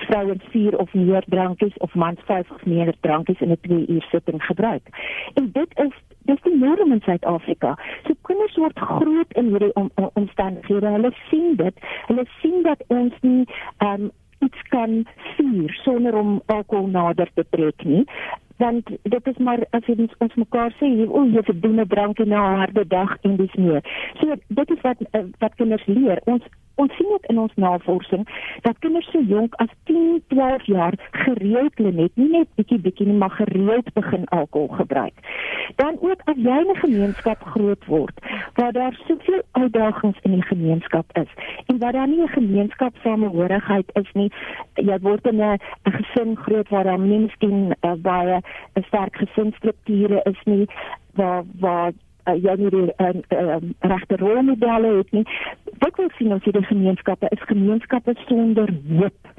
vrouens 0.00 0.44
vier 0.50 0.78
of 0.78 0.94
meer 0.94 1.24
drankies 1.26 1.76
of 1.76 1.94
mans 1.94 2.20
vyf 2.26 2.50
of 2.50 2.64
meer 2.64 2.94
drankies 3.00 3.40
in 3.40 3.50
'n 3.50 3.60
2 3.60 3.86
uur 3.86 4.06
sitting 4.10 4.44
gebruik. 4.44 4.82
En 5.34 5.50
dit 5.52 5.78
is 5.78 5.92
dis 6.24 6.42
die 6.42 6.56
norm 6.56 6.92
in 6.92 7.00
Suid-Afrika. 7.00 7.78
So 8.06 8.12
kinders 8.22 8.56
word 8.56 8.78
groot 8.78 9.32
in 9.32 9.48
hierdie 9.48 9.72
om, 9.74 9.90
om, 9.94 10.10
omstandighede. 10.14 10.86
Hulle 10.86 11.12
sien 11.30 11.56
dit. 11.56 11.74
Hulle 12.06 12.24
sien 12.40 12.62
dat 12.62 12.84
ons 12.86 13.12
nie 13.20 13.46
ehm 13.78 14.02
um, 14.02 14.10
iets 14.42 14.62
kan 14.68 15.06
vier 15.36 15.70
sonder 15.70 16.14
om 16.14 16.42
alkohol 16.46 16.86
nader 16.86 17.28
te 17.34 17.44
trek 17.50 17.84
nie 17.84 18.06
want 18.62 18.90
dit 19.02 19.26
is 19.26 19.38
maar 19.46 19.62
as 19.70 19.86
jy 19.90 20.08
ons 20.24 20.34
mekaar 20.40 20.74
sê 20.80 20.88
o 21.08 21.24
jy 21.34 21.42
verdien 21.48 21.80
'n 21.80 21.88
drankie 21.94 22.26
na 22.26 22.40
'n 22.40 22.58
harde 22.62 22.84
dag 22.96 23.16
en 23.22 23.36
dis 23.36 23.54
meer. 23.54 23.82
So 24.20 24.34
dit 24.48 24.70
is 24.70 24.80
wat 24.86 24.98
eh, 25.10 25.24
wat 25.38 25.54
kinders 25.54 25.86
leer. 25.86 26.20
Ons 26.24 26.44
Ons 26.74 26.94
sien 26.96 27.06
ook 27.12 27.26
in 27.26 27.38
ons 27.38 27.52
navorsing 27.54 28.28
dat 28.60 28.78
kinders 28.78 29.10
so 29.10 29.20
jonk 29.20 29.54
as 29.54 29.68
10, 29.84 30.22
12 30.28 30.66
jaar 30.66 30.94
gereeld 31.10 31.78
net 31.78 32.10
nie 32.14 32.28
net 32.30 32.48
bietjie 32.54 32.78
bietjie 32.78 33.06
nie, 33.06 33.16
maar 33.16 33.30
gereeld 33.30 33.92
begin 33.92 34.24
alkohol 34.24 34.68
gebruik. 34.68 35.14
Dan 35.76 35.98
ook 36.00 36.20
as 36.24 36.36
jy 36.36 36.58
in 36.64 36.70
'n 36.70 36.82
gemeenskap 36.84 37.42
groot 37.42 37.84
word 37.86 38.16
waar 38.54 38.72
daar 38.72 39.00
soveel 39.06 39.42
uitdagings 39.52 40.18
in 40.22 40.30
die 40.30 40.42
gemeenskap 40.42 41.06
is 41.12 41.30
en 41.66 41.78
waar 41.78 41.92
daar 41.92 42.08
nie 42.08 42.22
'n 42.22 42.28
gemeenskap 42.28 42.96
samehorigheid 43.02 43.90
is 43.92 44.12
nie, 44.12 44.32
jy 44.74 44.98
word 45.00 45.26
in 45.26 45.40
'n 45.40 45.58
gesin 45.82 46.36
groot 46.36 46.68
waar 46.68 46.84
daar 46.84 47.00
miskien 47.00 47.74
uh, 47.80 47.92
baie 47.92 48.40
'n 48.74 48.82
sterk 48.82 49.16
gesinsstrukture 49.16 50.20
is 50.24 50.40
nie 50.44 50.66
waar 51.14 51.42
waar 51.60 51.92
uh, 52.26 52.36
jy 52.36 52.56
nie 52.56 52.70
die 52.70 52.88
uh, 52.96 53.12
uh, 53.36 53.60
regte 53.80 54.16
rolmodelle 54.16 54.96
het 54.96 55.12
nie. 55.12 55.26
Wat 55.78 55.96
wil 55.96 56.10
sien 56.18 56.32
ons 56.32 56.44
hierdie 56.44 56.66
gemeenskappe 56.70 57.30
is 57.30 57.46
gemeenskappe 57.50 58.14
sonder 58.26 58.72
hoop. 58.88 59.32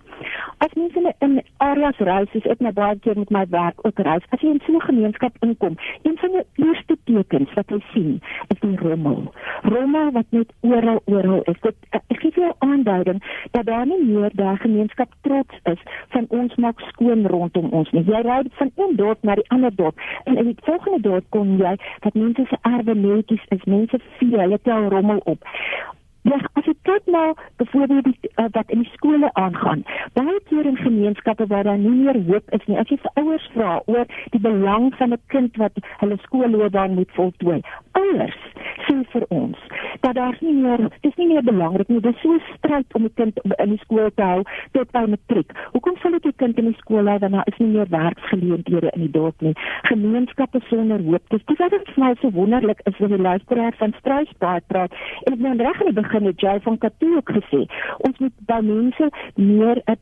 As 0.58 0.74
mense 0.76 1.00
in, 1.00 1.14
in 1.20 1.42
areas 1.58 1.98
reis, 1.98 2.32
is 2.38 2.46
ek 2.48 2.62
net 2.64 2.76
baie 2.78 2.96
keer 3.04 3.18
met 3.20 3.32
my 3.34 3.44
werk 3.52 3.82
ook 3.88 4.00
reis. 4.08 4.26
As 4.36 4.42
jy 4.42 4.54
in 4.54 4.62
so 4.66 4.76
'n 4.78 4.88
gemeenskap 4.88 5.34
inkom, 5.46 5.78
een 6.04 6.18
van 6.22 6.32
die 6.38 6.66
eerste 6.66 6.98
tekens 7.10 7.54
wat 7.54 7.70
jy 7.70 7.82
sien, 7.94 8.22
is 8.48 8.60
die 8.60 8.78
rommel. 8.78 9.34
Rommel 9.64 10.12
wat 10.12 10.26
net 10.30 10.52
oral 10.60 11.02
oral 11.06 11.42
is. 11.52 11.60
Dit 11.62 11.76
ek 11.92 12.20
gee 12.20 12.32
jou 12.36 12.52
aanduiding 12.60 13.22
dat 13.52 13.66
daar 13.66 13.86
nie 13.86 14.00
meer 14.04 14.32
daai 14.40 14.58
gemeenskap 14.64 15.10
trots 15.28 15.60
is 15.72 15.82
van 16.16 16.26
ons 16.30 16.56
maak 16.56 16.80
skoon 16.92 17.28
rondom 17.28 17.70
ons 17.72 17.92
nie. 17.96 18.04
Jy 18.08 18.24
ry 18.28 18.40
van 18.60 18.72
een 18.76 18.96
dorp 19.00 19.24
na 19.24 19.38
die 19.40 19.50
ander 19.56 19.76
dorp 19.76 20.00
en 20.24 20.38
in 20.38 20.52
die 20.52 20.58
volgende 20.68 21.02
dorp 21.10 21.30
kom 21.36 21.58
jy 21.62 21.76
dat 22.06 22.14
mense 22.14 22.46
se 22.50 22.58
erwe 22.62 22.96
netjies 22.96 23.44
is, 23.56 23.64
mense 23.64 24.00
vee, 24.18 24.38
hulle 24.38 24.60
tel 24.64 24.90
rommel 24.94 25.22
op. 25.24 25.52
Ja, 26.24 26.38
as 26.60 26.68
ek 26.72 26.78
kyk 26.88 27.08
na 27.12 27.34
byvoorbeeld 27.60 28.06
die 28.08 28.30
uh, 28.40 28.46
wat 28.56 28.70
in 28.72 28.84
die 28.84 28.92
skole 28.94 29.30
aangaan, 29.34 29.84
baie 30.16 30.40
keer 30.48 30.66
in 30.70 30.80
gemeenskappe 30.80 31.48
waar 31.52 31.68
daar 31.68 31.78
nie 31.78 31.92
meer 31.92 32.20
hoop 32.30 32.54
is 32.56 32.64
nie. 32.70 32.78
As 32.80 32.88
jy 32.88 32.98
vir 33.04 33.12
ouers 33.20 33.50
vra 33.56 33.74
oor 33.92 34.08
die 34.32 34.40
belang 34.40 34.94
van 35.00 35.12
'n 35.14 35.22
kind 35.36 35.58
wat 35.60 35.76
hulle 36.00 36.18
skoolloopbaan 36.24 36.96
moet 36.96 37.12
voltooi, 37.18 37.60
ouers 38.00 38.40
sê 38.88 38.96
vir 39.12 39.26
ons 39.30 39.60
dat 40.04 40.16
daar 40.16 40.38
nie 40.42 40.54
meer 40.54 40.82
dis 41.06 41.16
nie 41.20 41.28
meer 41.28 41.44
belangrik 41.44 41.90
nie 41.92 42.02
dis 42.04 42.20
so 42.22 42.40
stryd 42.54 42.96
om 42.98 43.06
'n 43.06 43.14
kind 43.20 43.40
in 43.64 43.70
die 43.70 43.82
skool 43.84 44.10
te 44.16 44.24
hou 44.24 44.44
tot 44.78 44.92
by 44.92 45.06
matriek 45.14 45.52
hoekom 45.74 45.98
sal 46.02 46.16
ek 46.16 46.26
'n 46.26 46.40
kind 46.42 46.58
in 46.58 46.72
die 46.72 46.80
skool 46.82 47.08
hou 47.08 47.18
wanneer 47.20 47.44
daar 47.44 47.52
is 47.52 47.60
nie 47.60 47.72
meer 47.76 47.90
werksgeleenthede 47.90 48.90
in 48.96 49.02
die 49.06 49.12
dorp 49.12 49.42
nie 49.42 49.56
gemeenskappe 49.90 50.60
sonder 50.70 51.02
hoop 51.10 51.24
dis 51.30 51.46
dis 51.46 51.60
wat 51.60 51.72
vir 51.72 52.04
my 52.04 52.14
so 52.22 52.32
wonderlik 52.32 52.82
is 52.86 52.98
wanneer 53.00 53.18
die 53.18 53.28
luisteraar 53.30 53.74
van 53.78 53.94
Struisbaai 54.00 54.62
praat 54.68 54.92
en 55.26 55.34
ek 55.34 55.40
nou 55.40 55.56
reg 55.58 55.80
in 55.82 55.94
die 55.94 56.02
begin 56.02 56.13
het 56.22 56.42
jy 56.42 56.60
van 56.62 56.78
Katoe 56.78 57.16
ook 57.16 57.30
gesê 57.30 57.66
ons 57.98 58.18
moet 58.18 58.34
by 58.46 58.60
mense 58.62 59.10
meer 59.36 59.82
'n 59.86 59.98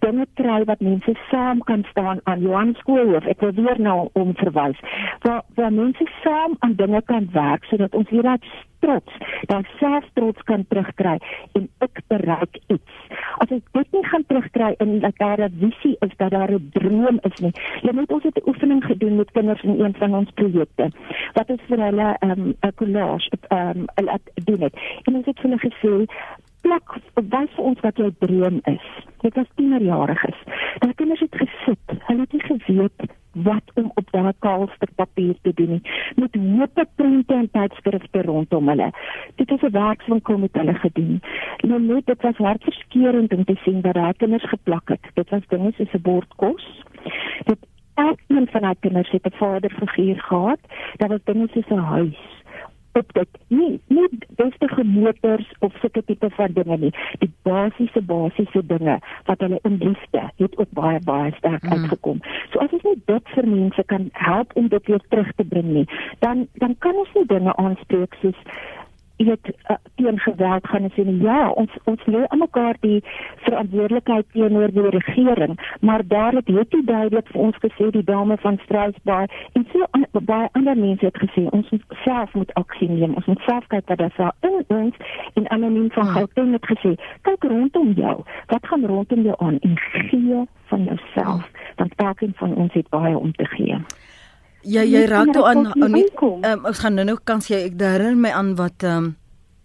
dinge 0.00 0.26
kry 0.34 0.64
wat 0.64 0.80
mense 0.80 1.14
saam 1.30 1.60
kan 1.68 1.84
staan 1.90 2.20
aan 2.24 2.40
Johan 2.40 2.74
Skoolhof. 2.74 3.26
Ek 3.26 3.40
wil 3.40 3.52
weer 3.52 3.80
nou 3.80 4.08
om 4.12 4.34
verwys. 4.34 4.78
Waar 5.20 5.42
waar 5.54 5.72
mense 5.72 6.06
saam 6.22 6.56
aan 6.58 6.74
dinge 6.74 7.02
kan 7.06 7.28
werk 7.32 7.64
sodat 7.64 7.94
ons 7.94 8.08
dat 8.10 8.44
trots, 8.82 9.12
dat 9.46 9.64
self 9.78 10.04
trots 10.12 10.42
kan 10.42 10.64
terugkry 10.68 11.18
en 11.58 11.68
ek 11.86 12.02
bereik 12.10 12.58
iets. 12.66 12.96
As 13.44 13.52
ek 13.54 13.62
dit 13.78 13.96
nie 13.96 14.04
gaan 14.10 14.26
terugkry 14.26 14.72
in 14.84 14.98
dat 15.04 15.16
daar 15.22 15.40
'n 15.46 15.54
visie 15.60 15.96
is, 16.06 16.14
dat 16.16 16.30
daar 16.30 16.50
'n 16.50 16.70
droom 16.72 17.18
is 17.22 17.38
nie. 17.40 17.54
Jy 17.82 17.92
moet 17.92 18.12
ons 18.12 18.22
het 18.22 18.36
'n 18.36 18.48
oefening 18.48 18.84
gedoen 18.84 19.16
met 19.16 19.30
kinders 19.30 19.62
in 19.62 19.80
een 19.80 19.94
van 19.94 20.14
ons 20.14 20.30
projekte. 20.34 20.90
Wat 21.32 21.48
is 21.50 21.62
vir 21.68 21.78
hulle 21.78 22.16
ehm, 22.18 22.48
'n 22.48 22.56
um, 22.60 22.74
collage 22.74 23.30
um, 23.48 23.86
laat 23.94 24.26
doen 24.34 24.60
het. 24.60 24.74
En 25.02 25.14
ons 25.14 25.26
het 25.26 25.40
vir 25.40 25.50
hulle 25.50 25.70
gesê 25.70 26.06
plek 26.62 26.94
wys 27.14 27.50
vir 27.56 27.64
ons 27.70 27.80
wat 27.84 27.98
jou 28.00 28.10
droom 28.24 28.60
is. 28.70 28.86
Dit 29.22 29.34
was 29.38 29.50
tienerjariges. 29.58 30.38
Hulle 30.78 30.94
kinders 30.94 31.20
het 31.20 31.36
gesit. 31.42 31.98
Hulle 32.08 32.24
het 32.24 32.32
nie 32.32 32.46
geweet 32.46 33.12
wat 33.46 33.70
om 33.80 33.90
op 33.94 34.10
daardie 34.12 34.36
kaalste 34.44 34.88
papier 34.96 35.36
te 35.42 35.52
doen 35.56 35.70
nie. 35.76 35.82
Met 36.20 36.36
hoop 36.36 36.82
prente 36.96 37.34
en 37.34 37.48
tydskrifte 37.50 38.22
rondom 38.26 38.68
hulle. 38.68 38.90
Dit 39.40 39.50
is 39.50 39.62
'n 39.62 39.72
werkswinkel 39.72 40.38
met 40.38 40.52
hulle 40.52 40.74
gedoen. 40.74 41.22
Nou 41.60 41.80
net 41.80 42.06
dit 42.06 42.22
was 42.22 42.36
hartverskeurende 42.36 43.36
om 43.36 43.44
te 43.44 43.56
sien 43.64 43.80
wat 43.80 43.94
daai 43.94 44.14
kinders 44.16 44.48
geplak 44.48 44.88
het. 44.88 45.04
Dit 45.14 45.30
was 45.30 45.46
dinge 45.48 45.72
soos 45.72 45.92
'n 45.92 46.02
bord 46.02 46.34
kos. 46.36 46.84
Dit 47.44 47.58
elkeen 47.94 48.48
van 48.50 48.60
daai 48.60 48.76
kinders 48.80 49.10
het 49.10 49.26
'n 49.26 49.36
vaderfiguur 49.36 50.20
gehad. 50.20 50.60
Daar 50.96 51.08
was 51.08 51.24
dinge 51.24 51.48
soos 51.52 51.68
'n 51.68 51.78
huis 51.78 52.41
op 52.92 53.12
dit. 53.12 53.28
Nie 53.48 53.80
nie 53.86 54.08
besige 54.36 54.84
motors 54.84 55.52
of 55.58 55.72
sulke 55.80 56.04
tipe 56.04 56.30
van 56.30 56.52
dinge 56.52 56.78
nie. 56.78 56.92
Die 57.18 57.32
basiese 57.42 58.02
basiese 58.02 58.66
dinge 58.66 58.98
wat 59.24 59.40
hulle 59.40 59.58
in 59.62 59.76
liefde 59.78 60.26
het 60.36 60.58
ook 60.58 60.70
baie 60.70 61.00
baie 61.04 61.32
sterk 61.36 61.62
mm. 61.62 61.72
uitgekom. 61.72 62.20
So 62.50 62.58
as 62.58 62.72
ons 62.72 62.82
net 62.82 63.06
dit 63.06 63.34
vir 63.36 63.48
mense 63.48 63.82
kan 63.86 64.08
help 64.12 64.52
om 64.54 64.68
dit 64.68 64.86
weer 64.86 65.04
terug 65.08 65.32
te 65.36 65.44
bring 65.44 65.72
nie 65.72 65.86
dan 66.18 66.48
dan 66.52 66.76
kan 66.78 66.94
ons 66.94 67.12
nie 67.14 67.26
dinge 67.26 67.56
aanspreek 67.56 68.14
soos 68.20 68.40
weet 69.16 69.46
uh, 69.70 69.76
teen 69.94 70.18
geweld 70.18 70.66
gaan 70.66 70.90
sê 70.94 71.02
ja 71.22 71.50
ons 71.50 71.70
ons 71.84 72.04
lê 72.06 72.22
aan 72.26 72.38
mekaar 72.38 72.76
die 72.80 73.02
verantwoordelikheid 73.44 74.26
teenoor 74.32 74.72
die 74.72 74.88
regering 74.88 75.54
maar 75.80 76.02
daar 76.06 76.32
het 76.32 76.46
dit 76.46 76.86
duidelik 76.86 77.28
vir 77.32 77.40
ons 77.40 77.56
gesê 77.64 77.90
die 77.90 78.04
dame 78.04 78.36
van 78.44 78.58
Straatsbaai 78.64 79.26
en 79.52 79.66
so 79.72 79.86
an, 79.90 80.06
baie 80.12 80.48
ander 80.52 80.76
mense 80.76 81.04
het 81.04 81.18
gesê 81.24 81.46
ons 81.50 81.70
moet 81.70 81.84
self 82.04 82.34
moet 82.34 82.54
aksie 82.54 82.88
neem 82.88 83.14
ons 83.14 83.26
moet 83.30 83.44
self 83.48 83.66
kyk 83.66 83.88
wat 83.88 83.98
daar 83.98 84.14
sou 84.16 84.30
in 84.40 84.64
ons 84.68 84.96
en 85.34 85.48
anoniem 85.48 85.90
van 85.90 86.06
ja. 86.06 86.12
Gauteng 86.12 86.52
het 86.52 86.70
gesê 86.74 86.94
kyk 87.28 87.44
rondom 87.54 87.92
jou 87.98 88.16
wat 88.54 88.66
gaan 88.66 88.86
rondom 88.86 89.26
jou 89.28 89.36
aan 89.38 89.58
en 89.58 89.76
gee 89.78 90.46
van 90.72 90.84
jouself 90.84 91.50
want 91.76 91.94
elkeen 91.96 92.34
van 92.36 92.54
ons 92.54 92.72
het 92.72 92.88
baie 92.88 93.18
om 93.18 93.32
te 93.32 93.46
gee 93.56 93.78
Ja, 94.62 94.84
jy 94.86 95.06
raak 95.10 95.32
toe 95.34 95.44
aan 95.46 95.66
aan 95.72 95.96
um, 95.96 96.66
ons 96.66 96.78
gaan 96.78 96.94
nou 96.94 97.06
nou 97.06 97.18
kans 97.24 97.48
jy 97.50 97.64
ek 97.66 97.80
herinner 97.80 98.20
my 98.28 98.30
aan 98.30 98.54
wat 98.60 98.86
ehm 98.86 98.96
um, 98.96 99.10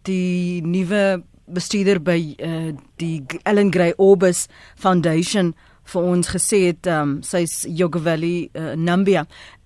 die 0.07 0.63
nuwe 0.63 1.21
bestuurder 1.51 1.99
by 1.99 2.19
uh, 2.43 2.71
die 2.95 3.25
Ellen 3.43 3.71
Gray 3.71 3.93
Orbis 3.97 4.45
Foundation 4.79 5.53
vir 5.87 6.07
ons 6.11 6.31
gesê 6.31 6.59
het 6.69 6.87
um, 6.91 7.17
sy's 7.23 7.61
Yoga 7.67 7.99
Valley 8.03 8.49
uh, 8.53 8.73
Nambia 8.75 9.25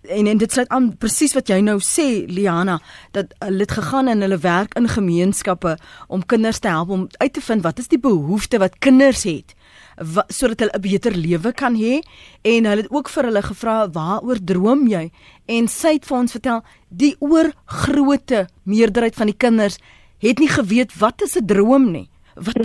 en 0.10 0.28
en 0.28 0.42
dit 0.42 0.52
sluit 0.52 0.70
aan 0.74 0.92
presies 0.98 1.34
wat 1.38 1.50
jy 1.50 1.60
nou 1.66 1.78
sê 1.86 2.26
Liana 2.30 2.80
dat 3.16 3.34
hulle 3.40 3.66
het 3.66 3.76
gegaan 3.78 4.10
en 4.12 4.26
hulle 4.26 4.42
werk 4.42 4.76
in 4.80 4.90
gemeenskappe 4.90 5.78
om 6.08 6.26
kinders 6.26 6.60
te 6.60 6.70
help 6.74 6.90
om 6.90 7.08
uit 7.18 7.34
te 7.34 7.42
vind 7.42 7.66
wat 7.66 7.80
is 7.80 7.90
die 7.92 8.02
behoeftes 8.02 8.62
wat 8.62 8.80
kinders 8.80 9.24
het 9.30 9.56
sodat 10.28 10.60
hulle 10.60 10.78
'n 10.78 10.82
beter 10.82 11.16
lewe 11.16 11.52
kan 11.54 11.76
hê. 11.76 12.02
En 12.41 12.66
hulle 12.66 12.82
het 12.82 12.91
ook 12.91 13.10
vir 13.10 13.24
hulle 13.24 13.41
gevra 13.41 13.89
waaroor 13.89 14.39
droom 14.43 14.88
jy? 14.88 15.12
En 15.45 15.68
sy 15.68 15.93
het 15.93 16.06
vir 16.06 16.18
ons 16.18 16.32
vertel 16.32 16.64
die 16.89 17.16
oorgrootte 17.20 18.47
meerderheid 18.64 19.16
van 19.16 19.28
die 19.28 19.38
kinders 19.38 19.78
het 20.20 20.39
nie 20.39 20.49
geweet 20.49 20.97
wat 20.99 21.22
is 21.22 21.36
'n 21.38 21.45
droom 21.45 21.91
nie. 21.91 22.10
Wat 22.36 22.58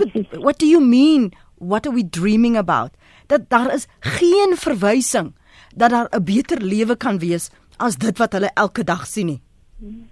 what 0.44 0.58
do 0.58 0.66
you 0.66 0.80
mean? 0.80 1.32
What 1.58 1.86
are 1.86 1.94
we 1.94 2.08
dreaming 2.08 2.56
about? 2.56 2.90
Dat 3.26 3.48
daar 3.48 3.74
is 3.74 3.86
geen 4.00 4.56
verwysing 4.56 5.34
dat 5.74 5.90
daar 5.90 6.08
'n 6.10 6.24
beter 6.24 6.60
lewe 6.60 6.96
kan 6.96 7.18
wees 7.18 7.50
as 7.76 7.96
dit 7.96 8.18
wat 8.18 8.32
hulle 8.32 8.50
elke 8.54 8.84
dag 8.84 9.06
sien 9.06 9.26
nie. 9.26 9.42
Hmm. 9.78 10.08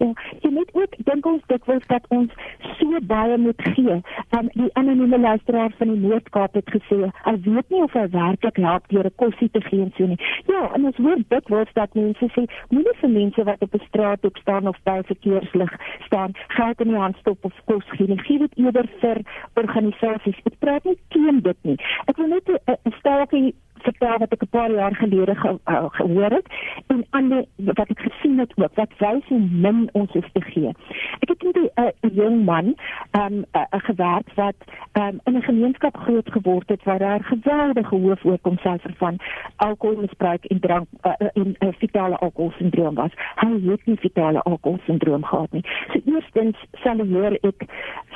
Ja, 0.00 0.12
jy 0.40 0.50
moet 0.50 0.70
ook 0.72 0.94
dink 1.04 1.26
ons 1.28 1.42
dit 1.46 1.66
wil 1.68 1.80
dat 1.86 2.06
ons 2.08 2.32
so 2.78 3.00
baie 3.04 3.36
moet 3.38 3.62
gee. 3.74 3.96
Um, 4.36 4.48
die 4.52 4.70
anonieme 4.80 5.18
luisteraar 5.20 5.74
van 5.76 5.92
die 5.92 6.00
Noord-Kaap 6.00 6.56
het 6.56 6.70
gesê, 6.72 7.10
hy 7.26 7.34
weet 7.44 7.68
nie 7.68 7.82
of 7.84 7.92
hy 7.98 8.06
werklik 8.14 8.60
help 8.64 8.88
deur 8.88 9.10
'n 9.10 9.18
kosie 9.22 9.50
te 9.50 9.60
gee 9.68 9.82
en 9.84 9.92
so 9.98 10.06
nie. 10.06 10.20
Ja, 10.48 10.70
en 10.74 10.88
ons 10.88 10.96
hoor 10.96 11.20
word 11.52 11.74
dat 11.74 11.94
mense 11.94 12.30
sê, 12.32 12.46
moenie 12.70 12.96
vir 13.00 13.10
mense 13.10 13.44
wat 13.44 13.62
op 13.62 13.74
'n 13.74 13.86
straat 13.88 14.24
op 14.24 14.36
staan 14.36 14.68
of 14.68 14.78
by 14.88 15.00
verkeerslig 15.12 15.72
staan, 16.06 16.32
geld 16.48 16.80
in 16.80 16.88
die 16.88 17.02
hand 17.04 17.16
stop 17.16 17.44
of 17.44 17.52
kos 17.64 17.84
gee 17.96 18.06
nie. 18.06 18.18
Gee 18.18 18.38
dit 18.38 18.56
eerder 18.56 18.88
vir 19.00 19.18
organisasies. 19.54 20.40
Ek 20.44 20.58
praat 20.58 20.84
nie 20.84 20.98
teen 21.08 21.40
dit 21.40 21.56
nie. 21.62 21.78
Ek 22.06 22.16
wil 22.16 22.26
net 22.26 22.48
'n 22.48 22.92
staaltjie 22.98 23.54
vertel 23.82 24.18
wat 24.18 24.32
ek 24.32 24.42
'n 24.42 24.48
paar 24.50 24.70
jaar 24.70 24.94
gelede 24.94 25.34
ge, 25.34 25.58
uh, 25.64 25.84
gehoor 25.90 26.30
het 26.30 26.46
en 26.86 27.06
ander 27.10 27.44
wat 27.56 27.88
ek 27.88 28.00
gesien 28.00 28.38
het 28.38 28.52
ook 28.56 28.74
wat 28.74 28.92
wys 28.98 29.26
hoe 29.28 29.40
min 29.50 29.88
ons 29.92 30.12
hoef 30.12 30.28
te 30.32 30.40
gee. 30.40 30.72
Ek 31.20 31.28
het 31.28 31.42
met 31.42 31.56
'n 31.56 31.70
uh, 31.82 32.14
jong 32.14 32.44
man 32.44 32.74
um, 33.20 33.44
uh, 33.52 33.62
gewerk 33.70 34.28
wat 34.34 34.54
um, 34.92 35.20
in 35.24 35.36
'n 35.36 35.42
gemeenskap 35.42 35.96
groot 35.96 36.30
geword 36.30 36.68
het 36.68 36.82
waar 36.84 36.98
daar 36.98 37.24
geweldige 37.24 37.94
hoë 37.94 38.16
voorkomsyfer 38.16 38.94
van 38.96 39.16
alkoholmisbruik 39.56 40.44
en 40.44 40.60
drank 40.60 40.86
uh, 41.02 41.12
en 41.32 41.56
uh, 41.58 41.68
fetale 41.78 42.16
alkoholsindroom 42.16 42.94
was. 42.94 43.12
Hy 43.34 43.48
het 43.70 43.86
nie 43.86 43.96
fetale 43.96 44.42
alkoholsindroom 44.42 45.24
gehad 45.24 45.52
nie. 45.52 45.64
So 45.92 46.00
eerstens 46.04 46.56
sal 46.72 46.98
hoor 47.06 47.36
ek 47.40 47.64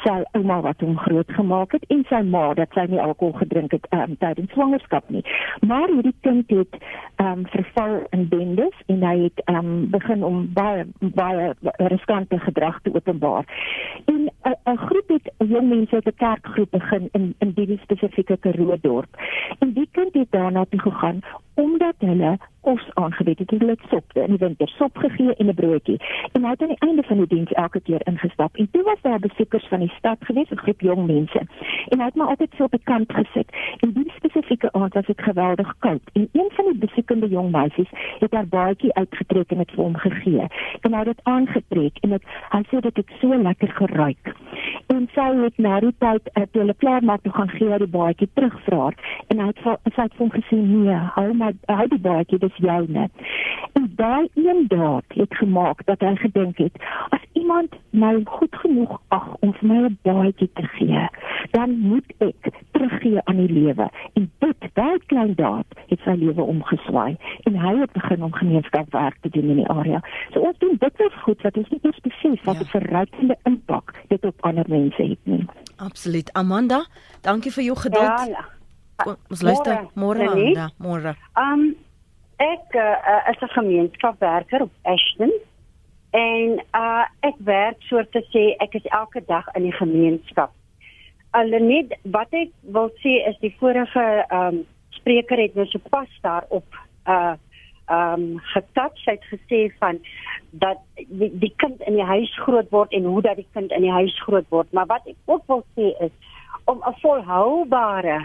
sy 0.04 0.22
ouma 0.32 0.60
wat 0.60 0.80
hom 0.80 0.96
groot 0.98 1.30
gemaak 1.32 1.72
het 1.72 1.84
en 1.88 2.04
sy 2.08 2.20
ma 2.22 2.54
dat 2.54 2.72
sy 2.76 2.86
nie 2.90 3.00
alkohol 3.00 3.32
gedrink 3.32 3.72
het 3.76 3.86
um, 3.90 4.16
tydens 4.20 4.52
swangerskap 4.52 5.08
nie. 5.08 5.22
Maar 5.60 5.88
hierdie 5.88 6.14
kind 6.20 6.50
het 6.50 6.76
ehm 7.16 7.38
um, 7.38 7.46
verval 7.46 8.06
in 8.10 8.28
bendes 8.28 8.82
en 8.86 9.02
hy 9.02 9.18
het 9.18 9.42
ehm 9.44 9.56
um, 9.56 9.90
begin 9.90 10.24
om 10.24 10.52
baie 10.52 10.86
baie 11.00 11.54
riskante 11.76 12.38
gedrag 12.38 12.80
te 12.82 12.94
openbaar. 12.94 13.44
En 14.04 14.30
'n 14.64 14.76
groep 14.76 15.08
het 15.08 15.32
jong 15.48 15.68
mense 15.68 15.94
uit 15.94 16.06
'n 16.06 16.16
kerkgroep 16.16 16.70
begin 16.70 17.08
in 17.12 17.34
in 17.38 17.52
die 17.52 17.78
spesifieke 17.82 18.36
Karoo 18.36 18.76
dorp. 18.80 19.16
En 19.58 19.72
die 19.72 19.88
kind 19.92 20.14
het 20.14 20.30
daarna 20.30 20.64
toe 20.68 20.80
gegaan 20.80 21.20
omdat 21.54 21.94
hulle 21.98 22.38
kos 22.64 22.84
aangebied 22.94 23.38
het. 23.38 23.50
Hulle 23.50 23.76
het 23.76 23.86
sop 23.90 24.12
in 24.12 24.32
die 24.34 24.40
winter 24.40 24.68
sop 24.68 24.96
gegee 24.98 25.34
en 25.34 25.46
'n 25.46 25.54
broodjie. 25.54 25.98
En 26.32 26.44
hy 26.44 26.50
het 26.50 26.62
aan 26.62 26.74
die 26.74 26.86
einde 26.86 27.02
van 27.02 27.16
die 27.16 27.26
diens 27.26 27.52
elke 27.52 27.80
keer 27.80 28.00
ingestap. 28.04 28.56
En 28.56 28.68
toe 28.70 28.82
was 28.82 29.00
daar 29.02 29.18
besoekers 29.18 29.66
van 29.68 29.78
die 29.78 29.92
stad 29.98 30.18
gewees, 30.20 30.50
'n 30.50 30.64
groep 30.64 30.80
jong 30.80 31.06
mense. 31.06 31.40
En 31.88 31.98
hy 31.98 32.04
het 32.04 32.14
maar 32.14 32.26
altyd 32.26 32.52
so 32.56 32.64
op 32.64 32.70
die 32.70 32.80
kant 32.84 33.12
gesit. 33.12 33.48
En 33.80 33.92
die 33.92 34.12
spesifieke 34.16 34.72
aand 34.72 34.94
was 34.94 35.06
dit 35.06 35.22
geweldig 35.22 35.74
koud. 35.78 36.02
En 36.12 36.28
een 36.32 36.50
van 36.52 36.64
die 36.64 36.78
besoekende 36.78 37.28
jong 37.28 37.50
meisies 37.50 37.90
het 38.18 38.32
haar 38.32 38.46
baadjie 38.46 38.94
uitgetrek 38.94 39.50
en 39.50 39.58
dit 39.58 39.70
vir 39.70 39.84
hom 39.84 39.96
gegee. 39.96 40.46
En 40.80 40.92
hy 40.92 40.98
het 40.98 41.06
dit 41.06 41.20
aangetrek 41.22 41.98
en 42.00 42.10
het, 42.10 42.22
hy 42.48 42.62
sê 42.62 42.80
dit 42.80 42.96
het 42.96 43.10
so 43.20 43.36
lekker 43.36 43.68
geruik. 43.68 44.34
En 44.86 45.08
sy 45.14 45.42
het 45.42 45.58
na 45.58 45.80
die 45.80 45.94
tyd 45.98 46.28
uh, 46.34 46.42
toe 46.50 46.60
hulle 46.60 46.74
klaar 46.74 47.04
maak 47.04 47.22
toe 47.22 47.32
gaan 47.32 47.48
gee 47.48 47.70
hy 47.70 47.78
die 47.78 47.86
baadjie 47.86 48.28
terugvra. 48.34 48.92
En 49.28 49.38
hy 49.38 49.46
het 49.46 49.58
sy 49.94 50.02
het 50.02 50.14
vir 50.16 50.26
hom 50.26 50.30
gesê 50.30 50.56
nee, 50.56 50.98
hou 51.16 51.32
maar 51.44 51.78
hou 51.78 51.88
die 51.88 52.00
baadjie 52.00 52.38
is 52.38 52.56
joune. 52.56 53.08
En 53.72 53.92
daai 53.96 54.28
een 54.34 54.64
daad 54.68 55.04
het 55.08 55.34
gemaak 55.36 55.84
dat 55.84 56.00
hy 56.00 56.14
gedink 56.16 56.58
het 56.58 56.76
as 57.08 57.20
iemand 57.32 57.74
my 57.90 58.20
goed 58.24 58.54
genoeg 58.62 59.00
ag 59.08 59.26
om 59.40 59.52
vir 59.52 59.68
my 59.68 59.78
'n 59.88 59.98
baadjie 60.02 60.50
te 60.54 60.62
gee, 60.62 61.08
dan 61.50 61.78
moet 61.78 62.12
ek 62.18 62.52
teruggee 62.70 63.20
aan 63.24 63.36
die 63.36 63.52
lewe. 63.52 63.90
En 64.12 64.30
dit, 64.38 64.56
daai 64.72 64.98
klein 65.06 65.34
daad 65.34 65.66
het 65.86 66.00
sy 66.04 66.14
lewe 66.18 66.42
omgeswaai 66.42 67.16
en 67.42 67.58
hy 67.58 67.74
het 67.80 67.92
begin 67.92 68.22
om 68.22 68.32
gemeenskapswerk 68.32 69.16
te 69.20 69.28
doen 69.28 69.48
in 69.48 69.56
die 69.56 69.68
area. 69.68 70.00
So 70.32 70.40
ons 70.40 70.58
doen 70.58 70.76
dit 70.78 71.00
is 71.00 71.22
goed 71.22 71.42
wat 71.42 71.56
ons 71.56 71.68
nie 71.68 71.80
eers 71.82 72.00
besef 72.00 72.44
wat 72.44 72.56
'n 72.56 72.68
ja. 72.68 72.78
verrykende 72.78 73.36
impak 73.42 73.94
dit 74.08 74.24
op 74.24 74.34
ander 74.40 74.64
mense 74.68 75.02
het 75.02 75.18
nie. 75.22 75.44
Absoluut. 75.76 76.32
Amanda, 76.32 76.86
dankie 77.20 77.52
vir 77.52 77.64
jou 77.64 77.76
geduld. 77.76 78.26
Ja. 78.28 78.44
Ons 79.30 79.42
luister 79.42 79.88
môre 79.94 80.28
aan, 80.28 80.72
môre. 80.78 81.16
Um 81.36 81.74
Ek 82.34 82.74
uh, 82.74 83.30
is 83.30 83.38
'n 83.40 83.54
gemeenskapswerker 83.54 84.62
op 84.62 84.72
Ashton 84.82 85.30
En 86.14 86.60
uh 86.78 87.04
ek 87.26 87.40
werk 87.42 87.80
soort 87.90 88.12
te 88.14 88.20
sê 88.30 88.44
ek 88.62 88.76
is 88.78 88.84
elke 88.94 89.18
dag 89.26 89.48
in 89.58 89.66
die 89.66 89.74
gemeenskap. 89.74 90.52
Alleen 91.34 91.66
net 91.66 91.96
wat 92.14 92.30
ek 92.38 92.52
wil 92.76 92.92
sê 93.02 93.16
is 93.30 93.40
die 93.42 93.50
vorige 93.58 94.04
um 94.30 94.60
spreker 94.94 95.42
het 95.42 95.58
nou 95.58 95.66
so 95.72 95.82
pas 95.90 96.12
daarop 96.22 96.78
uh 97.10 97.34
um 97.90 98.38
getouch 98.52 99.02
het 99.10 99.26
gesê 99.32 99.66
van 99.82 99.98
dat 100.62 100.78
die, 100.94 101.32
die 101.42 101.52
kind 101.58 101.82
in 101.82 101.98
die 101.98 102.06
huis 102.06 102.30
groot 102.46 102.70
word 102.70 102.94
en 102.94 103.10
hoe 103.10 103.22
dat 103.26 103.42
die 103.42 103.50
kind 103.58 103.74
in 103.74 103.82
die 103.82 103.96
huis 103.98 104.14
groot 104.22 104.46
word. 104.54 104.70
Maar 104.72 104.86
wat 104.94 105.10
ek 105.10 105.18
ook 105.26 105.42
wil 105.50 105.66
sê 105.74 105.90
is 106.06 106.14
om 106.70 106.78
'n 106.78 106.98
volhoubare 107.02 108.22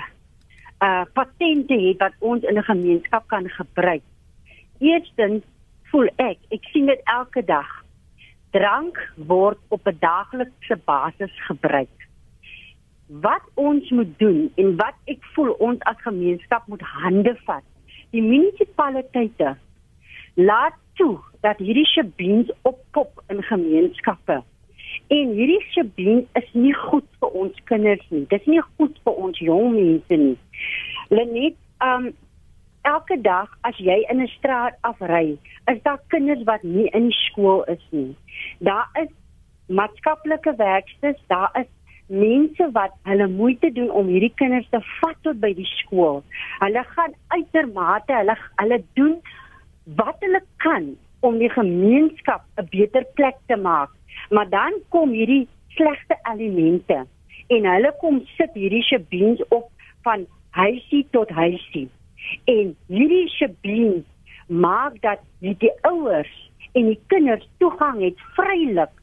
uh 0.79 1.03
patente 1.13 1.73
het 1.73 1.97
wat 1.97 2.13
ons 2.19 2.43
in 2.43 2.57
'n 2.57 2.63
gemeenskap 2.63 3.27
kan 3.27 3.49
gebruik. 3.49 4.01
Eerstens 4.79 5.43
voel 5.91 6.09
ek, 6.15 6.37
ek 6.49 6.63
sien 6.71 6.85
dit 6.85 7.01
elke 7.03 7.43
dag. 7.45 7.83
Drank 8.51 9.11
word 9.15 9.57
op 9.67 9.87
'n 9.87 9.97
daaglikse 9.99 10.77
basis 10.85 11.33
gebruik. 11.47 11.97
Wat 13.07 13.43
ons 13.53 13.89
moet 13.89 14.19
doen 14.19 14.51
en 14.55 14.75
wat 14.75 14.95
ek 15.05 15.23
voel 15.33 15.51
ons 15.51 15.79
as 15.79 16.01
gemeenskap 16.01 16.67
moet 16.67 16.81
hande 16.81 17.35
vat. 17.45 17.63
Die 18.11 18.21
munisipaliteite 18.21 19.57
laat 20.33 20.73
toe 20.93 21.17
dat 21.41 21.57
hierdie 21.57 21.85
shebeens 21.85 22.51
oppop 22.61 23.23
in 23.27 23.43
gemeenskappe. 23.43 24.43
En 25.09 25.33
hierdie 25.33 25.61
shebeen 25.73 26.27
is 26.33 26.49
nie 26.53 26.73
goed 26.73 27.05
vir 27.19 27.29
ons 27.43 27.61
kinders 27.71 28.05
nie. 28.09 28.25
Dit 28.29 28.41
is 28.41 28.47
nie 28.47 28.61
goed 28.77 28.97
vir 29.03 29.21
ons 29.27 29.39
jong 29.39 29.73
mense 29.75 30.19
nie. 30.23 30.37
Lenet, 31.09 31.57
um 31.83 32.11
elke 32.87 33.17
dag 33.21 33.49
as 33.67 33.77
jy 33.77 33.97
in 34.09 34.21
'n 34.21 34.27
straat 34.37 34.77
afry, 34.81 35.37
is 35.71 35.81
daar 35.83 35.99
kinders 36.07 36.43
wat 36.43 36.63
nie 36.63 36.87
in 36.93 37.11
skool 37.11 37.63
is 37.63 37.83
nie. 37.91 38.15
Daar 38.59 38.87
is 39.01 39.09
maatskaplike 39.67 40.55
werkers, 40.55 41.21
daar 41.27 41.51
is 41.59 41.67
mense 42.07 42.69
wat 42.71 42.93
hulle 43.03 43.27
moeite 43.27 43.71
doen 43.71 43.91
om 43.91 44.07
hierdie 44.07 44.33
kinders 44.35 44.69
te 44.69 44.81
vat 45.01 45.17
tot 45.21 45.39
by 45.39 45.53
die 45.53 45.67
skool. 45.77 46.23
Hulle 46.59 46.83
gaan 46.95 47.13
uitermate, 47.27 48.13
hulle 48.13 48.35
hulle 48.55 48.81
doen 48.93 49.19
wat 49.99 50.17
hulle 50.25 50.41
kan 50.65 50.95
om 51.19 51.37
die 51.37 51.51
gemeenskap 51.53 52.45
'n 52.57 52.67
beter 52.71 53.05
plek 53.13 53.37
te 53.47 53.55
maak. 53.55 53.89
Maar 54.29 54.49
dan 54.49 54.73
kom 54.89 55.11
hierdie 55.15 55.47
slegte 55.67 56.17
elemente 56.31 57.05
en 57.47 57.65
hulle 57.65 57.93
kom 58.01 58.21
sit 58.37 58.53
hierdie 58.53 58.83
shebeens 58.85 59.41
op 59.49 59.69
van 60.05 60.25
huisie 60.49 61.05
tot 61.11 61.29
huisie. 61.29 61.87
En 62.45 62.75
hierdie 62.87 63.27
shebeen 63.29 64.05
maak 64.47 65.01
dat 65.01 65.21
die 65.39 65.73
ouers 65.81 66.31
en 66.73 66.89
die 66.91 66.99
kinders 67.07 67.45
toegang 67.57 68.01
het 68.03 68.17
vrylik. 68.37 68.93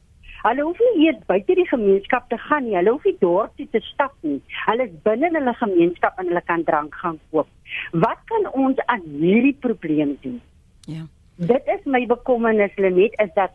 Hulle 0.45 0.63
hoef 0.63 0.79
nie 0.79 1.07
eers 1.07 1.19
buite 1.27 1.55
die 1.57 1.67
gemeenskap 1.67 2.27
te 2.29 2.37
gaan 2.37 2.67
nie. 2.67 2.75
Hulle 2.77 2.93
hoef 2.95 3.05
nie 3.07 3.17
dorp 3.19 3.55
toe 3.57 3.67
te 3.73 3.81
stap 3.89 4.13
nie. 4.21 4.39
Hulle 4.67 4.87
is 4.87 4.95
binne 5.03 5.31
hulle 5.33 5.53
gemeenskap 5.59 6.19
en 6.21 6.29
hulle 6.31 6.43
kan 6.47 6.63
drank 6.67 6.95
gaan 7.01 7.17
koop. 7.31 7.49
Wat 7.91 8.21
kan 8.31 8.47
ons 8.53 8.79
aan 8.85 9.03
hierdie 9.17 9.55
probleem 9.65 10.15
doen? 10.21 10.39
Ja. 10.87 11.03
Dit 11.37 11.67
is 11.69 11.83
my 11.85 12.05
bekommernis 12.09 12.75
Lenet 12.81 13.17
is 13.21 13.33
dat 13.35 13.51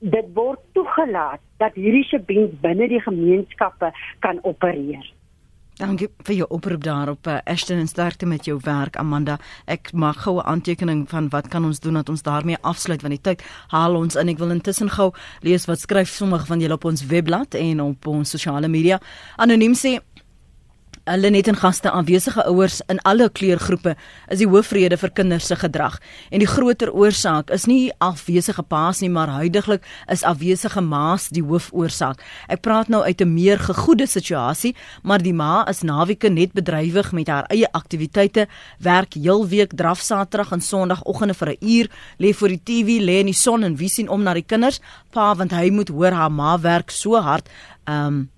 dit 0.00 0.26
word 0.34 0.60
toegelaat 0.72 1.40
dat 1.60 1.76
hierdie 1.76 2.04
shebeen 2.08 2.58
binne 2.62 2.88
die 2.88 3.00
gemeenskappe 3.04 3.92
kan 4.24 4.40
opereer. 4.42 5.04
Dankie 5.80 6.10
vir 6.28 6.34
jou 6.42 6.46
oproep 6.52 6.82
daarop. 6.84 7.24
Uh, 7.26 7.38
Ashton 7.48 7.78
en 7.80 7.88
sterkte 7.88 8.26
met 8.28 8.44
jou 8.44 8.58
werk 8.64 8.98
Amanda. 9.00 9.38
Ek 9.64 9.92
maak 9.92 10.26
gou 10.26 10.36
'n 10.36 10.44
aantekening 10.44 11.08
van 11.08 11.28
wat 11.28 11.48
kan 11.48 11.64
ons 11.64 11.80
doen 11.80 11.94
dat 11.94 12.08
ons 12.08 12.22
daarmee 12.22 12.56
afsluit 12.60 13.00
want 13.02 13.14
die 13.14 13.22
tyd 13.22 13.42
haal 13.68 13.96
ons 13.96 14.14
in. 14.16 14.28
Ek 14.28 14.38
wil 14.38 14.50
intussen 14.50 14.90
gou 14.90 15.12
lees 15.40 15.64
wat 15.66 15.80
skryf 15.80 16.08
sommige 16.08 16.46
van 16.46 16.60
julle 16.60 16.74
op 16.74 16.84
ons 16.84 17.06
webblad 17.06 17.54
en 17.54 17.80
op 17.80 18.06
ons 18.06 18.30
sosiale 18.30 18.68
media. 18.68 19.00
Anoniem 19.36 19.72
sê 19.72 20.00
Hulle 21.10 21.30
net 21.34 21.48
en 21.50 21.56
gaste 21.58 21.90
aanwesige 21.90 22.44
ouers 22.46 22.76
in 22.92 23.00
alle 23.08 23.26
kleurgroepe 23.34 23.96
is 24.30 24.38
die 24.38 24.46
hoofrede 24.46 24.94
vir 25.00 25.10
kinders 25.10 25.48
se 25.50 25.56
gedrag 25.58 25.96
en 26.30 26.38
die 26.38 26.46
groter 26.46 26.92
oorsaak 26.94 27.50
is 27.56 27.64
nie 27.66 27.90
afwesige 28.06 28.62
paas 28.62 29.00
nie 29.02 29.10
maar 29.10 29.32
huidigelik 29.40 29.88
is 30.14 30.22
afwesige 30.22 30.84
maas 30.86 31.26
die 31.34 31.42
hoofoorsaak. 31.42 32.22
Ek 32.46 32.62
praat 32.62 32.94
nou 32.94 33.02
uit 33.02 33.20
'n 33.26 33.34
meer 33.34 33.58
gegoede 33.58 34.06
situasie, 34.06 34.76
maar 35.02 35.18
die 35.18 35.34
ma 35.34 35.66
is 35.68 35.82
naweke 35.82 36.30
net 36.30 36.52
bedrywig 36.52 37.12
met 37.12 37.28
haar 37.28 37.46
eie 37.50 37.66
aktiwiteite, 37.72 38.46
werk 38.78 39.14
heel 39.14 39.48
week 39.48 39.74
draf 39.74 40.00
Saterdag 40.00 40.52
en 40.52 40.60
Sondagoggende 40.60 41.34
vir 41.34 41.48
'n 41.48 41.58
uur, 41.60 41.90
lê 42.18 42.34
voor 42.34 42.48
die 42.48 42.62
TV, 42.64 43.02
lê 43.02 43.18
in 43.18 43.26
die 43.26 43.34
son 43.34 43.64
en 43.64 43.76
wie 43.76 43.88
sien 43.88 44.08
om 44.08 44.22
na 44.22 44.34
die 44.34 44.46
kinders? 44.46 44.80
Pa 45.10 45.34
want 45.34 45.50
hy 45.50 45.70
moet 45.70 45.88
hoor 45.88 46.12
haar 46.12 46.30
ma 46.30 46.60
werk 46.60 46.90
so 46.90 47.16
hard. 47.16 47.48
Um, 47.88 48.30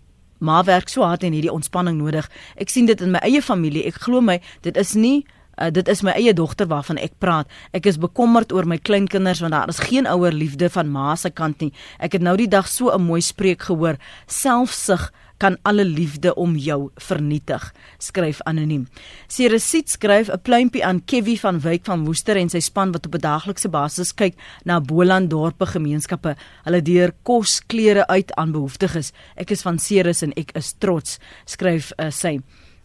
ma 0.43 0.63
werk 0.67 0.91
so 0.93 1.07
hard 1.07 1.23
en 1.25 1.33
hierdie 1.37 1.53
ontspanning 1.53 2.01
nodig. 2.01 2.29
Ek 2.61 2.73
sien 2.73 2.89
dit 2.91 3.01
in 3.01 3.15
my 3.15 3.23
eie 3.23 3.43
familie. 3.43 3.87
Ek 3.87 4.03
glo 4.03 4.21
my, 4.21 4.41
dit 4.67 4.77
is 4.77 4.97
nie 4.99 5.23
Uh, 5.61 5.69
dit 5.69 5.85
is 5.93 6.01
my 6.01 6.15
eie 6.17 6.33
dogter 6.33 6.65
waarvan 6.67 6.97
ek 6.97 7.19
praat. 7.21 7.51
Ek 7.77 7.85
is 7.87 7.99
bekommerd 8.01 8.55
oor 8.57 8.65
my 8.65 8.79
kleinkinders 8.81 9.43
want 9.45 9.53
daar 9.53 9.69
is 9.69 9.83
geen 9.85 10.09
ouer 10.09 10.33
liefde 10.33 10.71
van 10.73 10.89
ma 10.89 11.13
se 11.15 11.29
kant 11.29 11.61
nie. 11.61 11.69
Ek 12.01 12.17
het 12.17 12.25
nou 12.25 12.33
die 12.41 12.49
dag 12.49 12.67
so 12.67 12.89
'n 12.89 13.05
mooi 13.05 13.21
spreek 13.21 13.69
gehoor. 13.69 14.01
Selfsug 14.27 15.13
kan 15.43 15.59
alle 15.67 15.85
liefde 15.85 16.35
om 16.39 16.55
jou 16.57 16.91
vernietig, 17.03 17.65
skryf 17.99 18.41
anoniem. 18.47 18.87
Seresiet 19.27 19.91
skryf 19.91 20.31
'n 20.31 20.43
pluimpie 20.43 20.85
aan 20.85 21.03
Kevin 21.05 21.39
van 21.39 21.61
Wyk 21.61 21.85
van 21.85 22.05
Woester 22.05 22.37
en 22.37 22.49
sy 22.49 22.61
span 22.61 22.93
wat 22.93 23.07
op 23.07 23.15
'n 23.15 23.21
daaglikse 23.21 23.69
basis 23.69 24.15
kyk 24.15 24.35
na 24.65 24.81
Boland 24.81 25.31
dorpe 25.31 25.67
gemeenskappe. 25.67 26.37
Hulle 26.65 26.83
deur 26.83 27.13
kos, 27.23 27.61
klere 27.67 28.07
uit 28.07 28.33
aan 28.35 28.53
behoeftiges. 28.53 29.13
Ek 29.37 29.51
is 29.51 29.63
van 29.63 29.79
Ceres 29.79 30.23
en 30.23 30.33
ek 30.37 30.53
is 30.55 30.75
trots, 30.79 31.19
skryf 31.45 31.93
uh, 31.99 32.11
sy 32.11 32.41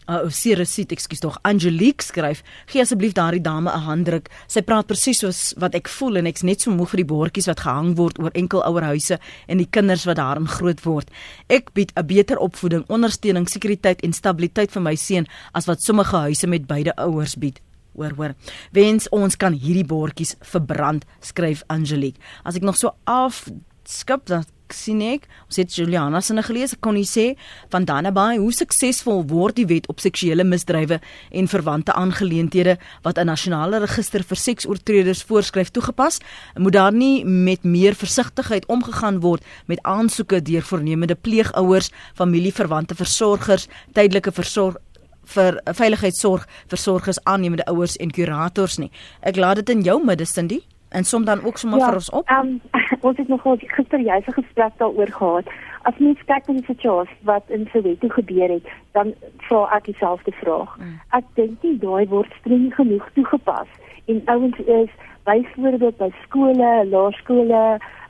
uh, 0.08 0.24
oh, 0.24 0.30
Ceresit, 0.32 0.92
ekskuus 0.92 1.22
tog, 1.22 1.36
Angelique 1.48 2.04
skryf, 2.04 2.42
gee 2.70 2.82
asseblief 2.82 3.14
daardie 3.16 3.42
dame 3.44 3.70
'n 3.70 3.84
handdruk. 3.86 4.28
Sy 4.48 4.62
praat 4.62 4.86
presies 4.86 5.20
soos 5.20 5.54
wat 5.58 5.74
ek 5.74 5.88
voel 5.88 6.18
en 6.18 6.26
ek's 6.26 6.42
net 6.42 6.60
so 6.60 6.70
moeg 6.70 6.90
vir 6.90 7.04
die 7.04 7.12
bordjies 7.12 7.48
wat 7.48 7.60
gehang 7.60 7.94
word 7.96 8.18
oor 8.18 8.32
enkel 8.34 8.64
ouer 8.64 8.88
huise 8.94 9.18
en 9.48 9.58
die 9.58 9.68
kinders 9.70 10.06
wat 10.06 10.16
daarin 10.16 10.48
groot 10.48 10.80
word. 10.84 11.10
Ek 11.48 11.72
bied 11.74 11.92
'n 11.96 12.06
beter 12.06 12.38
opvoeding, 12.38 12.84
ondersteuning, 12.88 13.48
sekuriteit 13.48 14.00
en 14.02 14.12
stabiliteit 14.12 14.70
vir 14.70 14.82
my 14.82 14.94
seun 14.94 15.26
as 15.54 15.66
wat 15.66 15.82
sommige 15.82 16.16
huise 16.16 16.46
met 16.46 16.66
beide 16.66 16.96
ouers 16.96 17.36
bied. 17.36 17.60
Hoor 17.96 18.12
hoor. 18.16 18.34
Wens 18.72 19.08
ons 19.08 19.36
kan 19.36 19.52
hierdie 19.52 19.84
bordjies 19.84 20.36
verbrand, 20.40 21.04
skryf 21.20 21.62
Angelique. 21.68 22.20
As 22.44 22.56
ek 22.56 22.62
nog 22.62 22.76
so 22.76 22.94
af 23.04 23.48
skip 23.84 24.26
dan 24.68 24.76
sien 24.76 25.00
ek, 25.00 25.26
ons 25.48 25.56
het 25.56 25.72
Juliana 25.72 26.20
se 26.20 26.34
gelees, 26.42 26.74
kon 26.80 26.96
hy 26.96 27.04
sê 27.04 27.36
van 27.70 27.84
Danabay 27.84 28.38
hoe 28.38 28.52
suksesvol 28.52 29.24
word 29.28 29.56
die 29.56 29.66
wet 29.66 29.88
op 29.88 30.00
seksuele 30.00 30.44
misdrywe 30.44 31.00
en 31.32 31.48
verwante 31.48 31.92
aangeleenthede 31.92 32.76
wat 33.02 33.18
'n 33.18 33.26
nasionale 33.26 33.78
register 33.80 34.22
vir 34.22 34.36
seksoortreders 34.36 35.22
voorskryf 35.24 35.70
toegepas, 35.70 36.20
moet 36.56 36.72
daar 36.72 36.92
nie 36.92 37.24
met 37.24 37.64
meer 37.64 37.94
versigtigheid 37.94 38.66
omgegaan 38.66 39.20
word 39.20 39.42
met 39.66 39.82
aansoeke 39.82 40.42
deur 40.42 40.62
voornemende 40.62 41.14
pleegouers, 41.14 41.90
familieverwante 42.14 42.94
versorgers, 42.94 43.68
tydelike 43.94 44.32
versorg 44.32 44.76
vir 45.24 45.60
veiligheidsorg 45.64 46.46
versorgers 46.68 47.18
aannemende 47.24 47.64
ouers 47.66 47.96
en 47.96 48.10
kurators 48.10 48.78
nie. 48.78 48.90
Ek 49.20 49.36
laat 49.36 49.56
dit 49.56 49.68
in 49.68 49.82
jou 49.82 50.04
midde 50.04 50.24
Cindy 50.24 50.62
en 50.88 51.04
som 51.04 51.24
dan 51.24 51.44
ook 51.44 51.58
sommer 51.58 51.78
ja, 51.78 51.86
vir 51.86 51.94
ons 51.94 52.10
op. 52.10 52.30
Um, 52.30 52.60
ons 53.08 53.16
het 53.16 53.28
nog 53.28 53.42
gister 53.76 54.00
jy 54.00 54.20
se 54.24 54.32
gesprek 54.32 54.72
daaroor 54.76 55.12
gehad. 55.12 55.50
As 55.82 55.98
mens 55.98 56.22
kyk 56.24 56.48
na 56.48 56.54
die 56.54 56.64
situasie 56.66 57.16
wat 57.28 57.44
in 57.54 57.68
Soweto 57.72 58.08
gebeur 58.08 58.48
het, 58.48 58.72
dan 58.92 59.14
vra 59.48 59.66
ek 59.76 59.84
dieselfde 59.90 60.32
vraag. 60.40 60.74
Mm. 60.78 60.96
Ek 61.18 61.28
dink 61.34 61.62
nie 61.62 61.76
daai 61.78 62.08
word 62.08 62.32
streng 62.40 62.72
genoeg 62.74 63.06
toegepas 63.14 63.68
en 64.08 64.22
ouens 64.32 64.58
is 64.64 64.90
byvoorbeeld 65.28 65.96
by 66.00 66.08
skole, 66.24 66.72
laerskole, 66.88 67.62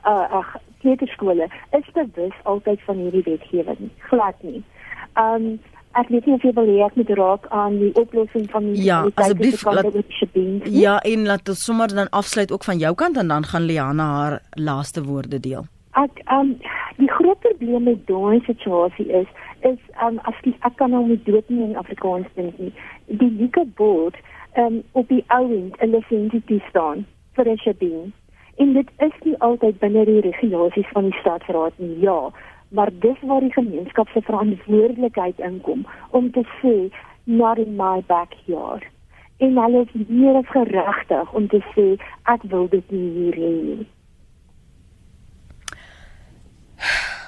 uh 0.07 0.25
ag 0.39 0.55
kleuterskole, 0.79 1.49
is 1.75 1.87
dit 1.93 2.15
dus 2.15 2.35
altyd 2.43 2.79
van 2.87 2.95
hierdie 3.03 3.25
wetgewing 3.25 3.89
glad 4.11 4.35
nie. 4.47 4.63
Um 5.19 5.59
ek 5.97 6.09
weet 6.09 6.25
nie 6.25 6.33
of 6.33 6.43
jy 6.45 6.51
wil 6.53 6.69
hê 6.69 6.77
ek 6.85 6.95
moet 6.95 7.09
raak 7.17 7.47
aan 7.49 7.79
die 7.79 7.91
oplossing 7.97 8.45
van 8.51 8.67
die 8.69 8.83
Ja, 8.85 9.01
asseblief 9.15 9.63
laat 9.65 9.89
Ja, 10.69 10.99
en 10.99 11.25
laat 11.25 11.49
ons 11.49 11.63
sommer 11.65 11.87
dan 11.87 12.09
afsluit 12.09 12.51
ook 12.51 12.63
van 12.63 12.77
jou 12.77 12.93
kant 12.95 13.17
en 13.17 13.27
dan 13.27 13.43
gaan 13.43 13.65
Liana 13.65 14.07
haar 14.15 14.39
laaste 14.53 15.03
woorde 15.03 15.39
deel. 15.39 15.65
Ek 15.97 16.21
um 16.31 16.57
die 16.97 17.09
groot 17.09 17.39
probleem 17.39 17.83
met 17.83 18.05
daai 18.07 18.39
situasie 18.45 19.07
is 19.21 19.27
is 19.61 19.79
um 20.05 20.19
as 20.29 20.35
ek 20.45 20.75
kan 20.77 20.91
nou 20.91 21.05
nie 21.07 21.21
dood 21.25 21.49
nie 21.49 21.63
in 21.63 21.77
Afrikaans 21.77 22.27
dink 22.35 22.59
nie. 22.59 22.73
Die 23.07 23.31
legal 23.41 23.65
board 23.75 24.15
um 24.57 24.83
op 24.91 25.07
die 25.07 25.23
ouend 25.27 25.75
'n 25.81 25.91
lisensie 25.95 26.61
staan 26.69 27.05
vir 27.35 27.49
'n 27.49 27.57
shebeen. 27.57 28.13
En 28.57 28.73
dit 28.73 28.89
is 28.97 29.15
nie 29.23 29.37
altyd 29.39 29.79
binne 29.79 30.05
die 30.05 30.21
regulasies 30.21 30.89
van 30.91 31.03
die 31.09 31.19
staatsraad 31.19 31.73
nie. 31.77 31.99
Ja, 31.99 32.29
maar 32.69 32.91
dis 33.05 33.17
waar 33.21 33.41
die 33.41 33.53
gemeenskap 33.53 34.09
se 34.13 34.21
verantwoordelikheid 34.21 35.39
inkom 35.39 35.85
om 36.11 36.31
te 36.31 36.43
sê 36.61 36.75
not 37.23 37.57
in 37.57 37.75
my 37.75 38.01
backyard 38.07 38.83
en 39.37 39.57
hulle 39.57 39.85
is 39.85 40.07
meer 40.07 40.35
as 40.41 40.51
geregtig 40.55 41.33
om 41.33 41.47
te 41.47 41.61
sê 41.75 41.87
ek 42.33 42.43
wil 42.51 42.67
dit 42.67 42.91
nie 42.91 43.09
hier 43.19 43.39
hê 43.45 43.53
nie 43.69 43.87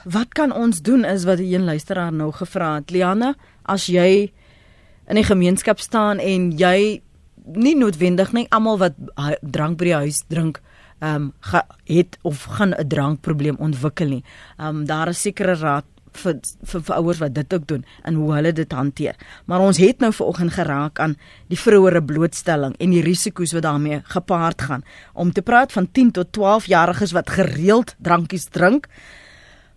Wat 0.01 0.31
kan 0.33 0.49
ons 0.49 0.79
doen 0.81 1.03
is 1.05 1.27
wat 1.29 1.37
die 1.37 1.51
een 1.53 1.67
luisteraar 1.67 2.13
nou 2.13 2.31
gevra 2.33 2.75
het. 2.79 2.89
Liana, 2.89 3.35
as 3.69 3.85
jy 3.85 4.31
in 5.07 5.17
'n 5.17 5.23
gemeenskap 5.23 5.79
staan 5.79 6.17
en 6.19 6.51
jy 6.57 7.01
nie 7.45 7.75
noodwendig 7.75 8.33
nie 8.33 8.47
almal 8.49 8.77
wat 8.77 8.93
drank 9.41 9.77
by 9.77 9.85
die 9.85 9.93
huis 9.93 10.23
drink 10.27 10.61
ehm 11.01 11.31
um, 11.53 11.61
het 11.85 12.17
of 12.21 12.43
gaan 12.43 12.73
'n 12.77 12.87
drankprobleem 12.87 13.55
ontwikkel 13.57 14.07
nie. 14.07 14.23
Ehm 14.57 14.67
um, 14.67 14.85
daar 14.85 15.07
is 15.07 15.21
sekere 15.21 15.55
raad 15.55 15.85
vir 16.11 16.39
vir, 16.63 16.81
vir 16.81 16.95
ouers 16.95 17.19
wat 17.21 17.33
dit 17.33 17.53
ook 17.53 17.67
doen 17.67 17.85
en 18.03 18.13
hoe 18.19 18.33
hulle 18.33 18.51
dit 18.53 18.71
hanteer. 18.71 19.15
Maar 19.45 19.59
ons 19.59 19.77
het 19.77 19.99
nou 19.99 20.11
vanoggend 20.13 20.53
geraak 20.53 20.99
aan 20.99 21.15
die 21.47 21.59
vroeëre 21.59 22.03
blootstelling 22.03 22.75
en 22.79 22.89
die 22.89 23.03
risiko's 23.05 23.53
wat 23.53 23.65
daarmee 23.67 24.01
gepaard 24.03 24.61
gaan. 24.61 24.83
Om 25.13 25.31
te 25.31 25.41
praat 25.41 25.71
van 25.71 25.91
10 25.91 26.11
tot 26.11 26.31
12 26.31 26.65
jariges 26.65 27.11
wat 27.11 27.29
gereeld 27.29 27.95
drankies 27.97 28.45
drink, 28.51 28.87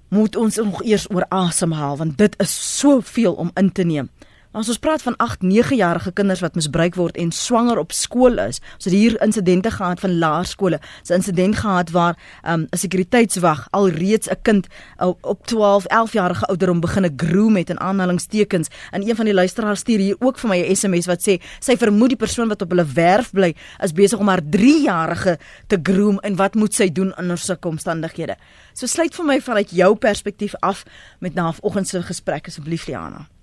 moet 0.08 0.36
ons 0.36 0.56
nog 0.56 0.82
eers 0.84 1.10
oor 1.10 1.26
asemhaal 1.28 1.96
want 1.96 2.18
dit 2.18 2.34
is 2.38 2.78
soveel 2.78 3.32
om 3.32 3.50
in 3.54 3.72
te 3.72 3.82
neem. 3.82 4.10
As 4.54 4.68
ons 4.70 4.78
praat 4.78 5.02
van 5.02 5.16
8, 5.18 5.42
9 5.42 5.74
jarige 5.74 6.12
kinders 6.14 6.38
wat 6.38 6.54
misbruik 6.54 6.94
word 6.94 7.16
en 7.18 7.32
swanger 7.34 7.78
op 7.80 7.90
skool 7.90 8.38
is. 8.38 8.60
Ons 8.76 8.84
het 8.86 8.94
hier 8.94 9.16
insidente 9.24 9.72
gehad 9.74 9.98
van 9.98 10.12
laerskole. 10.18 10.78
'n 10.78 11.12
Insident 11.12 11.56
gehad 11.56 11.90
waar 11.90 12.14
um, 12.46 12.60
'n 12.60 12.60
um, 12.60 12.66
sekuriteitswag 12.70 13.66
alreeds 13.70 14.30
'n 14.30 14.38
kind 14.42 14.66
uh, 15.02 15.10
op 15.20 15.46
12, 15.46 15.84
11 15.84 16.12
jarige 16.12 16.46
ouderdom 16.46 16.80
begin 16.80 17.04
'n 17.04 17.12
groom 17.16 17.52
met 17.52 17.70
in 17.70 17.80
aanhalingstekens. 17.80 18.68
En 18.90 19.08
een 19.08 19.16
van 19.16 19.24
die 19.24 19.34
luisteraars 19.34 19.80
stuur 19.80 19.98
hier 19.98 20.16
ook 20.18 20.38
vir 20.38 20.48
my 20.48 20.58
'n 20.58 20.76
SMS 20.76 21.06
wat 21.06 21.20
sê 21.28 21.42
sy 21.58 21.76
vermoed 21.76 22.08
die 22.08 22.16
persoon 22.16 22.48
wat 22.48 22.62
op 22.62 22.70
hulle 22.70 22.86
werf 22.86 23.30
bly 23.30 23.54
is 23.82 23.92
besig 23.92 24.18
om 24.18 24.28
haar 24.28 24.42
3 24.50 24.82
jarige 24.82 25.38
te 25.66 25.78
groom 25.82 26.18
en 26.18 26.36
wat 26.36 26.54
moet 26.54 26.74
sy 26.74 26.92
doen 26.92 27.16
onder 27.16 27.38
sulke 27.38 27.68
omstandighede? 27.68 28.36
So 28.72 28.86
sluit 28.86 29.14
vir 29.14 29.24
my 29.24 29.40
vanuit 29.40 29.70
jou 29.70 29.94
perspektief 29.96 30.54
af 30.60 30.84
met 31.18 31.34
na 31.34 31.52
vanoggend 31.52 31.88
se 31.88 32.02
gesprek 32.02 32.46
asseblief 32.46 32.86
Liana. 32.86 33.33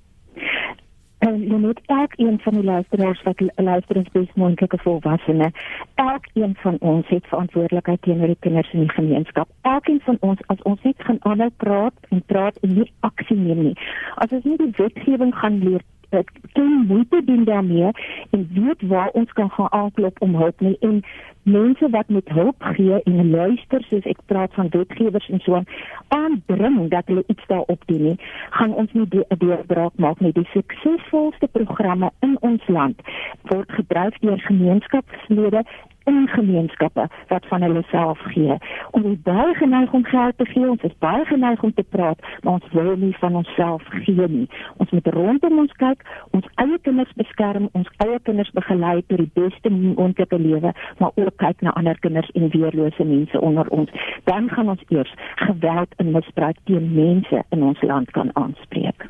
En 1.21 1.35
jy 1.37 1.57
moet 1.61 1.79
elk 1.85 2.13
een 2.17 2.39
van 2.41 2.53
die 2.53 2.63
luisteraars 2.63 3.21
wat 3.23 3.41
luister 3.55 3.95
is 3.95 4.09
bes 4.11 4.29
moontlike 4.33 4.77
volwassene. 4.77 5.51
Elk 5.95 6.25
een 6.33 6.55
van 6.63 6.77
ons 6.79 7.07
het 7.07 7.27
verantwoordelikheid 7.27 8.01
teenoor 8.01 8.33
die 8.33 8.37
kinders 8.39 8.71
in 8.73 8.79
die 8.79 8.89
gemeenskap. 8.89 9.49
Elkeen 9.61 10.01
van 10.03 10.17
ons 10.19 10.39
as 10.45 10.61
ons 10.61 10.81
net 10.81 10.95
gaan 10.97 11.19
aanhou 11.19 11.49
praat 11.57 11.93
en 12.09 12.23
praat 12.25 12.57
en 12.65 12.73
nie 12.73 12.91
aksie 12.99 13.37
neem 13.37 13.61
nie. 13.67 13.77
As 14.15 14.33
ons 14.33 14.49
nie 14.49 14.57
die 14.57 14.73
wetgewing 14.77 15.35
gaan 15.35 15.61
leer 15.61 15.85
ek 16.11 16.31
kan 16.53 16.85
moeite 16.87 17.23
doen 17.25 17.43
daarmee 17.43 17.91
en 18.31 18.47
weet 18.53 18.81
waar 18.81 19.09
ons 19.09 19.31
kan 19.31 19.49
gaan 19.49 19.71
aanklop 19.71 20.21
om 20.21 20.35
hulp 20.35 20.59
nie. 20.59 20.77
En 20.79 21.01
mense 21.43 21.89
wat 21.89 22.09
met 22.09 22.29
hulp 22.29 22.55
gee 22.59 23.03
en 23.03 23.29
luister 23.29 23.81
soos 23.89 24.05
ek 24.05 24.19
praat 24.25 24.53
van 24.53 24.69
wetgewers 24.69 25.29
en 25.29 25.39
so 25.39 25.63
aandring 26.07 26.89
dat 26.89 27.07
hulle 27.09 27.23
iets 27.27 27.47
daarop 27.47 27.83
doen 27.85 28.03
nie 28.03 28.17
gaan 28.49 28.73
ons 28.73 28.93
nie 28.93 29.05
'n 29.05 29.37
deurbraak 29.37 29.95
maak 29.95 30.19
nie. 30.19 30.31
Die 30.31 30.47
suksesvolste 30.53 31.47
programme 31.47 32.11
in 32.19 32.37
ons 32.39 32.67
land 32.67 33.01
word 33.41 33.71
gebruik 33.71 34.15
deur 34.21 34.39
gemeenskapslede 34.39 35.63
in 36.03 36.27
gemeenskappe 36.27 37.07
wat 37.27 37.45
van 37.45 37.61
hulle 37.61 37.83
self 37.89 38.19
gee. 38.33 38.57
Ons 38.91 39.05
is 39.05 39.21
baie 39.23 39.53
geneig 39.55 39.93
om 39.93 40.03
geld 40.05 40.37
te 40.37 40.45
gee, 40.45 40.69
ons 40.69 40.81
is 40.81 40.97
baie 40.99 41.25
geneig 41.25 41.63
om 41.63 41.73
te 41.73 41.85
praat, 41.89 42.19
maar 42.41 42.53
ons 42.53 42.71
wil 42.71 42.95
nie 42.97 43.15
van 43.17 43.35
onsself 43.35 43.83
gee 44.05 44.27
nie. 44.27 44.47
Ons 44.77 44.89
moet 44.89 45.07
rondom 45.07 45.59
ons 45.65 45.75
kyk, 45.83 46.05
ons 46.31 46.47
eie 46.63 46.79
kinders 46.87 47.13
beskerm, 47.19 47.69
ons 47.71 47.89
eie 48.05 48.19
kinders 48.23 48.51
begelei 48.57 48.97
tot 49.07 49.23
die 49.23 49.31
beste 49.33 49.73
moontlike 49.73 50.37
lewe, 50.37 50.73
maar 50.97 51.11
ook 51.15 51.35
kyk 51.43 51.61
na 51.61 51.75
ander 51.79 51.99
kinders 51.99 52.31
en 52.31 52.49
weerlose 52.55 53.03
mense 53.03 53.41
onder 53.41 53.67
ons. 53.69 53.91
Dan 54.23 54.49
gaan 54.49 54.69
ons 54.69 54.87
eers 54.89 55.13
geweld 55.35 55.93
en 55.97 56.11
misbruik 56.11 56.57
teen 56.63 56.93
mense 56.95 57.43
in 57.49 57.63
ons 57.63 57.81
land 57.81 58.11
kan 58.11 58.29
aanspreek. 58.33 59.09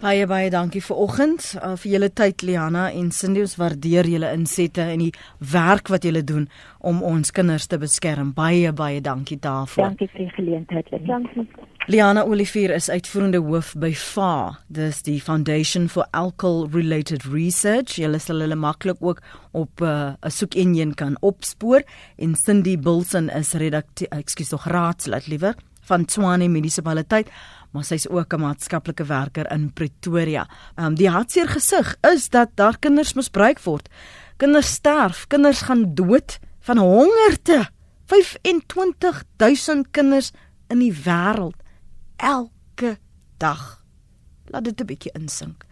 Baie 0.00 0.24
baie 0.24 0.48
dankie 0.48 0.80
vir 0.80 0.96
oggend, 0.96 1.44
uh, 1.60 1.74
vir 1.76 1.90
julle 1.92 2.08
tyd 2.16 2.40
Liana 2.48 2.86
en 2.96 3.10
Cindy, 3.12 3.42
ons 3.44 3.58
waardeer 3.60 4.06
julle 4.08 4.30
insette 4.32 4.86
en 4.94 5.02
die 5.02 5.10
werk 5.52 5.90
wat 5.92 6.06
julle 6.08 6.22
doen 6.24 6.46
om 6.80 7.02
ons 7.04 7.34
kinders 7.36 7.68
te 7.68 7.76
beskerm. 7.76 8.30
Baie 8.32 8.72
baie 8.72 9.02
dankie 9.04 9.36
daarvoor. 9.36 9.90
Dankie 9.90 10.08
vir 10.14 10.22
die 10.22 10.30
geleentheid, 10.38 10.88
Liana. 11.04 11.44
Liana 11.92 12.24
Olivier 12.24 12.72
is 12.72 12.88
uitvoerende 12.88 13.42
hoof 13.44 13.74
by 13.76 13.92
FA, 13.92 14.56
dis 14.72 15.04
die 15.04 15.18
Foundation 15.20 15.90
for 15.92 16.08
Alcohol 16.16 16.70
Related 16.72 17.28
Research. 17.28 17.98
Julle 18.00 18.24
sal 18.24 18.40
hulle 18.40 18.56
maklik 18.56 19.04
ook 19.04 19.20
op 19.52 19.84
uh, 19.84 20.16
'n 20.16 20.16
uh, 20.24 20.32
soekenjin 20.32 20.94
kan 20.94 21.20
opspoor 21.20 21.84
en 22.16 22.36
Cindy 22.36 22.78
Bilson 22.78 23.28
is 23.28 23.52
redakteur, 23.52 24.08
ekskuus, 24.08 24.48
tog 24.48 24.64
raadslid 24.64 25.28
liewer 25.28 25.54
van 25.90 26.04
Tshwane 26.04 26.48
munisipaliteit 26.48 27.30
maar 27.70 27.84
sy's 27.84 28.08
ook 28.08 28.32
'n 28.34 28.40
maatskaplike 28.40 29.04
werker 29.04 29.50
in 29.52 29.72
Pretoria. 29.72 30.48
Um, 30.76 30.94
die 30.94 31.08
hartseer 31.08 31.48
gesig 31.48 31.96
is 32.00 32.28
dat 32.28 32.48
daar 32.54 32.78
kinders 32.78 33.12
misbruik 33.12 33.60
word. 33.62 33.88
Kinders 34.36 34.72
sterf, 34.72 35.26
kinders 35.26 35.60
gaan 35.60 35.94
dood 35.94 36.38
van 36.60 36.78
hongerte. 36.78 37.68
25000 38.06 39.90
kinders 39.90 40.32
in 40.68 40.78
die 40.78 40.92
wêreld 40.92 41.56
elke 42.16 42.98
dag. 43.36 43.84
Laat 44.46 44.64
dit 44.64 44.80
'n 44.80 44.86
bietjie 44.86 45.12
insink. 45.12 45.64